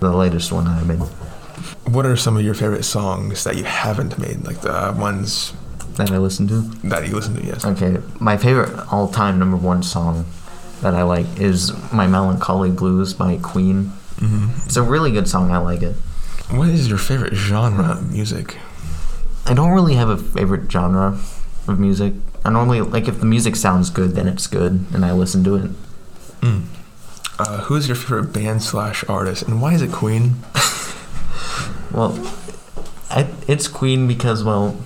The 0.00 0.10
latest 0.10 0.50
one 0.52 0.66
I 0.66 0.82
made. 0.84 1.00
What 1.92 2.06
are 2.06 2.16
some 2.16 2.36
of 2.36 2.42
your 2.42 2.54
favorite 2.54 2.84
songs 2.84 3.44
that 3.44 3.56
you 3.56 3.64
haven't 3.64 4.18
made? 4.18 4.44
Like 4.46 4.60
the 4.62 4.94
ones 4.98 5.52
That 5.96 6.10
I 6.10 6.16
listen 6.18 6.46
to? 6.48 6.60
that 6.88 7.06
you 7.06 7.14
listen 7.16 7.34
to, 7.36 7.44
yes. 7.44 7.64
Okay, 7.66 7.98
my 8.20 8.36
favorite 8.38 8.70
all 8.90 9.08
time 9.08 9.38
number 9.38 9.56
one 9.56 9.82
song 9.82 10.24
that 10.82 10.94
I 10.94 11.02
like 11.02 11.26
is 11.40 11.72
My 11.92 12.06
Melancholy 12.06 12.70
Blues 12.70 13.14
by 13.14 13.36
Queen. 13.38 13.92
hmm 14.18 14.48
It's 14.64 14.76
a 14.76 14.82
really 14.82 15.10
good 15.12 15.28
song, 15.28 15.50
I 15.50 15.58
like 15.58 15.82
it. 15.82 15.94
What 16.50 16.68
is 16.68 16.88
your 16.88 16.98
favorite 16.98 17.34
genre 17.34 17.90
of 17.92 18.10
music? 18.12 18.56
I 19.46 19.54
don't 19.54 19.70
really 19.72 19.94
have 19.94 20.08
a 20.08 20.16
favorite 20.16 20.70
genre 20.70 21.18
of 21.66 21.78
music. 21.78 22.14
I 22.44 22.50
normally, 22.50 22.80
like, 22.80 23.08
if 23.08 23.20
the 23.20 23.26
music 23.26 23.56
sounds 23.56 23.90
good, 23.90 24.12
then 24.12 24.26
it's 24.28 24.46
good, 24.46 24.84
and 24.94 25.04
I 25.04 25.12
listen 25.12 25.44
to 25.44 25.56
it. 25.56 25.70
Mm. 26.40 26.64
Uh, 27.38 27.58
who 27.62 27.76
is 27.76 27.86
your 27.88 27.96
favorite 27.96 28.32
band 28.32 28.62
slash 28.62 29.04
artist, 29.08 29.42
and 29.42 29.60
why 29.60 29.74
is 29.74 29.82
it 29.82 29.92
Queen? 29.92 30.36
Well, 31.90 32.18
I, 33.10 33.26
it's 33.48 33.66
Queen 33.66 34.06
because, 34.06 34.44
well, 34.44 34.76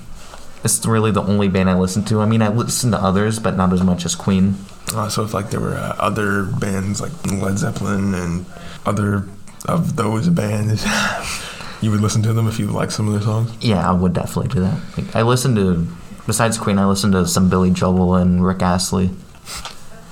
it's 0.64 0.84
really 0.86 1.10
the 1.10 1.22
only 1.22 1.48
band 1.48 1.68
I 1.68 1.78
listen 1.78 2.04
to. 2.06 2.20
I 2.20 2.26
mean, 2.26 2.42
I 2.42 2.48
listen 2.48 2.90
to 2.92 2.98
others, 2.98 3.38
but 3.38 3.56
not 3.56 3.72
as 3.72 3.82
much 3.82 4.04
as 4.04 4.14
Queen. 4.14 4.56
Uh, 4.94 5.08
so 5.08 5.24
if 5.24 5.34
like 5.34 5.50
there 5.50 5.60
were 5.60 5.74
uh, 5.74 5.96
other 5.98 6.44
bands 6.44 7.00
like 7.00 7.12
Led 7.26 7.58
Zeppelin 7.58 8.14
and 8.14 8.46
other 8.86 9.26
of 9.66 9.96
those 9.96 10.28
bands, 10.28 10.84
you 11.80 11.90
would 11.90 12.00
listen 12.00 12.22
to 12.22 12.32
them 12.32 12.46
if 12.46 12.58
you 12.58 12.66
like 12.66 12.90
some 12.90 13.06
of 13.06 13.14
their 13.14 13.22
songs. 13.22 13.52
Yeah, 13.60 13.88
I 13.88 13.92
would 13.92 14.12
definitely 14.12 14.48
do 14.48 14.60
that. 14.60 14.80
Like, 14.96 15.16
I 15.16 15.22
listen 15.22 15.54
to, 15.56 15.86
besides 16.26 16.58
Queen, 16.58 16.78
I 16.78 16.86
listen 16.86 17.12
to 17.12 17.26
some 17.26 17.48
Billy 17.48 17.70
Joel 17.70 18.16
and 18.16 18.44
Rick 18.44 18.62
Astley. 18.62 19.08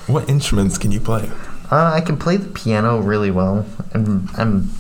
What 0.07 0.29
instruments 0.29 0.79
can 0.79 0.91
you 0.91 1.01
play? 1.01 1.31
Uh, 1.71 1.93
I 1.95 2.01
can 2.01 2.17
play 2.17 2.37
the 2.37 2.49
piano 2.49 3.01
really 3.01 3.31
well. 3.31 3.65
I'm, 3.95 4.29
I'm 4.37 4.71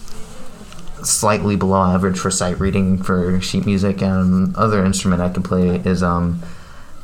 slightly 1.04 1.56
below 1.56 1.82
average 1.82 2.18
for 2.18 2.30
sight 2.30 2.58
reading 2.58 3.02
for 3.02 3.40
sheet 3.40 3.66
music, 3.66 4.02
and 4.02 4.54
other 4.56 4.84
instrument 4.84 5.22
I 5.22 5.28
can 5.28 5.42
play 5.42 5.76
is 5.76 6.02
um, 6.02 6.42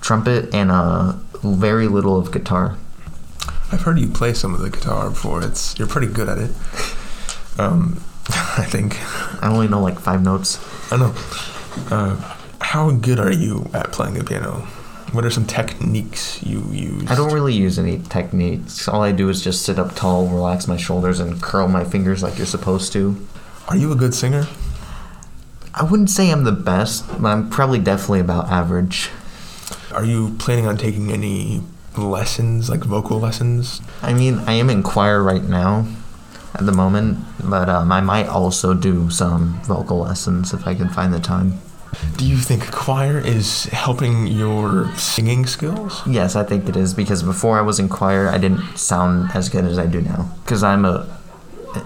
trumpet 0.01 0.55
and 0.55 0.71
uh, 0.71 1.15
very 1.43 1.89
little 1.89 2.19
of 2.19 2.33
guitar. 2.33 2.77
I've 3.73 3.83
heard 3.83 3.99
you 3.99 4.09
play 4.09 4.33
some 4.33 4.55
of 4.55 4.61
the 4.61 4.71
guitar 4.71 5.11
before. 5.11 5.43
It's 5.43 5.79
you're 5.79 5.89
pretty 5.89 6.13
good 6.13 6.29
at 6.29 6.39
it. 6.39 6.51
Um, 7.59 8.03
I 8.29 8.67
think. 8.69 8.99
I 9.43 9.49
only 9.49 9.69
know 9.69 9.81
like 9.81 9.99
five 9.99 10.23
notes. 10.23 10.59
I 10.93 10.99
know. 10.99 11.15
Uh, 11.91 12.37
how 12.61 12.91
good 12.91 13.19
are 13.19 13.33
you 13.33 13.71
at 13.73 13.93
playing 13.93 14.15
the 14.15 14.25
piano? 14.25 14.67
What 15.13 15.25
are 15.25 15.31
some 15.31 15.47
techniques 15.47 16.43
you 16.43 16.61
use? 16.73 17.11
I 17.11 17.15
don't 17.15 17.33
really 17.33 17.55
use 17.55 17.79
any 17.79 18.01
techniques. 18.01 18.89
All 18.89 19.03
I 19.03 19.13
do 19.13 19.29
is 19.29 19.43
just 19.43 19.63
sit 19.63 19.79
up 19.79 19.95
tall, 19.95 20.27
relax 20.27 20.67
my 20.67 20.77
shoulders, 20.77 21.21
and 21.21 21.41
curl 21.41 21.69
my 21.69 21.85
fingers 21.85 22.23
like 22.23 22.37
you're 22.37 22.47
supposed 22.47 22.93
to. 22.95 23.17
Are 23.69 23.77
you 23.77 23.91
a 23.91 23.97
good 23.97 24.15
singer? 24.15 24.47
I 25.75 25.83
wouldn't 25.83 26.09
say 26.09 26.31
I'm 26.31 26.45
the 26.45 26.53
best, 26.53 27.05
but 27.21 27.27
I'm 27.27 27.51
probably 27.51 27.81
definitely 27.81 28.21
about 28.21 28.49
average. 28.49 29.11
Are 29.93 30.05
you 30.05 30.37
planning 30.39 30.67
on 30.67 30.77
taking 30.77 31.11
any 31.11 31.63
lessons, 31.99 32.71
like 32.71 32.85
vocal 32.85 33.19
lessons? 33.19 33.81
I 34.03 34.15
mean, 34.15 34.39
I 34.47 34.53
am 34.53 34.71
in 34.71 34.85
choir 34.85 35.21
right 35.21 35.43
now 35.43 35.85
at 36.55 36.65
the 36.65 36.71
moment, 36.71 37.19
but 37.43 37.69
um, 37.69 37.91
I 37.91 38.01
might 38.01 38.29
also 38.29 38.73
do 38.73 39.11
some 39.11 39.61
vocal 39.63 39.99
lessons 39.99 40.55
if 40.55 40.65
I 40.65 40.77
can 40.77 40.89
find 40.89 41.13
the 41.13 41.21
time. 41.21 41.59
Do 42.19 42.25
you 42.25 42.37
think 42.37 42.71
choir 42.71 43.19
is 43.19 43.65
helping 43.65 44.29
your 44.29 44.95
singing 44.95 45.45
skills? 45.45 46.03
Yes, 46.07 46.37
I 46.37 46.45
think 46.45 46.69
it 46.69 46.77
is 46.77 46.95
because 46.95 47.23
before 47.25 47.59
I 47.59 47.63
was 47.63 47.81
in 47.81 47.89
choir, 47.89 48.29
I 48.29 48.39
didn't 48.39 48.77
sound 48.77 49.31
as 49.35 49.49
good 49.49 49.65
as 49.65 49.77
I 49.77 49.87
do 49.87 50.03
now. 50.03 50.31
Because 50.45 50.63
I'm 50.63 50.85
a 50.85 51.09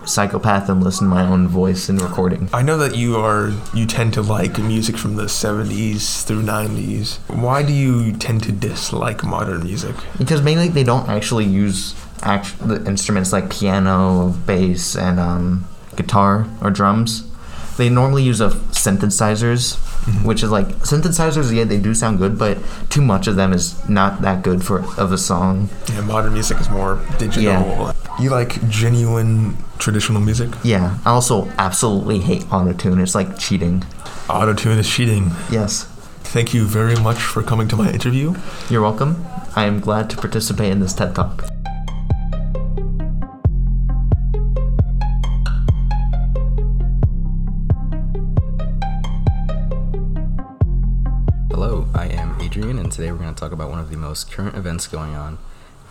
psychopath 0.06 0.68
and 0.68 0.82
listen 0.82 1.08
to 1.08 1.14
my 1.14 1.26
own 1.26 1.48
voice 1.48 1.88
in 1.88 1.96
recording. 1.98 2.48
I 2.52 2.62
know 2.62 2.76
that 2.78 2.96
you 2.96 3.16
are 3.16 3.52
you 3.74 3.86
tend 3.86 4.14
to 4.14 4.22
like 4.22 4.58
music 4.58 4.96
from 4.96 5.16
the 5.16 5.24
70s 5.24 6.24
through 6.24 6.42
90s. 6.42 7.18
Why 7.28 7.62
do 7.62 7.72
you 7.72 8.12
tend 8.12 8.42
to 8.44 8.52
dislike 8.52 9.24
modern 9.24 9.62
music? 9.64 9.94
Because 10.18 10.42
mainly 10.42 10.68
they 10.68 10.84
don't 10.84 11.08
actually 11.08 11.46
use 11.46 11.94
act- 12.22 12.58
the 12.66 12.84
instruments 12.86 13.32
like 13.32 13.50
piano, 13.50 14.30
bass, 14.46 14.96
and 14.96 15.18
um, 15.20 15.66
guitar 15.96 16.46
or 16.62 16.70
drums. 16.70 17.26
They 17.76 17.88
normally 17.88 18.22
use 18.22 18.40
a 18.40 18.50
synthesizers, 18.50 19.76
Mm-hmm. 20.00 20.26
which 20.26 20.42
is 20.42 20.50
like 20.50 20.68
synthesizers. 20.78 21.54
Yeah, 21.54 21.64
they 21.64 21.78
do 21.78 21.94
sound 21.94 22.18
good, 22.18 22.38
but 22.38 22.56
too 22.88 23.02
much 23.02 23.26
of 23.26 23.36
them 23.36 23.52
is 23.52 23.76
not 23.86 24.22
that 24.22 24.42
good 24.42 24.64
for 24.64 24.78
of 24.98 25.12
a 25.12 25.18
song. 25.18 25.68
Yeah, 25.90 26.00
modern 26.00 26.32
music 26.32 26.58
is 26.58 26.70
more 26.70 27.04
digital. 27.18 27.42
Yeah. 27.42 27.92
You 28.18 28.30
like 28.30 28.66
genuine 28.68 29.58
traditional 29.78 30.20
music? 30.20 30.50
Yeah, 30.64 30.98
I 31.04 31.10
also 31.10 31.48
absolutely 31.58 32.20
hate 32.20 32.42
autotune. 32.44 33.02
It's 33.02 33.14
like 33.14 33.38
cheating. 33.38 33.80
Autotune 34.28 34.78
is 34.78 34.88
cheating. 34.88 35.32
Yes. 35.50 35.84
Thank 36.22 36.54
you 36.54 36.64
very 36.64 36.96
much 36.96 37.18
for 37.18 37.42
coming 37.42 37.68
to 37.68 37.76
my 37.76 37.90
interview. 37.90 38.34
You're 38.70 38.82
welcome. 38.82 39.24
I 39.56 39.64
am 39.64 39.80
glad 39.80 40.08
to 40.10 40.16
participate 40.16 40.70
in 40.70 40.80
this 40.80 40.94
TED 40.94 41.14
Talk. 41.14 41.44
I 52.00 52.06
am 52.06 52.40
Adrian, 52.40 52.78
and 52.78 52.90
today 52.90 53.12
we're 53.12 53.18
going 53.18 53.34
to 53.34 53.38
talk 53.38 53.52
about 53.52 53.68
one 53.68 53.78
of 53.78 53.90
the 53.90 53.96
most 53.98 54.32
current 54.32 54.56
events 54.56 54.86
going 54.86 55.14
on. 55.14 55.36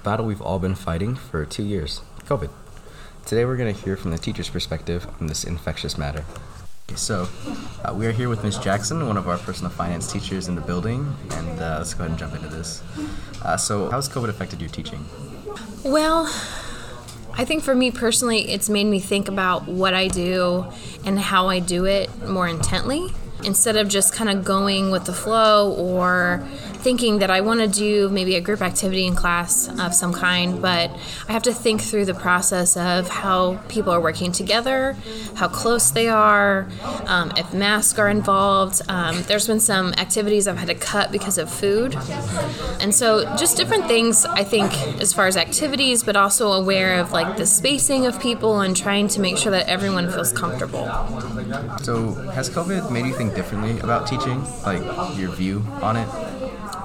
Battle 0.04 0.26
we've 0.26 0.42
all 0.42 0.58
been 0.58 0.74
fighting 0.74 1.16
for 1.16 1.46
two 1.46 1.62
years 1.62 2.02
COVID. 2.26 2.50
Today 3.28 3.46
we're 3.46 3.58
going 3.58 3.72
to 3.72 3.80
hear 3.80 3.96
from 3.96 4.10
the 4.10 4.18
teacher's 4.18 4.50
perspective 4.50 5.06
on 5.22 5.28
this 5.28 5.44
infectious 5.44 6.00
matter. 6.00 6.26
So, 6.96 7.30
uh, 7.86 7.94
we 7.94 8.08
are 8.08 8.12
here 8.12 8.28
with 8.28 8.44
Ms. 8.44 8.58
Jackson, 8.58 9.06
one 9.06 9.18
of 9.18 9.28
our 9.28 9.38
personal 9.38 9.70
finance 9.70 10.12
teachers 10.12 10.48
in 10.48 10.56
the 10.56 10.62
building, 10.62 11.16
and 11.30 11.60
uh, 11.60 11.76
let's 11.78 11.94
go 11.94 12.06
ahead 12.06 12.10
and 12.10 12.20
jump 12.20 12.34
into 12.34 12.48
this. 12.48 12.82
Uh, 13.44 13.56
so, 13.56 13.92
how's 13.92 14.10
COVID 14.10 14.30
affected 14.30 14.60
your 14.60 14.72
teaching? 14.72 15.06
Well, 15.86 16.26
I 17.34 17.46
think 17.46 17.62
for 17.62 17.76
me 17.76 17.92
personally, 17.92 18.50
it's 18.50 18.68
made 18.68 18.86
me 18.86 19.00
think 19.00 19.28
about 19.28 19.68
what 19.68 19.94
I 19.94 20.08
do 20.08 20.66
and 21.06 21.20
how 21.20 21.50
I 21.50 21.60
do 21.60 21.86
it 21.86 22.10
more 22.28 22.48
intently 22.48 23.14
instead 23.44 23.78
of 23.78 23.88
just 23.88 24.14
kind 24.14 24.30
of 24.30 24.44
going 24.44 24.92
with 24.92 25.06
the 25.06 25.14
flow 25.14 25.74
or 25.74 26.46
thinking 26.80 27.20
that 27.20 27.30
I 27.30 27.42
want 27.42 27.60
to 27.60 27.68
do 27.68 28.10
maybe 28.10 28.36
a 28.36 28.42
group 28.42 28.62
activity 28.62 29.06
in 29.06 29.14
class 29.14 29.68
of 29.80 29.94
some 29.94 30.14
kind, 30.14 30.62
but 30.62 30.90
I 31.28 31.34
have 31.34 31.44
to 31.44 31.54
think 31.54 31.82
through 31.82 32.06
the 32.06 32.14
process 32.14 32.78
of 32.78 33.10
how 33.10 33.58
people 33.68 33.92
are 33.92 34.00
working 34.00 34.32
together, 34.32 34.96
how 35.36 35.50
close 35.50 35.92
they 35.92 36.08
are, 36.08 36.68
um, 37.06 37.34
if 37.36 37.54
masks 37.54 38.00
are 38.00 38.08
involved. 38.08 38.82
Um, 38.88 39.24
there's 39.24 39.46
been 39.46 39.60
some 39.60 39.94
activities 39.96 40.48
I've 40.48 40.58
had 40.58 40.70
to 40.70 40.76
cut 40.76 41.12
because 41.12 41.38
of 41.38 41.52
food. 41.52 41.96
And 42.80 42.96
so 42.96 43.26
just 43.36 43.58
different 43.58 43.88
things, 43.88 44.26
I 44.26 44.46
think, 44.46 44.72
as 45.02 45.12
far 45.14 45.28
as 45.28 45.36
activities, 45.36 46.04
but 46.04 46.16
also 46.16 46.54
aware 46.54 47.00
of 47.00 47.12
like 47.12 47.36
the 47.36 47.46
spacing 47.46 48.06
of 48.06 48.22
people 48.22 48.62
and 48.62 48.76
trying 48.76 49.10
to 49.10 49.20
make 49.20 49.38
sure 49.38 49.52
that 49.52 49.68
everyone 49.68 50.10
feels 50.10 50.32
comfortable. 50.32 50.86
So, 51.82 52.14
has 52.34 52.50
COVID 52.50 52.92
made 52.92 53.06
you 53.06 53.14
think 53.14 53.29
differently 53.36 53.80
about 53.80 54.08
teaching? 54.08 54.44
Like 54.64 54.82
your 55.18 55.32
view 55.32 55.64
on 55.82 55.98
it? 55.98 56.08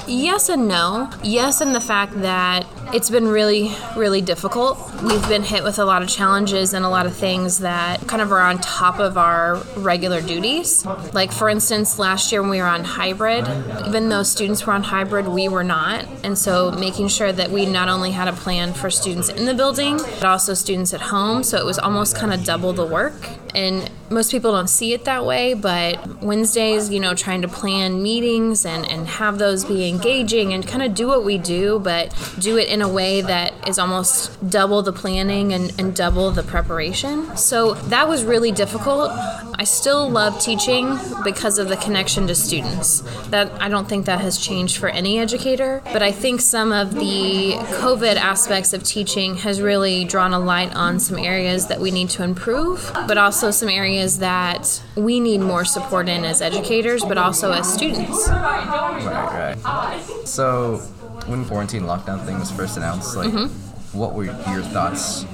Yes 0.07 0.51
and 0.51 0.68
no. 0.68 1.11
Yes, 1.22 1.62
in 1.62 1.72
the 1.72 1.80
fact 1.80 2.20
that 2.20 2.66
it's 2.92 3.09
been 3.09 3.26
really, 3.26 3.74
really 3.97 4.20
difficult. 4.20 4.78
We've 5.03 5.26
been 5.28 5.42
hit 5.42 5.64
with 5.64 5.78
a 5.78 5.84
lot 5.84 6.03
of 6.03 6.11
challenges 6.11 6.74
and 6.74 6.84
a 6.84 6.88
lot 6.90 7.07
of 7.07 7.16
things 7.16 7.61
that 7.61 8.07
kind 8.07 8.20
of 8.20 8.30
are 8.30 8.40
on 8.40 8.59
top 8.59 8.99
of 8.99 9.16
our 9.16 9.57
regular 9.76 10.20
duties. 10.20 10.84
Like, 11.14 11.32
for 11.32 11.49
instance, 11.49 11.99
last 11.99 12.30
year 12.32 12.42
when 12.42 12.51
we 12.51 12.59
were 12.59 12.66
on 12.66 12.84
hybrid, 12.84 13.49
even 13.86 14.11
though 14.11 14.22
students 14.22 14.66
were 14.66 14.74
on 14.74 14.82
hybrid, 14.82 15.26
we 15.26 15.49
were 15.49 15.64
not. 15.64 16.07
And 16.22 16.36
so, 16.36 16.70
making 16.70 17.09
sure 17.09 17.32
that 17.32 17.51
we 17.51 17.64
not 17.64 17.88
only 17.88 18.11
had 18.11 18.28
a 18.28 18.32
plan 18.34 18.74
for 18.74 18.90
students 18.90 19.30
in 19.30 19.47
the 19.47 19.55
building, 19.55 19.97
but 19.97 20.24
also 20.24 20.53
students 20.53 20.92
at 20.92 21.01
home. 21.01 21.42
So, 21.42 21.57
it 21.57 21.64
was 21.64 21.78
almost 21.78 22.14
kind 22.14 22.32
of 22.32 22.45
double 22.45 22.74
the 22.74 22.86
work. 22.86 23.30
And 23.55 23.90
most 24.15 24.31
people 24.31 24.53
don't 24.53 24.71
see 24.71 24.93
it 24.93 25.05
that 25.05 25.27
way, 25.27 25.55
but 25.55 26.23
Wednesdays, 26.23 26.91
you 26.91 27.01
know, 27.01 27.15
trying 27.15 27.43
to 27.43 27.49
plan 27.49 28.03
meetings 28.03 28.65
and, 28.65 28.89
and 28.91 29.07
have 29.07 29.39
those 29.39 29.65
be 29.65 29.89
engaging 29.89 30.53
and 30.53 30.67
kind 30.67 30.83
of 30.83 30.95
do 30.95 31.09
what 31.09 31.25
we 31.25 31.37
do, 31.37 31.81
but 31.81 32.15
do 32.39 32.57
it 32.57 32.69
in 32.69 32.81
a 32.81 32.89
way 32.89 33.21
that 33.21 33.69
is 33.69 33.79
almost 33.79 34.49
double 34.49 34.83
the 34.83 34.93
planning 34.93 35.53
and, 35.53 35.73
and 35.79 35.95
double 35.95 36.31
the 36.31 36.43
preparation. 36.43 37.37
So 37.37 37.75
that 37.75 38.09
was 38.09 38.25
really 38.25 38.53
difficult. 38.53 39.11
I 39.57 39.65
still 39.65 40.09
love 40.11 40.41
teaching 40.41 40.99
because 41.23 41.59
of 41.59 41.69
the 41.69 41.77
connection 41.77 42.27
to 42.27 42.35
students. 42.35 43.01
That 43.31 43.51
I 43.61 43.69
don't 43.69 43.89
think 43.89 44.07
that 44.07 44.21
has 44.21 44.39
changed 44.39 44.77
for 44.77 44.89
any 44.89 45.19
educator, 45.19 45.83
but 45.93 46.03
I 46.03 46.12
think 46.12 46.41
some 46.41 46.73
of 46.73 46.95
the 46.95 47.53
COVID 47.81 48.17
aspects 48.17 48.73
of 48.73 48.83
teaching 48.83 49.37
has 49.37 49.61
really 49.61 50.05
drawn 50.05 50.33
a 50.33 50.39
light 50.39 50.75
on 50.75 51.01
some 51.01 51.19
areas 51.19 51.67
that 51.69 51.81
we 51.81 51.91
need 51.91 52.11
to 52.11 52.23
improve, 52.23 52.91
but 53.09 53.17
also 53.17 53.51
some 53.51 53.69
areas 53.69 54.03
that 54.18 54.82
we 54.96 55.18
need 55.20 55.40
more 55.40 55.64
support 55.64 56.09
in 56.09 56.24
as 56.24 56.40
educators, 56.42 57.05
but 57.05 57.18
also 57.18 57.52
as 57.52 57.72
students. 57.72 58.28
Right, 58.28 59.57
right. 59.64 60.00
So, 60.24 60.78
when 61.26 61.44
quarantine 61.44 61.82
lockdown 61.82 62.24
thing 62.24 62.38
was 62.38 62.50
first 62.50 62.76
announced, 62.76 63.16
like, 63.16 63.30
Mhm. 63.30 63.48
what 63.92 64.12
were 64.14 64.24
your 64.24 64.62
thoughts? 64.76 65.24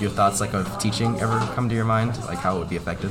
Your 0.00 0.10
thoughts, 0.10 0.40
like, 0.40 0.54
of 0.54 0.78
teaching 0.78 1.20
ever 1.20 1.38
come 1.54 1.68
to 1.68 1.74
your 1.74 1.84
mind? 1.84 2.18
Like, 2.26 2.38
how 2.38 2.56
it 2.56 2.58
would 2.60 2.68
be 2.70 2.76
affected? 2.76 3.10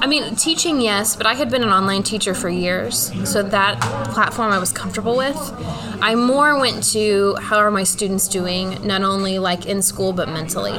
I 0.00 0.06
mean, 0.06 0.36
teaching, 0.36 0.80
yes, 0.80 1.16
but 1.16 1.26
I 1.26 1.34
had 1.34 1.50
been 1.50 1.62
an 1.62 1.70
online 1.70 2.02
teacher 2.02 2.34
for 2.34 2.48
years, 2.48 3.10
so 3.28 3.42
that 3.42 3.80
platform 4.12 4.52
I 4.52 4.58
was 4.58 4.72
comfortable 4.72 5.16
with. 5.16 5.36
I 6.00 6.14
more 6.14 6.58
went 6.58 6.84
to 6.92 7.34
how 7.40 7.58
are 7.58 7.70
my 7.70 7.84
students 7.84 8.28
doing, 8.28 8.86
not 8.86 9.02
only 9.02 9.38
like 9.38 9.66
in 9.66 9.82
school, 9.82 10.12
but 10.12 10.28
mentally. 10.28 10.78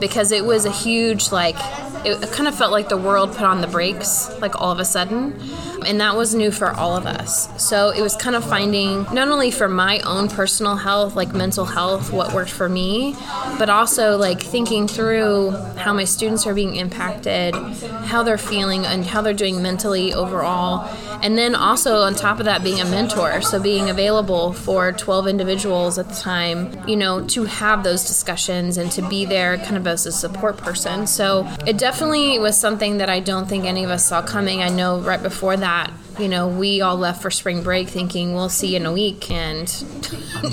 Because 0.00 0.30
it 0.32 0.44
was 0.44 0.64
a 0.64 0.70
huge, 0.70 1.32
like, 1.32 1.56
it 2.04 2.32
kind 2.32 2.48
of 2.48 2.54
felt 2.54 2.72
like 2.72 2.88
the 2.88 2.96
world 2.96 3.30
put 3.32 3.42
on 3.42 3.60
the 3.60 3.66
brakes, 3.66 4.30
like 4.40 4.60
all 4.60 4.70
of 4.70 4.78
a 4.78 4.84
sudden. 4.84 5.40
And 5.86 6.00
that 6.00 6.16
was 6.16 6.32
new 6.34 6.52
for 6.52 6.70
all 6.70 6.96
of 6.96 7.06
us. 7.06 7.48
So 7.62 7.90
it 7.90 8.02
was 8.02 8.14
kind 8.14 8.36
of 8.36 8.44
finding, 8.48 9.02
not 9.12 9.28
only 9.28 9.50
for 9.50 9.68
my 9.68 9.98
own 10.00 10.28
personal 10.28 10.76
health, 10.76 11.16
like 11.16 11.34
mental 11.34 11.64
health, 11.64 12.12
what 12.12 12.32
worked 12.32 12.50
for 12.50 12.68
me, 12.68 13.16
but 13.58 13.68
also 13.68 14.16
like 14.16 14.40
thinking 14.40 14.86
through 14.86 15.50
how 15.76 15.92
my 15.92 16.04
students 16.04 16.46
are 16.46 16.54
being 16.54 16.76
impacted, 16.76 17.41
how 17.50 18.22
they're 18.22 18.38
feeling, 18.38 18.86
and 18.86 19.04
how 19.04 19.22
they're 19.22 19.34
doing 19.34 19.62
mentally 19.62 20.14
overall. 20.14 20.88
And 21.22 21.38
then 21.38 21.54
also 21.54 21.98
on 21.98 22.14
top 22.14 22.38
of 22.40 22.46
that, 22.46 22.64
being 22.64 22.80
a 22.80 22.84
mentor. 22.84 23.40
So 23.42 23.60
being 23.60 23.90
available 23.90 24.52
for 24.52 24.92
12 24.92 25.28
individuals 25.28 25.98
at 25.98 26.08
the 26.08 26.14
time, 26.14 26.88
you 26.88 26.96
know, 26.96 27.24
to 27.28 27.44
have 27.44 27.84
those 27.84 28.04
discussions 28.04 28.76
and 28.76 28.90
to 28.92 29.08
be 29.08 29.24
there 29.24 29.56
kind 29.58 29.76
of 29.76 29.86
as 29.86 30.04
a 30.04 30.12
support 30.12 30.56
person. 30.56 31.06
So 31.06 31.48
it 31.66 31.78
definitely 31.78 32.38
was 32.38 32.58
something 32.58 32.98
that 32.98 33.08
I 33.08 33.20
don't 33.20 33.48
think 33.48 33.64
any 33.64 33.84
of 33.84 33.90
us 33.90 34.04
saw 34.04 34.20
coming. 34.20 34.62
I 34.62 34.68
know 34.68 34.98
right 35.00 35.22
before 35.22 35.56
that, 35.56 35.92
you 36.18 36.28
know, 36.28 36.48
we 36.48 36.80
all 36.80 36.96
left 36.96 37.22
for 37.22 37.30
spring 37.30 37.62
break 37.62 37.88
thinking 37.88 38.34
we'll 38.34 38.48
see 38.48 38.68
you 38.68 38.76
in 38.76 38.86
a 38.86 38.92
week 38.92 39.30
and 39.30 39.68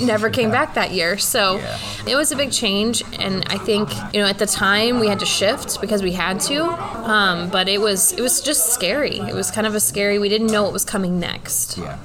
never 0.02 0.30
came 0.30 0.50
back 0.50 0.74
that 0.74 0.92
year. 0.92 1.18
So 1.18 1.60
it 2.06 2.16
was 2.16 2.32
a 2.32 2.36
big 2.36 2.52
change. 2.52 3.02
And 3.18 3.44
I 3.48 3.58
think, 3.58 3.90
you 4.14 4.20
know, 4.20 4.26
at 4.26 4.38
the 4.38 4.46
time 4.46 5.00
we 5.00 5.08
had 5.08 5.20
to 5.20 5.26
shift 5.26 5.80
because 5.80 6.02
we 6.02 6.12
had 6.12 6.40
to. 6.40 6.64
Um, 6.64 7.50
but 7.50 7.68
it 7.68 7.80
was, 7.80 8.12
it 8.12 8.20
was 8.20 8.40
just 8.40 8.72
scary. 8.72 9.18
It 9.18 9.34
was 9.34 9.50
kind 9.50 9.66
of 9.66 9.74
a 9.74 9.80
scary, 9.80 10.18
we 10.18 10.28
didn't 10.28 10.48
know 10.48 10.62
what 10.62 10.72
was 10.72 10.84
coming 10.84 11.18
next. 11.20 11.78
Yeah. 11.78 11.98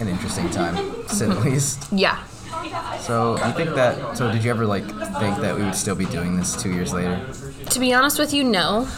An 0.00 0.08
interesting 0.08 0.50
time, 0.50 0.76
to 1.04 1.08
say 1.08 1.26
the 1.26 1.34
least. 1.40 1.90
Yeah. 1.90 2.22
So, 3.00 3.36
you 3.46 3.52
think 3.52 3.74
that? 3.76 4.16
So, 4.16 4.30
did 4.32 4.42
you 4.44 4.50
ever 4.50 4.66
like 4.66 4.84
think 4.84 5.38
that 5.38 5.56
we 5.56 5.62
would 5.62 5.74
still 5.74 5.94
be 5.94 6.06
doing 6.06 6.36
this 6.36 6.60
two 6.60 6.72
years 6.72 6.92
later? 6.92 7.24
To 7.70 7.80
be 7.80 7.94
honest 7.94 8.18
with 8.18 8.34
you, 8.34 8.44
no. 8.44 8.88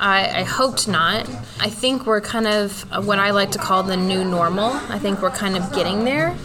I, 0.00 0.40
I 0.40 0.42
hoped 0.44 0.88
not. 0.88 1.28
I 1.60 1.68
think 1.68 2.06
we're 2.06 2.22
kind 2.22 2.46
of 2.46 3.06
what 3.06 3.18
I 3.18 3.30
like 3.30 3.50
to 3.52 3.58
call 3.58 3.82
the 3.82 3.96
new 3.96 4.24
normal. 4.24 4.70
I 4.88 4.98
think 4.98 5.20
we're 5.20 5.30
kind 5.30 5.56
of 5.56 5.72
getting 5.74 6.04
there. 6.04 6.36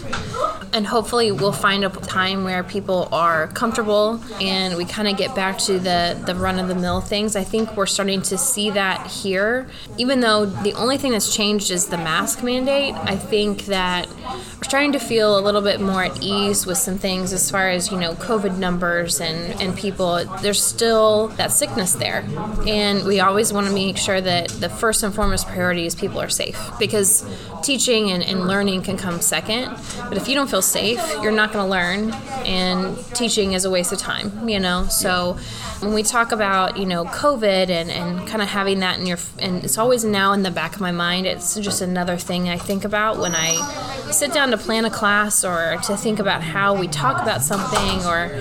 And 0.74 0.86
hopefully, 0.86 1.32
we'll 1.32 1.54
find 1.54 1.86
a 1.86 1.90
time 1.90 2.44
where 2.44 2.62
people 2.62 3.08
are 3.14 3.48
comfortable 3.48 4.22
and 4.42 4.76
we 4.76 4.84
kind 4.84 5.08
of 5.08 5.16
get 5.16 5.34
back 5.34 5.58
to 5.60 5.80
the, 5.80 6.22
the 6.26 6.36
run 6.36 6.60
of 6.60 6.68
the 6.68 6.76
mill 6.76 7.00
things. 7.00 7.38
I 7.38 7.46
think 7.46 7.78
we're 7.78 7.86
starting 7.86 8.22
to 8.24 8.38
see 8.38 8.72
that 8.72 9.08
here. 9.08 9.70
Even 9.98 10.20
though 10.20 10.46
the 10.46 10.74
only 10.74 10.98
thing 10.98 11.14
that's 11.14 11.34
changed 11.34 11.72
is 11.72 11.88
the 11.88 11.98
mask 11.98 12.44
mandate, 12.44 12.94
I 12.94 13.16
think 13.16 13.68
that 13.68 14.10
we're 14.10 14.64
starting 14.64 14.92
to 14.92 15.00
feel 15.00 15.40
a 15.40 15.42
little 15.42 15.62
bit 15.62 15.80
more 15.80 16.04
at 16.04 16.22
ease 16.22 16.66
with 16.66 16.78
some 16.78 16.98
things 16.98 17.32
as 17.32 17.50
far 17.50 17.70
as, 17.70 17.90
you 17.90 17.98
know, 17.98 18.14
COVID 18.16 18.58
numbers 18.58 19.22
and, 19.22 19.62
and 19.62 19.78
people. 19.78 20.26
There's 20.42 20.62
still 20.62 21.30
that 21.30 21.54
sickness 21.54 21.94
there. 21.94 22.26
And 22.68 23.06
we 23.06 23.22
always 23.22 23.45
want 23.54 23.68
to 23.68 23.74
make 23.74 23.98
sure 23.98 24.22
that 24.22 24.50
the 24.50 24.70
first 24.70 25.04
and 25.04 25.14
foremost 25.14 25.48
priority 25.48 25.86
is 25.86 25.96
people 25.96 26.20
are 26.22 26.30
safe 26.30 26.60
because 26.80 27.26
teaching 27.64 28.12
and, 28.12 28.24
and 28.24 28.48
learning 28.48 28.82
can 28.84 28.98
come 28.98 29.20
second. 29.22 29.76
But 30.10 30.18
if 30.18 30.28
you 30.28 30.36
don't 30.36 30.50
feel 30.50 30.62
safe, 30.62 31.02
you're 31.22 31.32
not 31.32 31.52
going 31.52 31.66
to 31.66 31.70
learn. 31.70 32.12
And 32.46 32.98
teaching 33.16 33.54
is 33.54 33.66
a 33.66 33.70
waste 33.70 33.92
of 33.92 34.00
time, 34.00 34.48
you 34.48 34.60
know? 34.60 34.86
So 34.88 35.38
when 35.80 35.94
we 35.94 36.04
talk 36.04 36.32
about, 36.32 36.78
you 36.78 36.86
know, 36.86 37.06
COVID 37.06 37.70
and, 37.70 37.90
and 37.92 38.28
kind 38.28 38.42
of 38.42 38.48
having 38.48 38.80
that 38.80 39.00
in 39.00 39.06
your, 39.06 39.18
and 39.40 39.64
it's 39.64 39.78
always 39.78 40.04
now 40.04 40.34
in 40.34 40.44
the 40.44 40.52
back 40.52 40.76
of 40.76 40.82
my 40.82 40.92
mind, 40.92 41.26
it's 41.26 41.56
just 41.56 41.82
another 41.82 42.18
thing 42.18 42.50
I 42.50 42.58
think 42.58 42.86
about 42.86 43.18
when 43.18 43.34
I 43.36 44.12
sit 44.12 44.32
down 44.32 44.52
to 44.52 44.58
plan 44.58 44.86
a 44.86 44.90
class 44.90 45.44
or 45.44 45.78
to 45.84 45.98
think 45.98 46.20
about 46.20 46.42
how 46.42 46.78
we 46.78 46.88
talk 46.88 47.22
about 47.22 47.42
something. 47.42 48.06
Or 48.06 48.32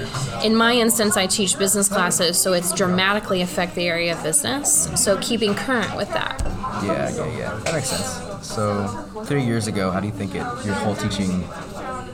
in 0.45 0.55
my 0.55 0.75
instance, 0.75 1.17
I 1.17 1.27
teach 1.27 1.59
business 1.59 1.89
classes, 1.89 2.39
so 2.39 2.53
it's 2.53 2.73
dramatically 2.73 3.41
affect 3.41 3.75
the 3.75 3.89
area 3.89 4.17
of 4.17 4.23
business. 4.23 4.89
So 4.97 5.19
keeping 5.21 5.55
current 5.55 5.97
with 5.97 6.09
that. 6.11 6.41
Yeah, 6.83 7.09
yeah, 7.11 7.39
yeah. 7.39 7.61
That 7.65 7.75
makes 7.75 7.89
sense. 7.89 8.47
So, 8.47 8.87
three 9.25 9.43
years 9.43 9.67
ago, 9.67 9.91
how 9.91 10.01
do 10.01 10.07
you 10.07 10.13
think 10.13 10.35
it 10.35 10.45
your 10.65 10.75
whole 10.75 10.95
teaching 10.95 11.45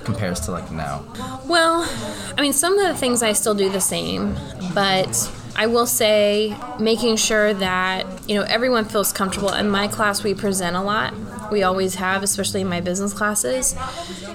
compares 0.05 0.41
to 0.41 0.53
like 0.53 0.71
now? 0.71 1.05
Well, 1.47 1.89
I 2.37 2.41
mean, 2.41 2.53
some 2.53 2.79
of 2.79 2.87
the 2.87 2.95
things 2.95 3.23
I 3.23 3.33
still 3.33 3.55
do 3.55 3.69
the 3.69 3.81
same, 3.81 4.37
but 4.75 5.31
I 5.57 5.67
will 5.67 5.87
say 5.87 6.57
making 6.79 7.17
sure 7.17 7.53
that, 7.55 8.07
you 8.29 8.37
know, 8.37 8.43
everyone 8.43 8.85
feels 8.85 9.13
comfortable. 9.13 9.53
In 9.53 9.69
my 9.69 9.89
class, 9.89 10.23
we 10.23 10.35
present 10.35 10.77
a 10.77 10.81
lot. 10.81 11.13
We 11.51 11.63
always 11.63 11.97
have, 11.97 12.23
especially 12.23 12.61
in 12.61 12.69
my 12.69 12.81
business 12.81 13.13
classes. 13.13 13.75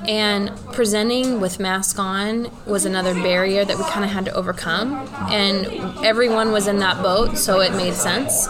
And 0.08 0.52
presenting 0.74 1.40
with 1.40 1.60
mask 1.60 1.98
on 2.00 2.52
was 2.66 2.86
another 2.86 3.14
barrier 3.14 3.66
that 3.66 3.78
we 3.78 3.84
kind 3.86 4.04
of 4.06 4.12
had 4.12 4.26
to 4.26 4.34
overcome. 4.34 4.94
And 5.32 5.66
everyone 6.06 6.52
was 6.52 6.68
in 6.68 6.80
that 6.80 7.02
boat, 7.02 7.38
so 7.38 7.62
it 7.62 7.72
made 7.72 7.94
sense. 7.94 8.48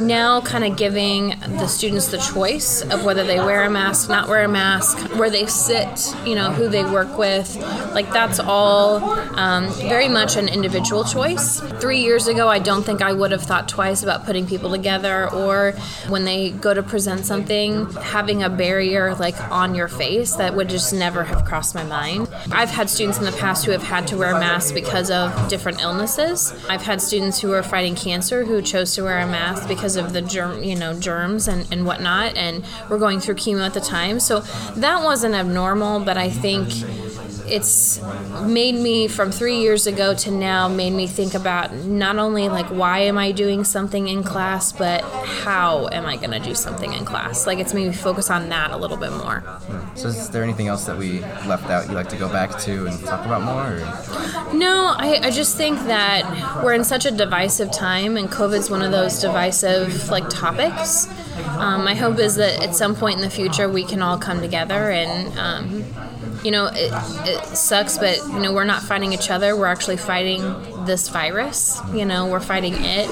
Now 0.00 0.40
kind 0.40 0.64
of 0.64 0.76
giving 0.76 1.38
the 1.40 1.66
students 1.66 2.08
the 2.08 2.18
choice 2.18 2.82
of 2.82 3.04
whether 3.04 3.24
they 3.24 3.38
wear 3.38 3.64
a 3.64 3.70
mask, 3.70 4.08
not 4.08 4.28
wear 4.28 4.44
a 4.44 4.48
mask, 4.48 4.98
where 5.16 5.30
they 5.30 5.46
sit, 5.46 6.14
you 6.24 6.34
know, 6.34 6.50
who 6.50 6.68
they 6.68 6.84
work 6.84 7.18
with. 7.18 7.56
Like 7.92 8.10
that's 8.12 8.38
all 8.38 9.02
um, 9.38 9.68
very 9.74 10.08
much 10.08 10.36
an 10.36 10.48
individual 10.48 11.04
choice. 11.04 11.60
Three 11.80 12.00
years 12.00 12.26
ago, 12.28 12.48
I 12.48 12.58
don't 12.58 12.82
think 12.82 13.02
I 13.02 13.12
would 13.12 13.32
have 13.32 13.42
thought 13.42 13.68
twice 13.68 14.02
about 14.02 14.24
putting 14.24 14.46
people 14.46 14.70
together 14.70 15.30
or 15.32 15.72
when 16.08 16.24
they 16.24 16.50
go 16.50 16.74
to 16.74 16.82
present 16.82 17.24
something, 17.24 17.86
having 17.94 18.42
a 18.42 18.50
barrier 18.50 19.14
like 19.14 19.38
on 19.50 19.74
your 19.74 19.88
face 19.88 20.34
that 20.36 20.54
would 20.54 20.68
just 20.68 20.92
never 20.92 21.24
have 21.24 21.44
crossed 21.44 21.74
my 21.74 21.84
mind. 21.84 22.28
I've 22.52 22.70
had 22.70 22.88
students 22.90 23.18
in 23.18 23.24
the 23.24 23.32
past 23.32 23.64
who 23.64 23.72
have 23.72 23.82
had 23.82 24.06
to 24.08 24.16
wear 24.16 24.32
masks 24.32 24.72
because 24.72 25.10
of 25.10 25.48
different 25.48 25.80
illnesses. 25.82 26.54
I've 26.68 26.82
had 26.82 27.00
students 27.00 27.40
who 27.40 27.52
are 27.52 27.62
fighting 27.62 27.94
cancer 27.94 28.44
who 28.44 28.62
chose 28.62 28.94
to 28.94 29.02
wear 29.02 29.18
a 29.18 29.26
mask 29.26 29.68
because 29.68 29.89
of 29.96 30.12
the 30.12 30.22
germ, 30.22 30.62
you 30.62 30.76
know, 30.76 30.98
germs 30.98 31.48
and, 31.48 31.66
and 31.72 31.86
whatnot, 31.86 32.36
and 32.36 32.64
we're 32.88 32.98
going 32.98 33.20
through 33.20 33.34
chemo 33.34 33.64
at 33.64 33.74
the 33.74 33.80
time. 33.80 34.20
So 34.20 34.40
that 34.76 35.02
wasn't 35.04 35.34
abnormal, 35.34 36.00
but 36.00 36.16
I 36.16 36.30
think 36.30 36.68
it's 37.50 38.00
made 38.42 38.74
me 38.74 39.08
from 39.08 39.32
three 39.32 39.58
years 39.58 39.86
ago 39.86 40.14
to 40.14 40.30
now 40.30 40.68
made 40.68 40.92
me 40.92 41.06
think 41.06 41.34
about 41.34 41.74
not 41.74 42.16
only 42.18 42.48
like 42.48 42.66
why 42.66 43.00
am 43.00 43.18
I 43.18 43.32
doing 43.32 43.64
something 43.64 44.08
in 44.08 44.22
class, 44.22 44.72
but 44.72 45.02
how 45.02 45.88
am 45.92 46.06
I 46.06 46.16
going 46.16 46.30
to 46.30 46.40
do 46.40 46.54
something 46.54 46.92
in 46.92 47.04
class? 47.04 47.46
Like 47.46 47.58
it's 47.58 47.74
made 47.74 47.88
me 47.88 47.92
focus 47.92 48.30
on 48.30 48.48
that 48.50 48.70
a 48.70 48.76
little 48.76 48.96
bit 48.96 49.12
more. 49.12 49.42
So, 49.94 50.08
is 50.08 50.30
there 50.30 50.42
anything 50.42 50.68
else 50.68 50.84
that 50.86 50.96
we 50.96 51.20
left 51.46 51.68
out 51.70 51.88
you'd 51.88 51.94
like 51.94 52.08
to 52.10 52.16
go 52.16 52.28
back 52.28 52.58
to 52.60 52.86
and 52.86 52.98
talk 53.04 53.24
about 53.26 53.42
more? 53.42 53.78
Or? 53.78 54.54
No, 54.54 54.94
I, 54.96 55.20
I 55.22 55.30
just 55.30 55.56
think 55.56 55.78
that 55.80 56.62
we're 56.64 56.74
in 56.74 56.84
such 56.84 57.06
a 57.06 57.10
divisive 57.10 57.72
time, 57.72 58.16
and 58.16 58.28
COVID's 58.28 58.70
one 58.70 58.82
of 58.82 58.92
those 58.92 59.20
divisive 59.20 60.08
like 60.10 60.28
topics. 60.28 61.08
Um, 61.48 61.84
my 61.84 61.94
hope 61.94 62.18
is 62.18 62.36
that 62.36 62.62
at 62.62 62.74
some 62.74 62.94
point 62.94 63.16
in 63.16 63.22
the 63.22 63.30
future 63.30 63.68
we 63.68 63.84
can 63.84 64.02
all 64.02 64.18
come 64.18 64.40
together 64.40 64.90
and. 64.90 65.38
Um, 65.38 65.84
you 66.44 66.50
know, 66.50 66.66
it, 66.72 66.92
it 67.28 67.56
sucks, 67.56 67.98
but 67.98 68.16
you 68.28 68.40
know, 68.40 68.52
we're 68.52 68.64
not 68.64 68.82
fighting 68.82 69.12
each 69.12 69.30
other. 69.30 69.56
We're 69.56 69.66
actually 69.66 69.96
fighting 69.98 70.42
this 70.84 71.08
virus. 71.08 71.80
You 71.92 72.04
know, 72.04 72.26
we're 72.26 72.40
fighting 72.40 72.74
it. 72.76 73.08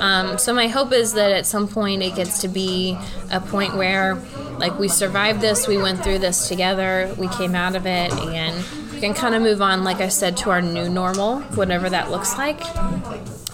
Um, 0.00 0.38
so 0.38 0.52
my 0.52 0.68
hope 0.68 0.92
is 0.92 1.14
that 1.14 1.32
at 1.32 1.46
some 1.46 1.68
point 1.68 2.02
it 2.02 2.14
gets 2.14 2.40
to 2.40 2.48
be 2.48 2.98
a 3.30 3.40
point 3.40 3.76
where, 3.76 4.16
like, 4.58 4.78
we 4.78 4.88
survived 4.88 5.40
this, 5.40 5.68
we 5.68 5.78
went 5.78 6.02
through 6.02 6.18
this 6.18 6.48
together, 6.48 7.14
we 7.18 7.28
came 7.28 7.54
out 7.54 7.76
of 7.76 7.86
it, 7.86 8.12
and 8.12 8.64
we 8.92 9.00
can 9.00 9.14
kind 9.14 9.34
of 9.34 9.42
move 9.42 9.62
on, 9.62 9.84
like 9.84 10.00
I 10.00 10.08
said, 10.08 10.36
to 10.38 10.50
our 10.50 10.60
new 10.60 10.88
normal, 10.88 11.40
whatever 11.54 11.88
that 11.88 12.10
looks 12.10 12.36
like. 12.36 12.60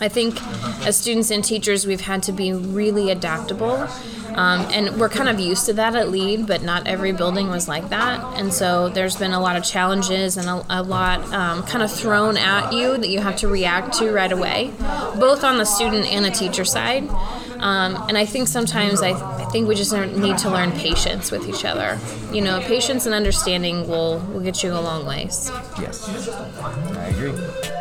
I 0.01 0.09
think 0.09 0.41
as 0.87 0.97
students 0.97 1.31
and 1.31 1.45
teachers, 1.45 1.87
we've 1.87 2.01
had 2.01 2.23
to 2.25 2.33
be 2.33 2.53
really 2.53 3.11
adaptable. 3.11 3.89
Um, 4.35 4.61
and 4.71 5.01
we're 5.01 5.09
kind 5.09 5.29
of 5.29 5.41
used 5.41 5.67
to 5.67 5.73
that 5.73 5.97
at 5.97 6.11
LEAD, 6.11 6.47
but 6.47 6.63
not 6.63 6.87
every 6.87 7.11
building 7.11 7.49
was 7.49 7.67
like 7.67 7.89
that. 7.89 8.21
And 8.39 8.53
so 8.53 8.89
there's 8.89 9.17
been 9.17 9.33
a 9.33 9.41
lot 9.41 9.57
of 9.57 9.65
challenges 9.65 10.37
and 10.37 10.49
a, 10.49 10.65
a 10.71 10.83
lot 10.83 11.25
um, 11.33 11.65
kind 11.65 11.83
of 11.83 11.91
thrown 11.91 12.37
at 12.37 12.73
you 12.73 12.97
that 12.97 13.09
you 13.09 13.19
have 13.19 13.35
to 13.39 13.49
react 13.49 13.95
to 13.95 14.13
right 14.13 14.31
away, 14.31 14.73
both 15.19 15.43
on 15.43 15.59
the 15.59 15.65
student 15.65 16.07
and 16.07 16.25
the 16.25 16.31
teacher 16.31 16.65
side. 16.65 17.09
Um, 17.59 17.97
and 18.09 18.17
I 18.17 18.25
think 18.25 18.47
sometimes 18.47 19.03
I, 19.03 19.11
I 19.11 19.47
think 19.47 19.67
we 19.67 19.75
just 19.75 19.93
need 19.93 20.39
to 20.39 20.51
learn 20.51 20.71
patience 20.71 21.33
with 21.33 21.49
each 21.49 21.65
other. 21.65 21.99
You 22.33 22.41
know, 22.41 22.61
patience 22.61 23.07
and 23.07 23.15
understanding 23.17 23.89
will, 23.89 24.21
will 24.33 24.41
get 24.41 24.63
you 24.63 24.73
a 24.73 24.79
long 24.79 25.05
ways. 25.05 25.51
Yes, 25.81 26.09
I 26.61 27.07
agree. 27.09 27.78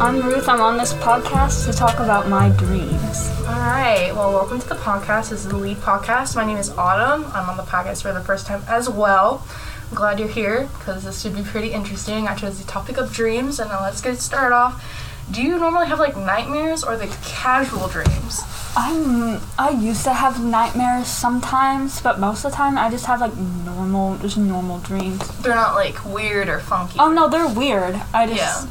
I'm 0.00 0.22
Ruth. 0.22 0.48
I'm 0.48 0.60
on 0.60 0.76
this 0.76 0.94
podcast 0.94 1.66
to 1.66 1.76
talk 1.76 1.98
about 1.98 2.28
my 2.28 2.50
dreams. 2.50 3.28
All 3.40 3.46
right. 3.46 4.12
Well, 4.14 4.32
welcome 4.32 4.60
to 4.60 4.68
the 4.68 4.76
podcast. 4.76 5.30
This 5.30 5.44
is 5.44 5.48
the 5.48 5.56
Lead 5.56 5.78
podcast. 5.78 6.36
My 6.36 6.44
name 6.44 6.56
is 6.56 6.70
Autumn. 6.70 7.24
I'm 7.34 7.50
on 7.50 7.56
the 7.56 7.64
podcast 7.64 8.02
for 8.02 8.12
the 8.12 8.20
first 8.20 8.46
time 8.46 8.62
as 8.68 8.88
well. 8.88 9.44
I'm 9.90 9.96
glad 9.96 10.20
you're 10.20 10.28
here 10.28 10.68
because 10.78 11.02
this 11.02 11.20
should 11.20 11.34
be 11.34 11.42
pretty 11.42 11.72
interesting. 11.72 12.28
I 12.28 12.36
chose 12.36 12.60
the 12.60 12.70
topic 12.70 12.96
of 12.96 13.12
dreams, 13.12 13.58
and 13.58 13.70
now 13.70 13.82
let's 13.82 14.00
get 14.00 14.18
started 14.18 14.54
off. 14.54 14.84
Do 15.32 15.42
you 15.42 15.58
normally 15.58 15.88
have 15.88 15.98
like 15.98 16.16
nightmares 16.16 16.84
or 16.84 16.96
the 16.96 17.08
casual 17.24 17.88
dreams? 17.88 18.40
I'm. 18.76 19.40
I 19.58 19.70
used 19.70 20.04
to 20.04 20.12
have 20.12 20.42
nightmares 20.44 21.08
sometimes, 21.08 22.00
but 22.00 22.20
most 22.20 22.44
of 22.44 22.52
the 22.52 22.56
time 22.56 22.78
I 22.78 22.88
just 22.88 23.06
have 23.06 23.20
like 23.20 23.36
normal, 23.36 24.16
just 24.18 24.38
normal 24.38 24.78
dreams. 24.78 25.26
They're 25.42 25.56
not 25.56 25.74
like 25.74 26.04
weird 26.04 26.48
or 26.48 26.60
funky. 26.60 27.00
Oh 27.00 27.10
no, 27.10 27.28
they're 27.28 27.48
weird. 27.48 28.00
I 28.14 28.32
just 28.32 28.68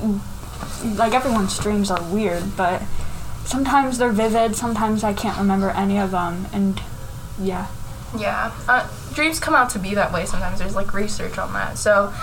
like 0.95 1.14
everyone's 1.14 1.58
dreams 1.58 1.91
are 1.91 2.03
weird, 2.12 2.55
but 2.55 2.82
sometimes 3.45 3.97
they're 3.97 4.12
vivid. 4.12 4.55
Sometimes 4.55 5.03
I 5.03 5.14
can't 5.14 5.38
remember 5.38 5.70
any 5.72 5.97
of 5.97 6.12
them, 6.12 6.47
and 6.53 6.82
yeah. 7.39 7.68
Yeah. 8.18 8.51
Uh, 8.68 8.88
dreams 9.14 9.39
come 9.39 9.55
out 9.55 9.70
to 9.72 9.80
be 9.80 9.95
that 9.95 10.14
way 10.14 10.26
sometimes. 10.26 10.60
There's 10.60 10.76
like 10.76 10.93
research 10.93 11.38
on 11.38 11.53
that. 11.53 11.78
So, 11.78 12.14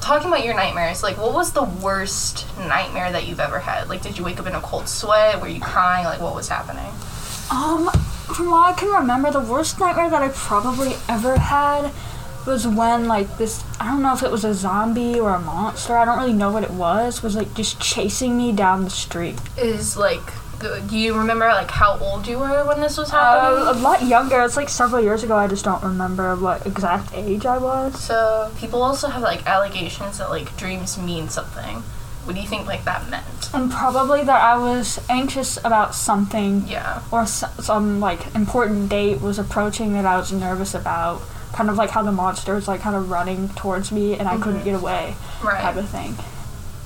talking 0.00 0.28
about 0.28 0.44
your 0.44 0.54
nightmares, 0.54 1.02
like 1.02 1.18
what 1.18 1.32
was 1.32 1.52
the 1.52 1.64
worst 1.64 2.46
nightmare 2.58 3.10
that 3.12 3.26
you've 3.26 3.40
ever 3.40 3.58
had? 3.58 3.88
Like, 3.88 4.02
did 4.02 4.18
you 4.18 4.24
wake 4.24 4.38
up 4.38 4.46
in 4.46 4.54
a 4.54 4.60
cold 4.60 4.88
sweat? 4.88 5.40
Were 5.40 5.48
you 5.48 5.60
crying? 5.60 6.04
Like, 6.04 6.20
what 6.20 6.34
was 6.34 6.48
happening? 6.48 6.92
Um, 7.50 7.90
from 8.34 8.50
what 8.50 8.74
I 8.74 8.78
can 8.78 8.88
remember, 8.90 9.30
the 9.30 9.40
worst 9.40 9.80
nightmare 9.80 10.10
that 10.10 10.22
I 10.22 10.28
probably 10.28 10.94
ever 11.08 11.38
had 11.38 11.90
was 12.46 12.66
when 12.66 13.06
like 13.06 13.38
this 13.38 13.64
I 13.78 13.86
don't 13.86 14.02
know 14.02 14.12
if 14.12 14.22
it 14.22 14.30
was 14.30 14.44
a 14.44 14.54
zombie 14.54 15.18
or 15.18 15.34
a 15.34 15.40
monster, 15.40 15.96
I 15.96 16.04
don't 16.04 16.18
really 16.18 16.32
know 16.32 16.50
what 16.50 16.62
it 16.62 16.70
was, 16.70 17.22
was 17.22 17.36
like 17.36 17.54
just 17.54 17.80
chasing 17.80 18.36
me 18.36 18.52
down 18.52 18.84
the 18.84 18.90
street. 18.90 19.38
Is 19.56 19.96
like 19.96 20.32
do 20.60 20.98
you 20.98 21.16
remember 21.16 21.46
like 21.48 21.70
how 21.70 21.98
old 21.98 22.26
you 22.26 22.38
were 22.38 22.64
when 22.66 22.80
this 22.80 22.98
was 22.98 23.10
happening? 23.10 23.66
Uh, 23.66 23.72
a 23.72 23.76
lot 23.80 24.02
younger. 24.02 24.42
It's 24.42 24.56
like 24.56 24.68
several 24.68 25.02
years 25.02 25.22
ago. 25.22 25.36
I 25.36 25.46
just 25.46 25.64
don't 25.64 25.82
remember 25.82 26.36
what 26.36 26.66
exact 26.66 27.14
age 27.14 27.46
I 27.46 27.58
was. 27.58 28.02
So 28.02 28.52
people 28.58 28.82
also 28.82 29.08
have 29.08 29.22
like 29.22 29.46
allegations 29.46 30.18
that 30.18 30.30
like 30.30 30.54
dreams 30.56 30.98
mean 30.98 31.28
something. 31.28 31.82
What 32.24 32.34
do 32.34 32.42
you 32.42 32.48
think 32.48 32.66
like 32.66 32.84
that 32.84 33.08
meant? 33.08 33.50
And 33.54 33.70
probably 33.70 34.22
that 34.24 34.42
I 34.42 34.58
was 34.58 35.00
anxious 35.08 35.56
about 35.58 35.94
something. 35.94 36.66
Yeah. 36.68 37.02
Or 37.10 37.26
some 37.26 38.00
like 38.00 38.34
important 38.34 38.90
date 38.90 39.20
was 39.20 39.38
approaching 39.38 39.94
that 39.94 40.04
I 40.04 40.16
was 40.18 40.30
nervous 40.30 40.74
about 40.74 41.22
kind 41.52 41.70
of 41.70 41.76
like 41.76 41.90
how 41.90 42.02
the 42.02 42.12
monster 42.12 42.54
was 42.54 42.68
like 42.68 42.80
kind 42.80 42.96
of 42.96 43.10
running 43.10 43.48
towards 43.50 43.92
me 43.92 44.18
and 44.18 44.28
I 44.28 44.32
mm-hmm. 44.32 44.42
couldn't 44.42 44.64
get 44.64 44.74
away, 44.74 45.14
right. 45.42 45.60
type 45.60 45.76
of 45.76 45.88
thing. 45.88 46.16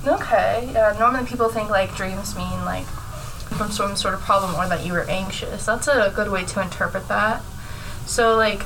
Okay. 0.05 0.73
Uh, 0.75 0.97
normally 0.99 1.25
people 1.25 1.49
think 1.49 1.69
like 1.69 1.95
dreams 1.95 2.35
mean 2.35 2.65
like 2.65 2.85
from 3.57 3.71
some 3.71 3.95
sort 3.95 4.13
of 4.13 4.21
problem 4.21 4.55
or 4.55 4.67
that 4.67 4.85
you 4.85 4.93
were 4.93 5.05
anxious. 5.09 5.65
That's 5.65 5.87
a 5.87 6.11
good 6.15 6.29
way 6.29 6.45
to 6.45 6.61
interpret 6.61 7.07
that. 7.07 7.41
So 8.05 8.35
like 8.35 8.63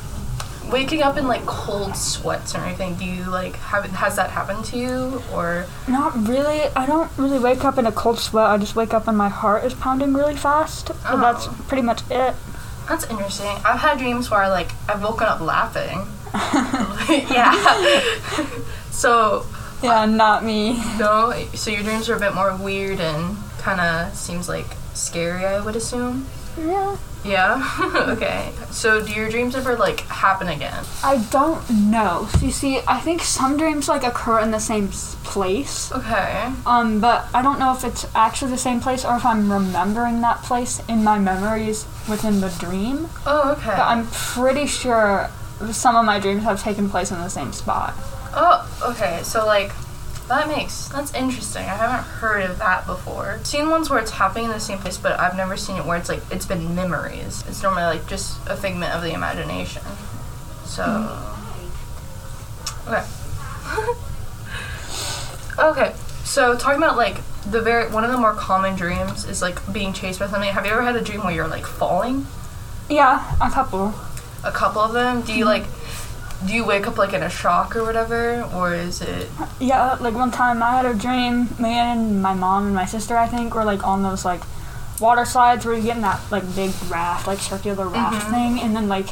waking 0.71 1.01
up 1.01 1.17
in 1.17 1.27
like 1.27 1.45
cold 1.45 1.95
sweats 1.95 2.53
or 2.53 2.59
anything 2.59 2.93
do 2.95 3.05
you 3.05 3.23
like 3.23 3.55
have 3.55 3.85
has 3.85 4.15
that 4.15 4.29
happened 4.29 4.63
to 4.63 4.77
you 4.77 5.21
or 5.33 5.65
not 5.87 6.15
really 6.27 6.61
i 6.75 6.85
don't 6.85 7.11
really 7.17 7.39
wake 7.39 7.63
up 7.65 7.77
in 7.77 7.87
a 7.87 7.91
cold 7.91 8.19
sweat 8.19 8.45
i 8.45 8.57
just 8.57 8.75
wake 8.75 8.93
up 8.93 9.07
and 9.07 9.17
my 9.17 9.29
heart 9.29 9.63
is 9.63 9.73
pounding 9.73 10.13
really 10.13 10.35
fast 10.35 10.91
oh. 11.07 11.19
that's 11.19 11.47
pretty 11.67 11.81
much 11.81 12.01
it 12.11 12.35
that's 12.89 13.05
interesting. 13.09 13.47
I've 13.63 13.79
had 13.79 13.99
dreams 13.99 14.29
where 14.29 14.49
like 14.49 14.71
I've 14.89 15.01
woken 15.01 15.27
up 15.27 15.39
laughing. 15.39 16.07
yeah. 17.31 17.53
so. 18.91 19.45
Yeah, 19.81 20.01
uh, 20.01 20.05
not 20.05 20.43
me. 20.43 20.73
No, 20.97 21.31
so 21.53 21.71
your 21.71 21.83
dreams 21.83 22.09
are 22.09 22.15
a 22.15 22.19
bit 22.19 22.35
more 22.35 22.53
weird 22.57 22.99
and 22.99 23.37
kind 23.59 23.79
of 23.79 24.13
seems 24.13 24.49
like 24.49 24.65
scary. 24.93 25.45
I 25.45 25.61
would 25.61 25.75
assume. 25.77 26.25
Yeah. 26.57 26.97
Yeah. 27.25 27.61
okay. 28.09 28.51
So, 28.71 29.01
do 29.05 29.11
your 29.11 29.29
dreams 29.29 29.55
ever 29.55 29.75
like 29.75 30.01
happen 30.01 30.47
again? 30.47 30.83
I 31.03 31.25
don't 31.31 31.69
know. 31.91 32.27
So 32.31 32.45
you 32.45 32.51
see, 32.51 32.79
I 32.87 32.99
think 32.99 33.21
some 33.21 33.57
dreams 33.57 33.87
like 33.89 34.03
occur 34.03 34.39
in 34.39 34.51
the 34.51 34.59
same 34.59 34.89
place. 34.89 35.91
Okay. 35.91 36.51
Um, 36.65 36.99
but 36.99 37.27
I 37.33 37.41
don't 37.41 37.59
know 37.59 37.73
if 37.73 37.83
it's 37.83 38.05
actually 38.15 38.51
the 38.51 38.57
same 38.57 38.79
place 38.79 39.03
or 39.05 39.15
if 39.15 39.25
I'm 39.25 39.51
remembering 39.51 40.21
that 40.21 40.43
place 40.43 40.81
in 40.87 41.03
my 41.03 41.19
memories 41.19 41.85
within 42.09 42.41
the 42.41 42.49
dream. 42.59 43.09
Oh, 43.25 43.51
okay. 43.57 43.71
But 43.71 43.81
I'm 43.81 44.07
pretty 44.07 44.65
sure 44.65 45.29
some 45.71 45.95
of 45.95 46.05
my 46.05 46.19
dreams 46.19 46.43
have 46.43 46.61
taken 46.61 46.89
place 46.89 47.11
in 47.11 47.17
the 47.17 47.29
same 47.29 47.51
spot. 47.53 47.93
Oh, 48.33 48.67
okay. 48.91 49.21
So 49.23 49.45
like 49.45 49.71
that 50.29 50.47
makes 50.47 50.87
that's 50.89 51.13
interesting. 51.13 51.63
I 51.63 51.75
haven't 51.75 52.05
heard 52.05 52.49
of 52.49 52.59
that 52.59 52.85
before. 52.85 53.39
Seen 53.43 53.69
ones 53.69 53.89
where 53.89 53.99
it's 53.99 54.11
happening 54.11 54.45
in 54.45 54.51
the 54.51 54.59
same 54.59 54.77
place, 54.77 54.97
but 54.97 55.19
I've 55.19 55.35
never 55.35 55.57
seen 55.57 55.77
it 55.77 55.85
where 55.85 55.97
it's 55.97 56.07
like 56.07 56.21
it's 56.31 56.45
been 56.45 56.75
memories. 56.75 57.43
It's 57.47 57.61
normally 57.63 57.83
like 57.83 58.07
just 58.07 58.39
a 58.47 58.55
figment 58.55 58.93
of 58.93 59.01
the 59.01 59.11
imagination. 59.11 59.81
So 60.65 60.83
okay. 62.87 63.03
okay. 65.59 65.95
So 66.23 66.55
talking 66.55 66.77
about 66.77 66.95
like 66.95 67.17
the 67.49 67.61
very 67.61 67.91
one 67.91 68.03
of 68.03 68.11
the 68.11 68.17
more 68.17 68.33
common 68.33 68.75
dreams 68.75 69.25
is 69.25 69.41
like 69.41 69.57
being 69.73 69.93
chased 69.93 70.19
by 70.19 70.27
something. 70.27 70.51
Have 70.51 70.65
you 70.65 70.71
ever 70.71 70.83
had 70.83 70.95
a 70.95 71.01
dream 71.01 71.23
where 71.23 71.33
you're 71.33 71.47
like 71.47 71.65
falling? 71.65 72.27
Yeah, 72.87 73.35
a 73.41 73.49
couple. 73.49 73.95
A 74.43 74.51
couple 74.51 74.81
of 74.81 74.93
them. 74.93 75.21
Do 75.21 75.33
you 75.33 75.45
mm-hmm. 75.45 75.63
like 75.63 75.78
do 76.45 76.53
you 76.53 76.63
wake 76.65 76.87
up 76.87 76.97
like 76.97 77.13
in 77.13 77.21
a 77.23 77.29
shock 77.29 77.75
or 77.75 77.83
whatever, 77.83 78.43
or 78.55 78.73
is 78.73 79.01
it? 79.01 79.27
Yeah, 79.59 79.97
like 79.99 80.13
one 80.13 80.31
time 80.31 80.63
I 80.63 80.71
had 80.71 80.85
a 80.85 80.93
dream. 80.93 81.49
Me 81.59 81.73
and 81.73 82.21
my 82.21 82.33
mom 82.33 82.65
and 82.67 82.75
my 82.75 82.85
sister, 82.85 83.17
I 83.17 83.27
think, 83.27 83.53
were 83.55 83.65
like 83.65 83.85
on 83.85 84.03
those 84.03 84.23
like 84.25 84.41
water 84.99 85.25
slides 85.25 85.65
where 85.65 85.75
you 85.75 85.83
get 85.83 85.95
in 85.97 86.01
that 86.01 86.19
like 86.31 86.43
big 86.55 86.71
raft, 86.89 87.27
like 87.27 87.39
circular 87.39 87.87
raft 87.87 88.25
Mhm. 88.27 88.31
thing, 88.31 88.59
and 88.61 88.75
then 88.75 88.87
like, 88.87 89.07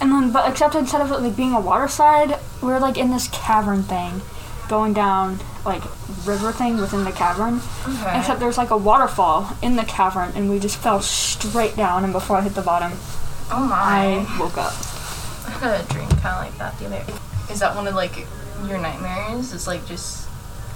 and 0.00 0.12
then 0.12 0.30
but 0.30 0.48
except 0.48 0.74
instead 0.74 1.00
of 1.00 1.10
it 1.10 1.20
like 1.20 1.36
being 1.36 1.54
a 1.54 1.60
water 1.60 1.88
slide, 1.88 2.38
we 2.62 2.70
are 2.72 2.80
like 2.80 2.98
in 2.98 3.10
this 3.10 3.28
cavern 3.28 3.82
thing, 3.82 4.20
going 4.68 4.92
down 4.92 5.40
like 5.64 5.82
river 6.26 6.52
thing 6.52 6.78
within 6.80 7.04
the 7.04 7.12
cavern. 7.12 7.60
Okay. 7.86 8.18
Except 8.18 8.40
there's 8.40 8.56
like 8.58 8.70
a 8.70 8.76
waterfall 8.76 9.56
in 9.62 9.76
the 9.76 9.84
cavern, 9.84 10.32
and 10.34 10.48
we 10.50 10.58
just 10.58 10.76
fell 10.76 11.00
straight 11.00 11.76
down. 11.76 12.04
And 12.04 12.12
before 12.12 12.36
I 12.38 12.42
hit 12.42 12.54
the 12.54 12.62
bottom, 12.62 12.92
Oh 13.52 13.66
my! 13.66 14.24
I 14.26 14.38
woke 14.38 14.56
up. 14.58 14.72
Had 15.60 15.80
a 15.80 15.92
dream 15.92 16.08
kind 16.08 16.26
of 16.36 16.44
like 16.44 16.58
that 16.58 16.78
the 16.78 16.86
other. 16.86 17.04
Is 17.52 17.60
that 17.60 17.74
one 17.76 17.86
of 17.86 17.94
like 17.94 18.26
your 18.66 18.78
nightmares? 18.78 19.52
It's 19.52 19.66
like 19.66 19.84
just. 19.86 20.26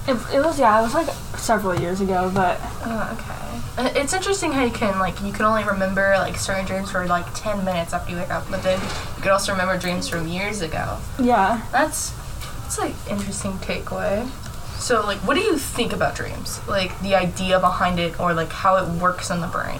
It, 0.07 0.11
it 0.31 0.43
was 0.43 0.59
yeah, 0.59 0.79
it 0.79 0.83
was 0.83 0.93
like 0.93 1.09
several 1.37 1.79
years 1.79 1.99
ago, 2.01 2.31
but 2.33 2.59
Oh, 2.85 3.17
okay. 3.19 3.99
It's 3.99 4.13
interesting 4.13 4.51
how 4.51 4.63
you 4.63 4.71
can 4.71 4.99
like 4.99 5.19
you 5.21 5.33
can 5.33 5.43
only 5.45 5.63
remember 5.63 6.13
like 6.19 6.37
certain 6.37 6.65
dreams 6.65 6.91
for 6.91 7.05
like 7.07 7.25
ten 7.33 7.65
minutes 7.65 7.91
after 7.93 8.11
you 8.11 8.17
wake 8.17 8.29
up, 8.29 8.49
but 8.51 8.61
then 8.61 8.79
you 8.79 9.21
can 9.23 9.31
also 9.31 9.51
remember 9.51 9.77
dreams 9.77 10.07
from 10.07 10.27
years 10.27 10.61
ago. 10.61 10.99
yeah. 11.19 11.61
That's 11.71 12.11
that's 12.61 12.77
like 12.77 12.93
interesting 13.09 13.53
takeaway. 13.53 14.29
So 14.79 15.01
like, 15.05 15.17
what 15.19 15.33
do 15.33 15.41
you 15.41 15.57
think 15.57 15.91
about 15.93 16.15
dreams? 16.15 16.59
Like 16.67 16.97
the 17.01 17.15
idea 17.15 17.59
behind 17.59 17.99
it, 17.99 18.19
or 18.19 18.33
like 18.33 18.51
how 18.51 18.75
it 18.77 18.87
works 19.01 19.31
in 19.31 19.41
the 19.41 19.47
brain? 19.47 19.79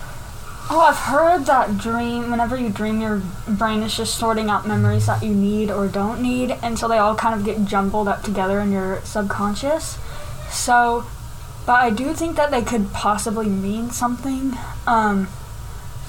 Oh, 0.67 0.79
I've 0.79 0.97
heard 0.97 1.45
that 1.45 1.77
dream, 1.77 2.31
whenever 2.31 2.57
you 2.57 2.69
dream, 2.69 2.99
your 2.99 3.21
brain 3.47 3.83
is 3.83 3.95
just 3.95 4.17
sorting 4.17 4.49
out 4.49 4.67
memories 4.67 5.05
that 5.05 5.21
you 5.21 5.33
need 5.33 5.69
or 5.69 5.87
don't 5.87 6.21
need, 6.21 6.51
and 6.63 6.79
so 6.79 6.87
they 6.87 6.97
all 6.97 7.15
kind 7.15 7.39
of 7.39 7.45
get 7.45 7.65
jumbled 7.65 8.07
up 8.07 8.23
together 8.23 8.59
in 8.59 8.71
your 8.71 8.99
subconscious. 9.03 9.99
So, 10.49 11.05
but 11.67 11.73
I 11.73 11.91
do 11.91 12.13
think 12.13 12.35
that 12.37 12.49
they 12.49 12.63
could 12.63 12.91
possibly 12.93 13.47
mean 13.47 13.91
something 13.91 14.53
um, 14.87 15.27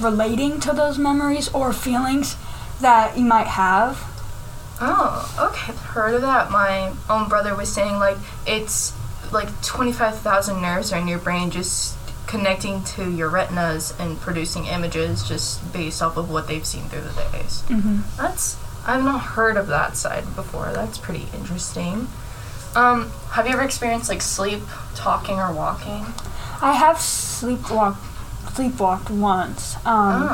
relating 0.00 0.58
to 0.60 0.72
those 0.72 0.98
memories 0.98 1.52
or 1.52 1.74
feelings 1.74 2.36
that 2.80 3.18
you 3.18 3.24
might 3.24 3.48
have. 3.48 4.02
Oh, 4.80 5.34
okay. 5.38 5.72
I've 5.72 5.80
heard 5.80 6.14
of 6.14 6.22
that. 6.22 6.50
My 6.50 6.94
own 7.10 7.28
brother 7.28 7.54
was 7.54 7.72
saying 7.72 7.96
like 7.96 8.18
it's 8.46 8.94
like 9.32 9.48
twenty 9.62 9.92
five 9.92 10.18
thousand 10.18 10.62
nerves 10.62 10.92
are 10.92 11.00
in 11.00 11.08
your 11.08 11.18
brain 11.18 11.50
just 11.50 11.95
connecting 12.26 12.82
to 12.84 13.10
your 13.10 13.28
retinas 13.28 13.94
and 13.98 14.20
producing 14.20 14.66
images 14.66 15.22
just 15.26 15.72
based 15.72 16.02
off 16.02 16.16
of 16.16 16.28
what 16.30 16.48
they've 16.48 16.66
seen 16.66 16.84
through 16.88 17.02
the 17.02 17.12
days. 17.32 17.62
Mhm. 17.68 18.02
That's 18.16 18.56
I've 18.86 19.02
not 19.04 19.18
heard 19.20 19.56
of 19.56 19.66
that 19.68 19.96
side 19.96 20.34
before. 20.36 20.70
That's 20.72 20.98
pretty 20.98 21.28
interesting. 21.34 22.08
Um, 22.76 23.10
have 23.32 23.46
you 23.46 23.52
ever 23.54 23.62
experienced 23.62 24.08
like 24.08 24.22
sleep, 24.22 24.62
talking, 24.94 25.38
or 25.40 25.50
walking? 25.52 26.06
I 26.62 26.72
have 26.72 26.96
sleepwalked, 26.96 27.96
sleepwalked 28.54 29.10
once. 29.10 29.76
Um, 29.84 30.28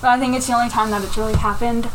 But 0.00 0.10
I 0.10 0.18
think 0.18 0.36
it's 0.36 0.46
the 0.46 0.52
only 0.54 0.68
time 0.68 0.90
that 0.90 1.02
it's 1.02 1.16
really 1.16 1.34
happened. 1.34 1.88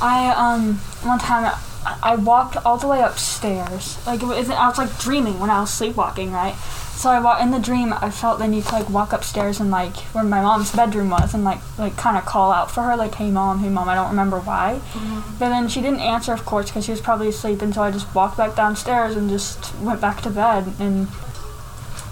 I 0.00 0.30
um 0.30 0.80
one 1.04 1.18
time 1.20 1.52
I, 1.86 1.96
I 2.12 2.14
walked 2.16 2.56
all 2.64 2.76
the 2.76 2.88
way 2.88 3.00
upstairs. 3.00 3.98
Like 4.06 4.22
it 4.22 4.26
was, 4.26 4.50
I 4.50 4.68
was 4.68 4.78
like 4.78 4.98
dreaming 4.98 5.38
when 5.40 5.48
I 5.50 5.60
was 5.60 5.70
sleepwalking, 5.70 6.32
right? 6.32 6.54
So 7.02 7.10
I 7.10 7.18
wa- 7.18 7.40
in 7.40 7.50
the 7.50 7.58
dream 7.58 7.92
I 7.92 8.10
felt 8.12 8.38
the 8.38 8.46
need 8.46 8.62
to 8.66 8.74
like 8.76 8.88
walk 8.88 9.12
upstairs 9.12 9.58
and 9.58 9.72
like 9.72 9.96
where 10.14 10.22
my 10.22 10.40
mom's 10.40 10.70
bedroom 10.70 11.10
was 11.10 11.34
and 11.34 11.42
like 11.42 11.58
like 11.76 11.96
kind 11.96 12.16
of 12.16 12.24
call 12.24 12.52
out 12.52 12.70
for 12.70 12.82
her 12.82 12.96
like 12.96 13.16
hey 13.16 13.28
mom 13.28 13.58
hey 13.58 13.70
mom 13.70 13.88
I 13.88 13.96
don't 13.96 14.10
remember 14.10 14.38
why. 14.38 14.80
Mm-hmm. 14.92 15.38
But 15.40 15.48
then 15.48 15.66
she 15.66 15.80
didn't 15.80 15.98
answer 15.98 16.32
of 16.32 16.44
course 16.44 16.66
because 16.66 16.84
she 16.84 16.92
was 16.92 17.00
probably 17.00 17.26
asleep 17.26 17.60
and 17.60 17.74
so 17.74 17.82
I 17.82 17.90
just 17.90 18.14
walked 18.14 18.36
back 18.36 18.54
downstairs 18.54 19.16
and 19.16 19.28
just 19.28 19.74
went 19.80 20.00
back 20.00 20.20
to 20.20 20.30
bed 20.30 20.74
and 20.78 21.08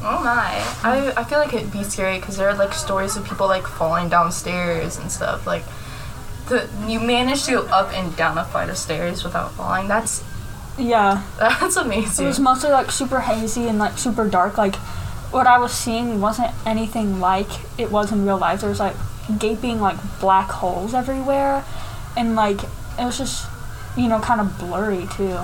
Oh 0.02 0.24
my! 0.24 0.58
I, 0.82 1.12
I 1.16 1.22
feel 1.22 1.38
like 1.38 1.54
it'd 1.54 1.70
be 1.70 1.84
scary 1.84 2.18
because 2.18 2.36
there 2.36 2.48
are 2.48 2.54
like 2.56 2.72
stories 2.72 3.16
of 3.16 3.24
people 3.24 3.46
like 3.46 3.66
falling 3.68 4.08
downstairs 4.08 4.96
and 4.96 5.12
stuff. 5.12 5.46
Like, 5.46 5.62
the 6.48 6.68
you 6.88 6.98
managed 6.98 7.44
to 7.44 7.52
go 7.52 7.62
up 7.66 7.92
and 7.92 8.16
down 8.16 8.38
a 8.38 8.44
flight 8.44 8.70
of 8.70 8.78
stairs 8.78 9.22
without 9.22 9.52
falling. 9.52 9.88
That's 9.88 10.24
yeah. 10.78 11.22
that's 11.38 11.76
amazing. 11.76 12.24
It 12.24 12.28
was 12.28 12.40
mostly 12.40 12.70
like 12.70 12.90
super 12.90 13.20
hazy 13.20 13.66
and 13.68 13.78
like 13.78 13.98
super 13.98 14.28
dark. 14.28 14.56
Like 14.58 14.76
what 15.32 15.46
I 15.46 15.58
was 15.58 15.72
seeing 15.72 16.20
wasn't 16.20 16.50
anything 16.66 17.20
like 17.20 17.48
it 17.78 17.90
was 17.90 18.12
in 18.12 18.24
real 18.24 18.38
life. 18.38 18.60
There 18.60 18.70
was 18.70 18.80
like 18.80 18.96
gaping 19.38 19.80
like 19.80 19.96
black 20.20 20.50
holes 20.50 20.94
everywhere, 20.94 21.64
and 22.16 22.34
like 22.34 22.62
it 22.62 23.04
was 23.04 23.18
just 23.18 23.46
you 23.96 24.08
know 24.08 24.20
kind 24.20 24.40
of 24.40 24.58
blurry 24.58 25.06
too. 25.16 25.36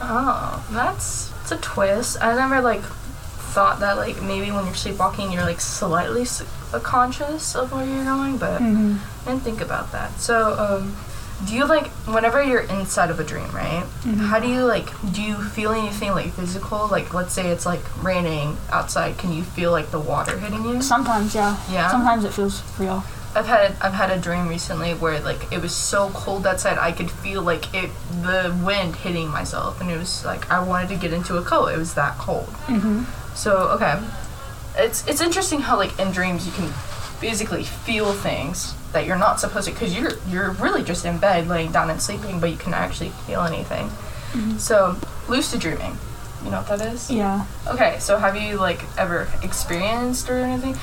Oh, 0.00 0.64
that's 0.72 1.32
it's 1.42 1.52
a 1.52 1.56
twist. 1.58 2.18
I 2.22 2.34
never 2.34 2.60
like 2.60 2.82
thought 2.82 3.80
that 3.80 3.96
like 3.96 4.22
maybe 4.22 4.50
when 4.50 4.64
you're 4.64 4.74
sleepwalking 4.74 5.30
you're 5.30 5.42
like 5.42 5.60
slightly 5.60 6.24
conscious 6.82 7.54
of 7.54 7.72
where 7.72 7.84
you're 7.84 8.04
going, 8.04 8.38
but 8.38 8.60
Mhm. 8.62 8.98
I 9.26 9.30
didn't 9.30 9.42
think 9.42 9.60
about 9.60 9.92
that. 9.92 10.18
So, 10.20 10.54
um, 10.58 10.96
do 11.46 11.54
you 11.54 11.66
like 11.66 11.88
whenever 12.06 12.42
you're 12.42 12.60
inside 12.60 13.10
of 13.10 13.18
a 13.20 13.24
dream, 13.24 13.50
right? 13.52 13.84
Mhm. 14.04 14.26
How 14.28 14.38
do 14.38 14.48
you 14.48 14.64
like? 14.64 14.88
Do 15.12 15.22
you 15.22 15.34
feel 15.36 15.72
anything 15.72 16.12
like 16.12 16.32
physical? 16.34 16.88
Like, 16.88 17.12
let's 17.14 17.32
say 17.32 17.48
it's 17.48 17.66
like 17.66 17.82
raining 18.02 18.56
outside. 18.70 19.18
Can 19.18 19.32
you 19.32 19.42
feel 19.42 19.70
like 19.72 19.90
the 19.90 19.98
water 19.98 20.38
hitting 20.38 20.64
you? 20.64 20.82
Sometimes, 20.82 21.34
yeah. 21.34 21.56
Yeah. 21.70 21.90
Sometimes 21.90 22.24
it 22.24 22.32
feels 22.32 22.62
real. 22.78 23.04
I've 23.34 23.46
had 23.46 23.76
I've 23.80 23.94
had 23.94 24.10
a 24.10 24.18
dream 24.18 24.46
recently 24.46 24.92
where 24.92 25.18
like 25.20 25.50
it 25.50 25.62
was 25.62 25.74
so 25.74 26.10
cold 26.10 26.46
outside 26.46 26.76
I 26.76 26.92
could 26.92 27.10
feel 27.10 27.40
like 27.42 27.72
it 27.74 27.90
the 28.20 28.54
wind 28.62 28.96
hitting 28.96 29.28
myself 29.28 29.80
and 29.80 29.90
it 29.90 29.96
was 29.96 30.22
like 30.24 30.50
I 30.50 30.62
wanted 30.62 30.90
to 30.90 30.96
get 30.96 31.12
into 31.14 31.38
a 31.38 31.42
coat. 31.42 31.68
It 31.68 31.78
was 31.78 31.94
that 31.94 32.18
cold. 32.18 32.48
Mm-hmm. 32.66 33.04
So 33.34 33.56
okay, 33.76 33.98
it's 34.76 35.06
it's 35.06 35.22
interesting 35.22 35.60
how 35.60 35.76
like 35.78 35.98
in 35.98 36.12
dreams 36.12 36.44
you 36.46 36.52
can 36.52 36.68
physically 37.20 37.64
feel 37.64 38.12
things 38.12 38.74
that 38.92 39.06
you're 39.06 39.18
not 39.18 39.40
supposed 39.40 39.66
to 39.68 39.72
because 39.72 39.96
you're 39.96 40.12
you're 40.28 40.50
really 40.52 40.82
just 40.82 41.04
in 41.04 41.18
bed 41.18 41.48
laying 41.48 41.72
down 41.72 41.90
and 41.90 42.00
sleeping, 42.00 42.40
but 42.40 42.50
you 42.50 42.56
can 42.56 42.74
actually 42.74 43.10
feel 43.26 43.42
anything. 43.42 43.90
Mhm. 44.32 44.60
So 44.60 44.96
lucid 45.28 45.60
dreaming, 45.60 45.98
you 46.44 46.50
know 46.50 46.58
what 46.58 46.78
that 46.78 46.92
is? 46.92 47.10
Yeah. 47.10 47.44
Okay, 47.66 47.96
so 48.00 48.18
have 48.18 48.36
you 48.36 48.56
like 48.58 48.82
ever 48.98 49.28
experienced 49.42 50.28
or 50.28 50.38
anything 50.38 50.76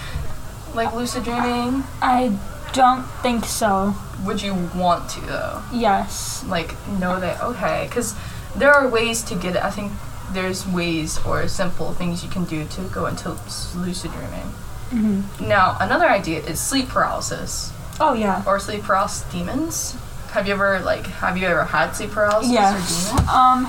like 0.74 0.94
lucid 0.94 1.24
dreaming? 1.24 1.84
I 2.02 2.38
don't 2.74 3.04
think 3.22 3.46
so. 3.46 3.96
Would 4.26 4.42
you 4.42 4.54
want 4.76 5.10
to 5.12 5.22
though? 5.22 5.62
Yes. 5.72 6.44
Like 6.48 6.76
know 7.00 7.20
that 7.20 7.42
okay, 7.42 7.86
because 7.90 8.16
there 8.56 8.72
are 8.74 8.88
ways 8.88 9.22
to 9.24 9.36
get 9.36 9.56
it. 9.56 9.64
I 9.64 9.70
think 9.72 9.92
there's 10.32 10.68
ways 10.68 11.20
or 11.26 11.48
simple 11.48 11.94
things 11.94 12.24
you 12.24 12.30
can 12.30 12.46
do 12.46 12.66
to 12.66 12.82
go 12.94 13.06
into 13.08 13.36
lucid 13.76 14.12
dreaming. 14.12 14.54
Mm-hmm. 14.92 15.48
Now 15.48 15.78
another 15.80 16.08
idea 16.10 16.40
is 16.42 16.60
sleep 16.60 16.90
paralysis 16.90 17.72
Oh 18.02 18.14
yeah. 18.14 18.44
or 18.48 18.60
sleep 18.60 18.84
paralysis 18.84 19.24
demons. 19.32 19.96
Have 20.32 20.48
you 20.48 20.54
ever 20.54 20.80
like 20.80 21.06
have 21.08 21.38
you 21.38 21.48
ever 21.48 21.66
had 21.66 21.92
sleep 21.92 22.12
paralysis 22.12 22.52
Yes. 22.52 23.12
or 23.12 23.16
demons? 23.18 23.30
Um, 23.30 23.68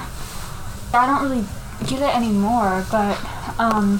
I 0.93 1.07
don't 1.07 1.23
really 1.29 1.45
get 1.87 2.03
it 2.03 2.15
anymore, 2.17 2.85
but 2.91 3.19
um, 3.59 3.99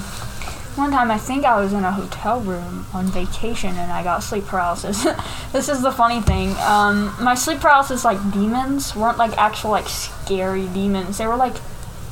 one 0.75 0.91
time 0.91 1.09
I 1.11 1.17
think 1.17 1.43
I 1.45 1.59
was 1.59 1.73
in 1.73 1.83
a 1.83 1.91
hotel 1.91 2.39
room 2.41 2.85
on 2.93 3.07
vacation 3.07 3.75
and 3.75 3.91
I 3.91 4.03
got 4.03 4.23
sleep 4.23 4.45
paralysis. 4.45 5.03
this 5.51 5.67
is 5.69 5.81
the 5.81 5.91
funny 5.91 6.21
thing. 6.21 6.55
Um, 6.59 7.13
my 7.19 7.33
sleep 7.35 7.59
paralysis 7.59 8.05
like 8.05 8.19
demons 8.31 8.95
weren't 8.95 9.17
like 9.17 9.37
actual 9.37 9.71
like 9.71 9.87
scary 9.89 10.67
demons. 10.67 11.17
They 11.17 11.27
were 11.27 11.35
like 11.35 11.55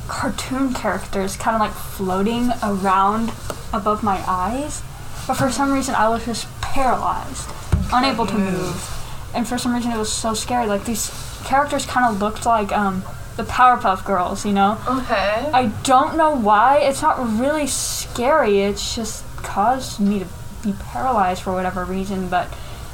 cartoon 0.08 0.74
characters, 0.74 1.36
kind 1.36 1.54
of 1.54 1.60
like 1.60 1.72
floating 1.72 2.50
around 2.62 3.30
above 3.72 4.02
my 4.02 4.22
eyes. 4.26 4.82
But 5.26 5.34
for 5.34 5.50
some 5.50 5.72
reason, 5.72 5.94
I 5.94 6.08
was 6.08 6.24
just 6.24 6.48
paralyzed, 6.60 7.48
unable 7.92 8.26
to 8.26 8.38
move. 8.38 8.96
And 9.34 9.46
for 9.46 9.58
some 9.58 9.74
reason, 9.74 9.92
it 9.92 9.98
was 9.98 10.12
so 10.12 10.34
scary. 10.34 10.66
Like 10.66 10.84
these 10.84 11.10
characters 11.44 11.86
kind 11.86 12.12
of 12.12 12.20
looked 12.20 12.46
like 12.46 12.72
um, 12.72 13.04
the 13.36 13.44
Powerpuff 13.44 14.04
Girls, 14.04 14.44
you 14.44 14.52
know? 14.52 14.78
Okay. 14.86 15.50
I 15.52 15.72
don't 15.84 16.16
know 16.16 16.34
why. 16.36 16.78
It's 16.78 17.02
not 17.02 17.18
really 17.38 17.66
scary. 17.66 18.60
It's 18.60 18.94
just 18.94 19.24
caused 19.36 20.00
me 20.00 20.18
to 20.18 20.26
be 20.62 20.74
paralyzed 20.78 21.42
for 21.42 21.52
whatever 21.52 21.84
reason. 21.84 22.28
But 22.28 22.52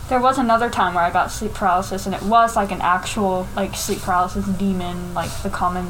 there 0.09 0.21
was 0.21 0.39
another 0.39 0.71
time 0.71 0.95
where 0.95 1.05
I 1.05 1.11
got 1.11 1.33
sleep 1.33 1.55
paralysis, 1.55 2.07
and 2.07 2.15
it 2.15 2.23
was 2.23 2.55
like 2.55 2.71
an 2.71 2.81
actual 2.81 3.49
like 3.57 3.75
sleep 3.75 4.01
paralysis 4.01 4.47
demon, 4.47 5.15
like 5.15 5.31
the 5.43 5.51
common 5.51 5.87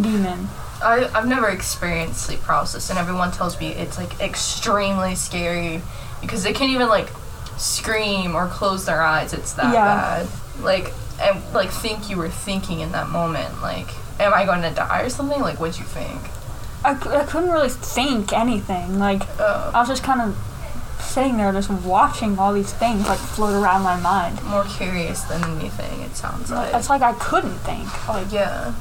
demon. 0.00 0.48
I, 0.80 1.10
I've 1.12 1.26
never 1.26 1.48
experienced 1.48 2.26
sleep 2.26 2.40
paralysis, 2.40 2.88
and 2.88 2.98
everyone 2.98 3.32
tells 3.32 3.58
me 3.58 3.68
it's 3.68 3.98
like 3.98 4.20
extremely 4.20 5.16
scary 5.16 5.82
because 6.20 6.44
they 6.44 6.52
can't 6.52 6.70
even 6.70 6.88
like 6.88 7.08
scream 7.58 8.34
or 8.34 8.46
close 8.46 8.86
their 8.86 9.02
eyes. 9.02 9.32
It's 9.32 9.52
that 9.54 9.72
Yeah. 9.74 9.84
bad. 9.84 10.26
Like 10.62 10.92
and 11.20 11.42
like 11.52 11.70
think 11.70 12.08
you 12.08 12.16
were 12.16 12.28
thinking 12.28 12.80
in 12.80 12.92
that 12.92 13.08
moment, 13.08 13.60
like, 13.60 13.88
am 14.20 14.32
I 14.32 14.44
going 14.44 14.62
to 14.62 14.70
die 14.70 15.02
or 15.02 15.10
something? 15.10 15.40
Like, 15.40 15.58
what'd 15.60 15.78
you 15.78 15.84
think? 15.84 16.20
I, 16.84 16.92
I 16.92 17.24
couldn't 17.24 17.50
really 17.50 17.68
think 17.70 18.32
anything. 18.32 18.98
Like 18.98 19.22
Oh. 19.40 19.70
I 19.74 19.80
was 19.80 19.88
just 19.88 20.04
kind 20.04 20.20
of 20.20 20.36
sitting 21.00 21.36
there 21.36 21.50
just 21.52 21.70
watching 21.70 22.38
all 22.38 22.52
these 22.52 22.72
things 22.72 23.08
like 23.08 23.18
float 23.18 23.54
around 23.54 23.82
my 23.82 23.98
mind. 23.98 24.42
More 24.44 24.64
curious 24.64 25.22
than 25.22 25.42
anything, 25.56 26.02
it 26.02 26.14
sounds 26.16 26.50
like. 26.50 26.72
It's 26.74 26.88
like 26.90 27.02
I 27.02 27.12
couldn't 27.14 27.58
think. 27.58 28.08
Like 28.08 28.30
Yeah. 28.30 28.74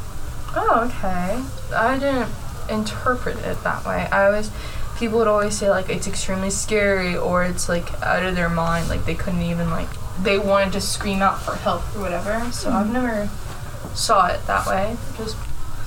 Oh, 0.56 0.90
okay. 0.90 1.42
I 1.76 1.98
didn't 1.98 2.30
interpret 2.70 3.38
it 3.40 3.64
that 3.64 3.86
way. 3.86 4.08
I 4.12 4.26
always 4.26 4.50
people 4.98 5.20
would 5.20 5.28
always 5.28 5.58
say 5.58 5.70
like 5.70 5.90
it's 5.90 6.08
extremely 6.08 6.50
scary 6.50 7.16
or 7.16 7.44
it's 7.44 7.70
like 7.70 7.92
out 8.02 8.24
of 8.24 8.36
their 8.36 8.50
mind, 8.50 8.90
like 8.90 9.06
they 9.06 9.16
couldn't 9.16 9.44
even 9.44 9.70
like 9.70 9.90
they 10.22 10.38
wanted 10.38 10.74
to 10.74 10.82
scream 10.82 11.22
out 11.22 11.42
for 11.42 11.56
help 11.56 11.84
or 11.96 12.02
whatever. 12.02 12.52
So 12.52 12.70
I've 12.70 12.88
mm-hmm. 12.88 12.94
never 12.94 13.30
saw 13.96 14.28
it 14.28 14.46
that 14.48 14.68
way. 14.68 14.98
Just 15.18 15.38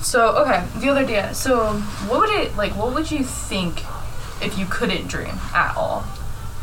so 0.01 0.35
okay, 0.37 0.65
the 0.79 0.89
other 0.89 1.05
day. 1.05 1.31
So 1.33 1.73
what 2.07 2.21
would 2.21 2.29
it 2.29 2.55
like? 2.55 2.75
What 2.75 2.93
would 2.93 3.11
you 3.11 3.23
think 3.23 3.83
if 4.41 4.57
you 4.57 4.65
couldn't 4.65 5.07
dream 5.07 5.35
at 5.53 5.75
all? 5.75 6.05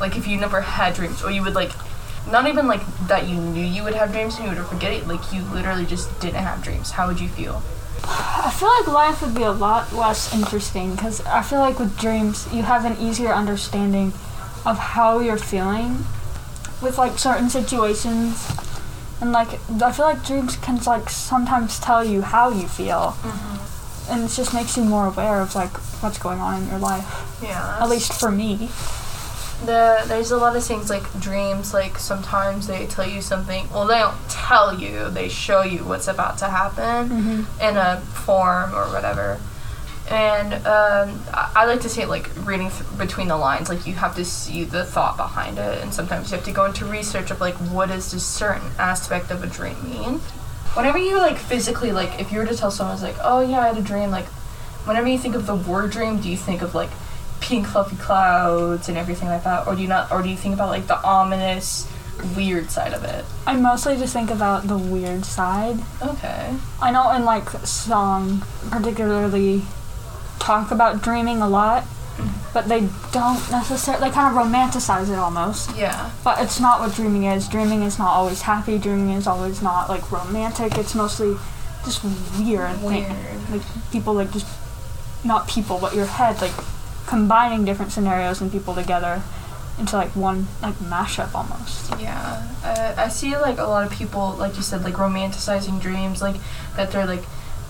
Like 0.01 0.17
if 0.17 0.27
you 0.27 0.37
never 0.39 0.61
had 0.61 0.95
dreams, 0.95 1.23
or 1.23 1.31
you 1.31 1.43
would 1.43 1.55
like, 1.55 1.73
not 2.31 2.47
even 2.47 2.67
like 2.67 2.83
that 3.09 3.29
you 3.29 3.37
knew 3.37 3.65
you 3.65 3.83
would 3.83 3.95
have 3.95 4.13
dreams 4.13 4.37
and 4.37 4.49
you 4.49 4.57
would 4.57 4.67
forget 4.67 4.93
it. 4.93 5.07
Like 5.07 5.33
you 5.33 5.43
literally 5.43 5.87
just 5.87 6.21
didn't 6.21 6.43
have 6.43 6.63
dreams. 6.63 6.93
How 6.93 7.07
would 7.09 7.21
you 7.21 7.29
feel? 7.29 7.63
I 8.05 8.51
feel 8.57 8.69
like 8.69 8.87
life 8.87 9.23
would 9.23 9.35
be 9.35 9.43
a 9.43 9.53
lot 9.53 9.93
less 9.93 10.33
interesting 10.35 10.95
because 10.95 11.21
I 11.27 11.43
feel 11.43 11.59
like 11.59 11.79
with 11.79 11.99
dreams 11.99 12.47
you 12.53 12.63
have 12.63 12.85
an 12.85 12.97
easier 12.99 13.33
understanding 13.33 14.13
of 14.65 14.79
how 14.79 15.21
you're 15.21 15.39
feeling 15.39 16.05
with 16.83 16.99
like 16.99 17.19
certain 17.19 17.51
situations, 17.51 18.47
and 19.21 19.33
like 19.33 19.55
I 19.83 19.93
feel 19.93 20.07
like 20.07 20.25
dreams 20.25 20.57
can 20.57 20.79
like 20.85 21.11
sometimes 21.11 21.81
tell 21.81 22.05
you 22.05 22.23
how 22.23 22.51
you 22.51 22.69
feel, 22.69 23.17
mm-hmm. 23.19 24.13
and 24.13 24.25
it 24.25 24.35
just 24.35 24.55
makes 24.55 24.77
you 24.77 24.85
more 24.85 25.07
aware 25.07 25.41
of 25.41 25.55
like 25.55 25.73
what's 26.03 26.19
going 26.19 26.41
on 26.41 26.63
in 26.63 26.69
your 26.69 26.79
life. 26.79 27.39
Yeah. 27.43 27.79
At 27.81 27.89
least 27.89 28.13
for 28.13 28.31
me. 28.31 28.71
The 29.65 30.05
there's 30.07 30.31
a 30.31 30.37
lot 30.37 30.55
of 30.57 30.65
things 30.65 30.89
like 30.89 31.03
dreams. 31.21 31.75
Like 31.75 31.99
sometimes 31.99 32.67
they 32.69 32.87
tell 32.87 33.09
you 33.09 33.21
something. 33.21 33.69
Well, 33.71 33.87
they 33.87 33.99
don't 33.99 34.17
tell 34.29 34.79
you. 34.79 35.11
They 35.11 35.29
show 35.29 35.63
you 35.63 35.85
what's 35.85 36.07
about 36.09 36.39
to 36.39 36.47
happen 36.47 37.47
in 37.61 37.77
a 37.77 38.01
form 38.01 38.75
or 38.75 38.85
whatever. 38.87 39.41
And 40.11 40.55
um, 40.55 41.21
I, 41.35 41.53
I 41.55 41.65
like 41.67 41.81
to 41.83 41.89
say 41.89 42.03
it 42.03 42.09
like 42.09 42.31
reading 42.47 42.71
th- 42.71 42.85
between 42.97 43.29
the 43.29 43.37
lines. 43.37 43.69
Like 43.69 43.87
you 43.87 43.95
have 43.95 44.15
to 44.17 44.25
see 44.25 44.65
the 44.65 44.85
thought 44.85 45.17
behind 45.17 45.59
it, 45.59 45.83
and 45.83 45.93
sometimes 45.93 46.31
you 46.31 46.37
have 46.37 46.47
to 46.47 46.53
go 46.53 46.65
into 46.65 46.85
research 46.87 47.31
of 47.31 47.41
like 47.41 47.55
what 47.57 47.89
does 47.89 48.13
this 48.13 48.25
certain 48.25 48.71
aspect 48.79 49.31
of 49.31 49.43
a 49.43 49.47
dream 49.47 49.77
mean. 49.85 50.21
Whenever 50.75 50.99
you 50.99 51.19
like 51.19 51.37
physically 51.37 51.93
like, 51.93 52.21
if 52.21 52.31
you 52.31 52.39
were 52.39 52.47
to 52.47 52.57
tell 52.57 52.71
someone 52.71 52.95
it's 52.95 53.03
like, 53.03 53.17
oh 53.23 53.41
yeah, 53.41 53.61
I 53.61 53.69
had 53.69 53.77
a 53.77 53.83
dream. 53.83 54.11
Like, 54.11 54.27
whenever 54.87 55.09
you 55.09 55.19
think 55.19 55.35
of 55.35 55.47
the 55.47 55.57
word 55.57 55.91
dream, 55.91 56.21
do 56.21 56.31
you 56.31 56.37
think 56.37 56.63
of 56.63 56.75
like 56.75 56.91
pink 57.41 57.67
fluffy 57.67 57.97
clouds 57.97 58.89
and 58.89 58.99
everything 58.99 59.29
like 59.29 59.45
that, 59.45 59.67
or 59.67 59.75
do 59.75 59.83
you 59.83 59.89
not, 59.89 60.11
or 60.11 60.23
do 60.23 60.29
you 60.29 60.37
think 60.37 60.55
about 60.55 60.69
like 60.69 60.87
the 60.87 61.01
ominous, 61.03 61.91
weird 62.37 62.71
side 62.71 62.93
of 62.93 63.05
it? 63.05 63.25
I 63.47 63.57
mostly 63.57 63.97
just 63.97 64.13
think 64.13 64.31
about 64.31 64.69
the 64.69 64.79
weird 64.79 65.25
side. 65.25 65.79
Okay. 66.03 66.55
I 66.81 66.91
know 66.91 67.11
in 67.13 67.25
like 67.25 67.49
song 67.67 68.43
particularly 68.71 69.63
talk 70.39 70.71
about 70.71 71.03
dreaming 71.03 71.41
a 71.41 71.49
lot, 71.49 71.83
mm-hmm. 71.83 72.53
but 72.53 72.69
they 72.69 72.89
don't 73.13 73.51
necessarily 73.51 74.09
they 74.09 74.15
kind 74.15 74.37
of 74.37 74.43
romanticize 74.43 75.11
it 75.11 75.19
almost. 75.19 75.77
Yeah. 75.77 76.11
But 76.25 76.43
it's 76.43 76.61
not 76.61 76.81
what 76.81 76.95
dreaming 76.95 77.25
is. 77.25 77.49
Dreaming 77.49 77.83
is 77.83 77.99
not 77.99 78.09
always 78.09 78.43
happy. 78.43 78.79
Dreaming 78.79 79.11
is 79.11 79.27
always 79.27 79.63
not 79.63 79.89
like 79.89 80.11
romantic. 80.11 80.77
It's 80.79 80.95
mostly 80.95 81.37
just 81.85 82.03
weird. 82.41 82.77
thing. 82.77 83.05
Weird. 83.09 83.51
Like 83.51 83.63
people 83.93 84.15
like 84.15 84.33
just 84.33 84.47
not 85.25 85.49
people, 85.49 85.79
but 85.81 85.95
your 85.95 86.07
head 86.07 86.41
like 86.41 86.53
combining 87.09 87.65
different 87.65 87.91
scenarios 87.91 88.41
and 88.41 88.53
people 88.53 88.75
together 88.75 89.23
into 89.79 89.97
like 89.97 90.11
one 90.15 90.47
like 90.63 90.75
mashup 90.75 91.35
almost. 91.35 91.91
Yeah, 91.99 92.47
uh, 92.65 92.95
I 92.97 93.09
see 93.09 93.37
like 93.37 93.59
a 93.59 93.65
lot 93.65 93.87
of 93.87 93.93
people, 93.93 94.35
like 94.39 94.57
you 94.57 94.63
said, 94.63 94.85
like 94.85 94.95
romanticizing 94.95 95.81
dreams, 95.81 96.21
like 96.21 96.37
that 96.77 96.93
they're 96.93 97.07
like, 97.07 97.23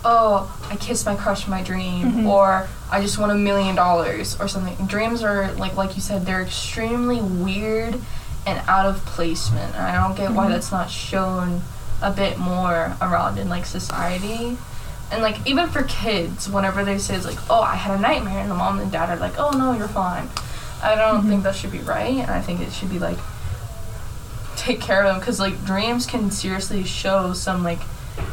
oh, 0.04 0.50
I 0.70 0.76
kissed 0.76 1.06
my 1.06 1.14
crush 1.14 1.44
in 1.44 1.50
my 1.50 1.62
dream, 1.62 2.12
Mhm. 2.12 2.26
or 2.26 2.66
I 2.90 3.00
just 3.00 3.18
won 3.18 3.30
a 3.30 3.34
million 3.34 3.74
dollars, 3.76 4.36
or 4.40 4.48
something. 4.48 4.74
Dreams 4.86 5.22
are 5.22 5.52
like, 5.52 5.76
like 5.76 5.94
you 5.96 6.02
said, 6.02 6.26
they're 6.26 6.42
extremely 6.42 7.20
weird 7.20 8.00
and 8.46 8.60
out 8.66 8.86
of 8.86 9.04
placement, 9.04 9.74
and 9.76 9.84
I 9.86 9.94
don't 10.02 10.16
get 10.16 10.32
why 10.32 10.46
Mhm. 10.46 10.50
that's 10.52 10.72
not 10.72 10.90
shown 10.90 11.62
a 12.00 12.10
bit 12.10 12.38
more 12.38 12.96
around 13.00 13.38
in 13.38 13.48
like 13.48 13.66
society. 13.66 14.56
And 15.10 15.22
like 15.22 15.46
even 15.46 15.68
for 15.68 15.82
kids, 15.84 16.48
whenever 16.48 16.84
they 16.84 16.98
say 16.98 17.16
it's 17.16 17.24
like, 17.24 17.38
oh, 17.50 17.60
I 17.62 17.76
had 17.76 17.98
a 17.98 18.00
nightmare, 18.00 18.38
and 18.38 18.50
the 18.50 18.54
mom 18.54 18.78
and 18.78 18.92
dad 18.92 19.08
are 19.08 19.20
like, 19.20 19.38
oh 19.38 19.50
no, 19.50 19.72
you're 19.72 19.88
fine. 19.88 20.28
I 20.82 20.94
don't 20.94 21.20
mm-hmm. 21.20 21.28
think 21.28 21.42
that 21.44 21.54
should 21.56 21.72
be 21.72 21.80
right, 21.80 22.16
and 22.16 22.30
I 22.30 22.40
think 22.40 22.60
it 22.60 22.72
should 22.72 22.90
be 22.90 22.98
like 22.98 23.18
take 24.56 24.80
care 24.80 25.02
of 25.02 25.06
them 25.06 25.20
because 25.20 25.38
like 25.38 25.64
dreams 25.64 26.04
can 26.04 26.30
seriously 26.30 26.82
show 26.84 27.32
some 27.32 27.62
like 27.62 27.78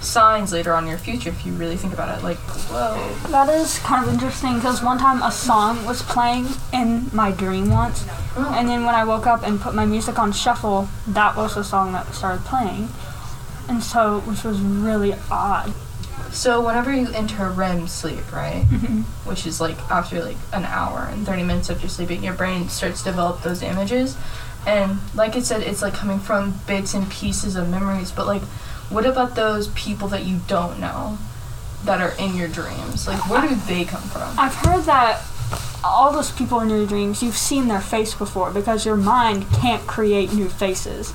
signs 0.01 0.51
later 0.51 0.73
on 0.73 0.83
in 0.83 0.89
your 0.89 0.97
future 0.97 1.29
if 1.29 1.45
you 1.45 1.53
really 1.53 1.77
think 1.77 1.93
about 1.93 2.17
it. 2.17 2.23
Like, 2.23 2.37
whoa. 2.37 3.29
That 3.29 3.49
is 3.49 3.79
kind 3.79 4.05
of 4.05 4.13
interesting 4.13 4.55
because 4.55 4.81
one 4.83 4.97
time 4.97 5.21
a 5.21 5.31
song 5.31 5.85
was 5.85 6.01
playing 6.01 6.47
in 6.73 7.09
my 7.13 7.31
dream 7.31 7.69
once, 7.69 8.05
oh. 8.35 8.53
and 8.57 8.67
then 8.67 8.85
when 8.85 8.95
I 8.95 9.03
woke 9.03 9.27
up 9.27 9.43
and 9.43 9.59
put 9.59 9.73
my 9.75 9.85
music 9.85 10.19
on 10.19 10.31
shuffle, 10.31 10.89
that 11.07 11.35
was 11.35 11.55
the 11.55 11.63
song 11.63 11.93
that 11.93 12.13
started 12.13 12.43
playing, 12.45 12.89
and 13.69 13.83
so 13.83 14.19
which 14.21 14.43
was 14.43 14.59
really 14.59 15.13
odd. 15.31 15.73
So 16.35 16.59
whenever 16.59 16.93
you 16.93 17.07
enter 17.13 17.49
REM 17.49 17.87
sleep, 17.87 18.31
right, 18.33 18.65
Mhm. 18.69 19.03
which 19.23 19.47
is 19.47 19.61
like 19.61 19.77
after 19.89 20.21
like 20.23 20.37
an 20.51 20.65
hour 20.65 21.07
and 21.11 21.25
thirty 21.25 21.43
minutes 21.43 21.69
of 21.69 21.81
your 21.81 21.89
sleeping, 21.89 22.23
your 22.23 22.33
brain 22.33 22.67
starts 22.69 22.99
to 23.03 23.05
develop 23.11 23.41
those 23.41 23.61
images, 23.61 24.15
and 24.67 24.99
like 25.15 25.35
I 25.37 25.41
said, 25.41 25.61
it's 25.63 25.81
like 25.81 25.93
coming 25.93 26.19
from 26.19 26.59
bits 26.67 26.93
and 26.93 27.09
pieces 27.09 27.55
of 27.55 27.69
memories. 27.69 28.11
But 28.11 28.27
like, 28.27 28.41
what 28.89 29.05
about 29.05 29.35
those 29.35 29.69
people 29.69 30.09
that 30.09 30.25
you 30.25 30.41
don't 30.47 30.77
know 30.79 31.17
that 31.85 32.01
are 32.01 32.13
in 32.19 32.35
your 32.35 32.49
dreams? 32.49 33.07
Like, 33.07 33.29
where 33.29 33.47
do 33.47 33.55
they 33.67 33.85
come 33.85 34.01
from? 34.03 34.37
I've 34.37 34.55
heard 34.55 34.83
that 34.85 35.21
all 35.85 36.11
those 36.11 36.31
people 36.31 36.59
in 36.59 36.69
your 36.69 36.85
dreams, 36.85 37.23
you've 37.23 37.37
seen 37.37 37.67
their 37.69 37.79
face 37.81 38.13
before 38.13 38.51
because 38.51 38.85
your 38.85 38.95
mind 38.97 39.45
can't 39.53 39.87
create 39.87 40.33
new 40.33 40.49
faces. 40.49 41.13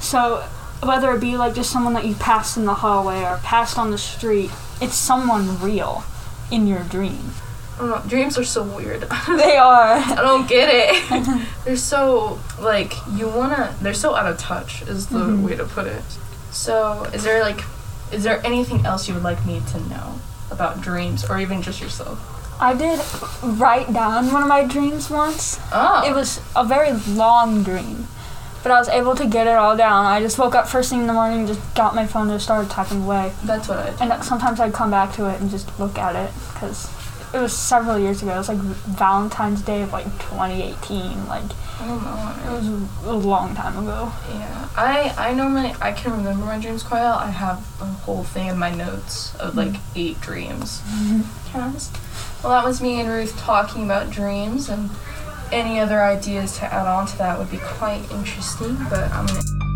So 0.00 0.44
whether 0.82 1.12
it 1.12 1.20
be 1.20 1.36
like 1.36 1.54
just 1.54 1.70
someone 1.70 1.92
that 1.94 2.04
you 2.04 2.14
passed 2.14 2.56
in 2.56 2.64
the 2.64 2.74
hallway 2.74 3.22
or 3.22 3.38
passed 3.42 3.78
on 3.78 3.90
the 3.90 3.98
street, 3.98 4.50
it's 4.80 4.94
someone 4.94 5.60
real 5.60 6.04
in 6.50 6.66
your 6.66 6.82
dream. 6.84 7.32
Know, 7.80 8.00
dreams 8.06 8.38
are 8.38 8.44
so 8.44 8.62
weird. 8.62 9.06
They 9.28 9.56
are. 9.56 9.94
I 9.96 10.14
don't 10.16 10.48
get 10.48 10.68
it. 10.70 11.48
they're 11.64 11.76
so 11.76 12.38
like 12.60 12.94
you 13.12 13.28
wanna. 13.28 13.74
They're 13.80 13.94
so 13.94 14.14
out 14.14 14.26
of 14.30 14.38
touch. 14.38 14.82
Is 14.82 15.06
the 15.08 15.18
Mhm. 15.20 15.42
way 15.42 15.56
to 15.56 15.64
put 15.64 15.86
it. 15.86 16.04
So, 16.52 17.04
is 17.14 17.24
there 17.24 17.42
like, 17.42 17.64
is 18.12 18.22
there 18.24 18.40
anything 18.46 18.84
else 18.84 19.08
you 19.08 19.14
would 19.14 19.22
like 19.24 19.44
me 19.46 19.62
to 19.72 19.80
know 19.88 20.20
about 20.50 20.80
dreams, 20.82 21.24
or 21.28 21.38
even 21.40 21.62
just 21.62 21.80
yourself? 21.80 22.18
I 22.60 22.74
did 22.74 23.00
write 23.42 23.92
down 23.92 24.30
one 24.30 24.42
of 24.42 24.48
my 24.48 24.62
dreams 24.64 25.08
once. 25.10 25.58
Oh. 25.72 26.04
It 26.06 26.14
was 26.14 26.40
a 26.54 26.62
very 26.64 26.92
long 26.92 27.62
dream, 27.64 28.06
but 28.62 28.72
I 28.72 28.78
was 28.78 28.88
able 28.88 29.14
to 29.16 29.26
get 29.26 29.46
it 29.46 29.56
all 29.56 29.76
down. 29.76 30.06
I 30.06 30.20
just 30.20 30.38
woke 30.38 30.54
up 30.54 30.68
first 30.68 30.90
thing 30.90 31.00
in 31.00 31.06
the 31.06 31.12
morning, 31.12 31.46
just 31.46 31.74
got 31.74 31.94
my 31.94 32.06
phone 32.06 32.30
and 32.30 32.40
started 32.40 32.70
typing 32.70 33.02
away. 33.04 33.32
That's 33.44 33.68
what 33.68 33.78
I. 33.78 33.88
And 34.00 34.24
sometimes 34.24 34.60
I'd 34.60 34.72
come 34.72 34.90
back 34.90 35.12
to 35.14 35.28
it 35.28 35.40
and 35.40 35.50
just 35.50 35.78
look 35.78 35.98
at 35.98 36.14
it 36.14 36.32
because 36.52 36.88
it 37.34 37.38
was 37.38 37.56
several 37.56 37.98
years 37.98 38.22
ago. 38.22 38.34
It 38.34 38.38
was 38.38 38.48
like 38.48 38.58
Valentine's 38.58 39.62
Day 39.62 39.82
of 39.82 39.92
like 39.92 40.04
2018. 40.04 41.26
Like 41.26 41.42
oh, 41.80 42.44
I 42.44 42.48
it 42.48 42.52
was 42.52 42.68
a 43.06 43.12
long 43.12 43.54
time 43.54 43.78
ago. 43.78 44.12
Yeah, 44.30 44.68
I 44.76 45.14
I 45.16 45.34
normally 45.34 45.74
I 45.80 45.92
can 45.92 46.12
remember 46.12 46.44
my 46.44 46.58
dreams 46.58 46.82
quite 46.82 47.00
well. 47.00 47.18
I 47.18 47.30
have 47.30 47.58
a 47.80 47.86
whole 47.86 48.24
thing 48.24 48.48
in 48.48 48.58
my 48.58 48.70
notes 48.70 49.34
of 49.36 49.56
like 49.56 49.68
mm-hmm. 49.68 49.98
eight 49.98 50.20
dreams. 50.20 50.82
Yes. 51.52 51.92
Well, 52.42 52.50
that 52.52 52.64
was 52.64 52.80
me 52.80 52.98
and 52.98 53.10
Ruth 53.10 53.36
talking 53.36 53.84
about 53.84 54.10
dreams, 54.10 54.70
and 54.70 54.88
any 55.52 55.78
other 55.78 56.02
ideas 56.02 56.58
to 56.58 56.72
add 56.72 56.86
on 56.86 57.06
to 57.06 57.18
that 57.18 57.38
would 57.38 57.50
be 57.50 57.58
quite 57.58 58.10
interesting. 58.10 58.76
But 58.90 59.10
I'm 59.12 59.26
gonna. 59.26 59.71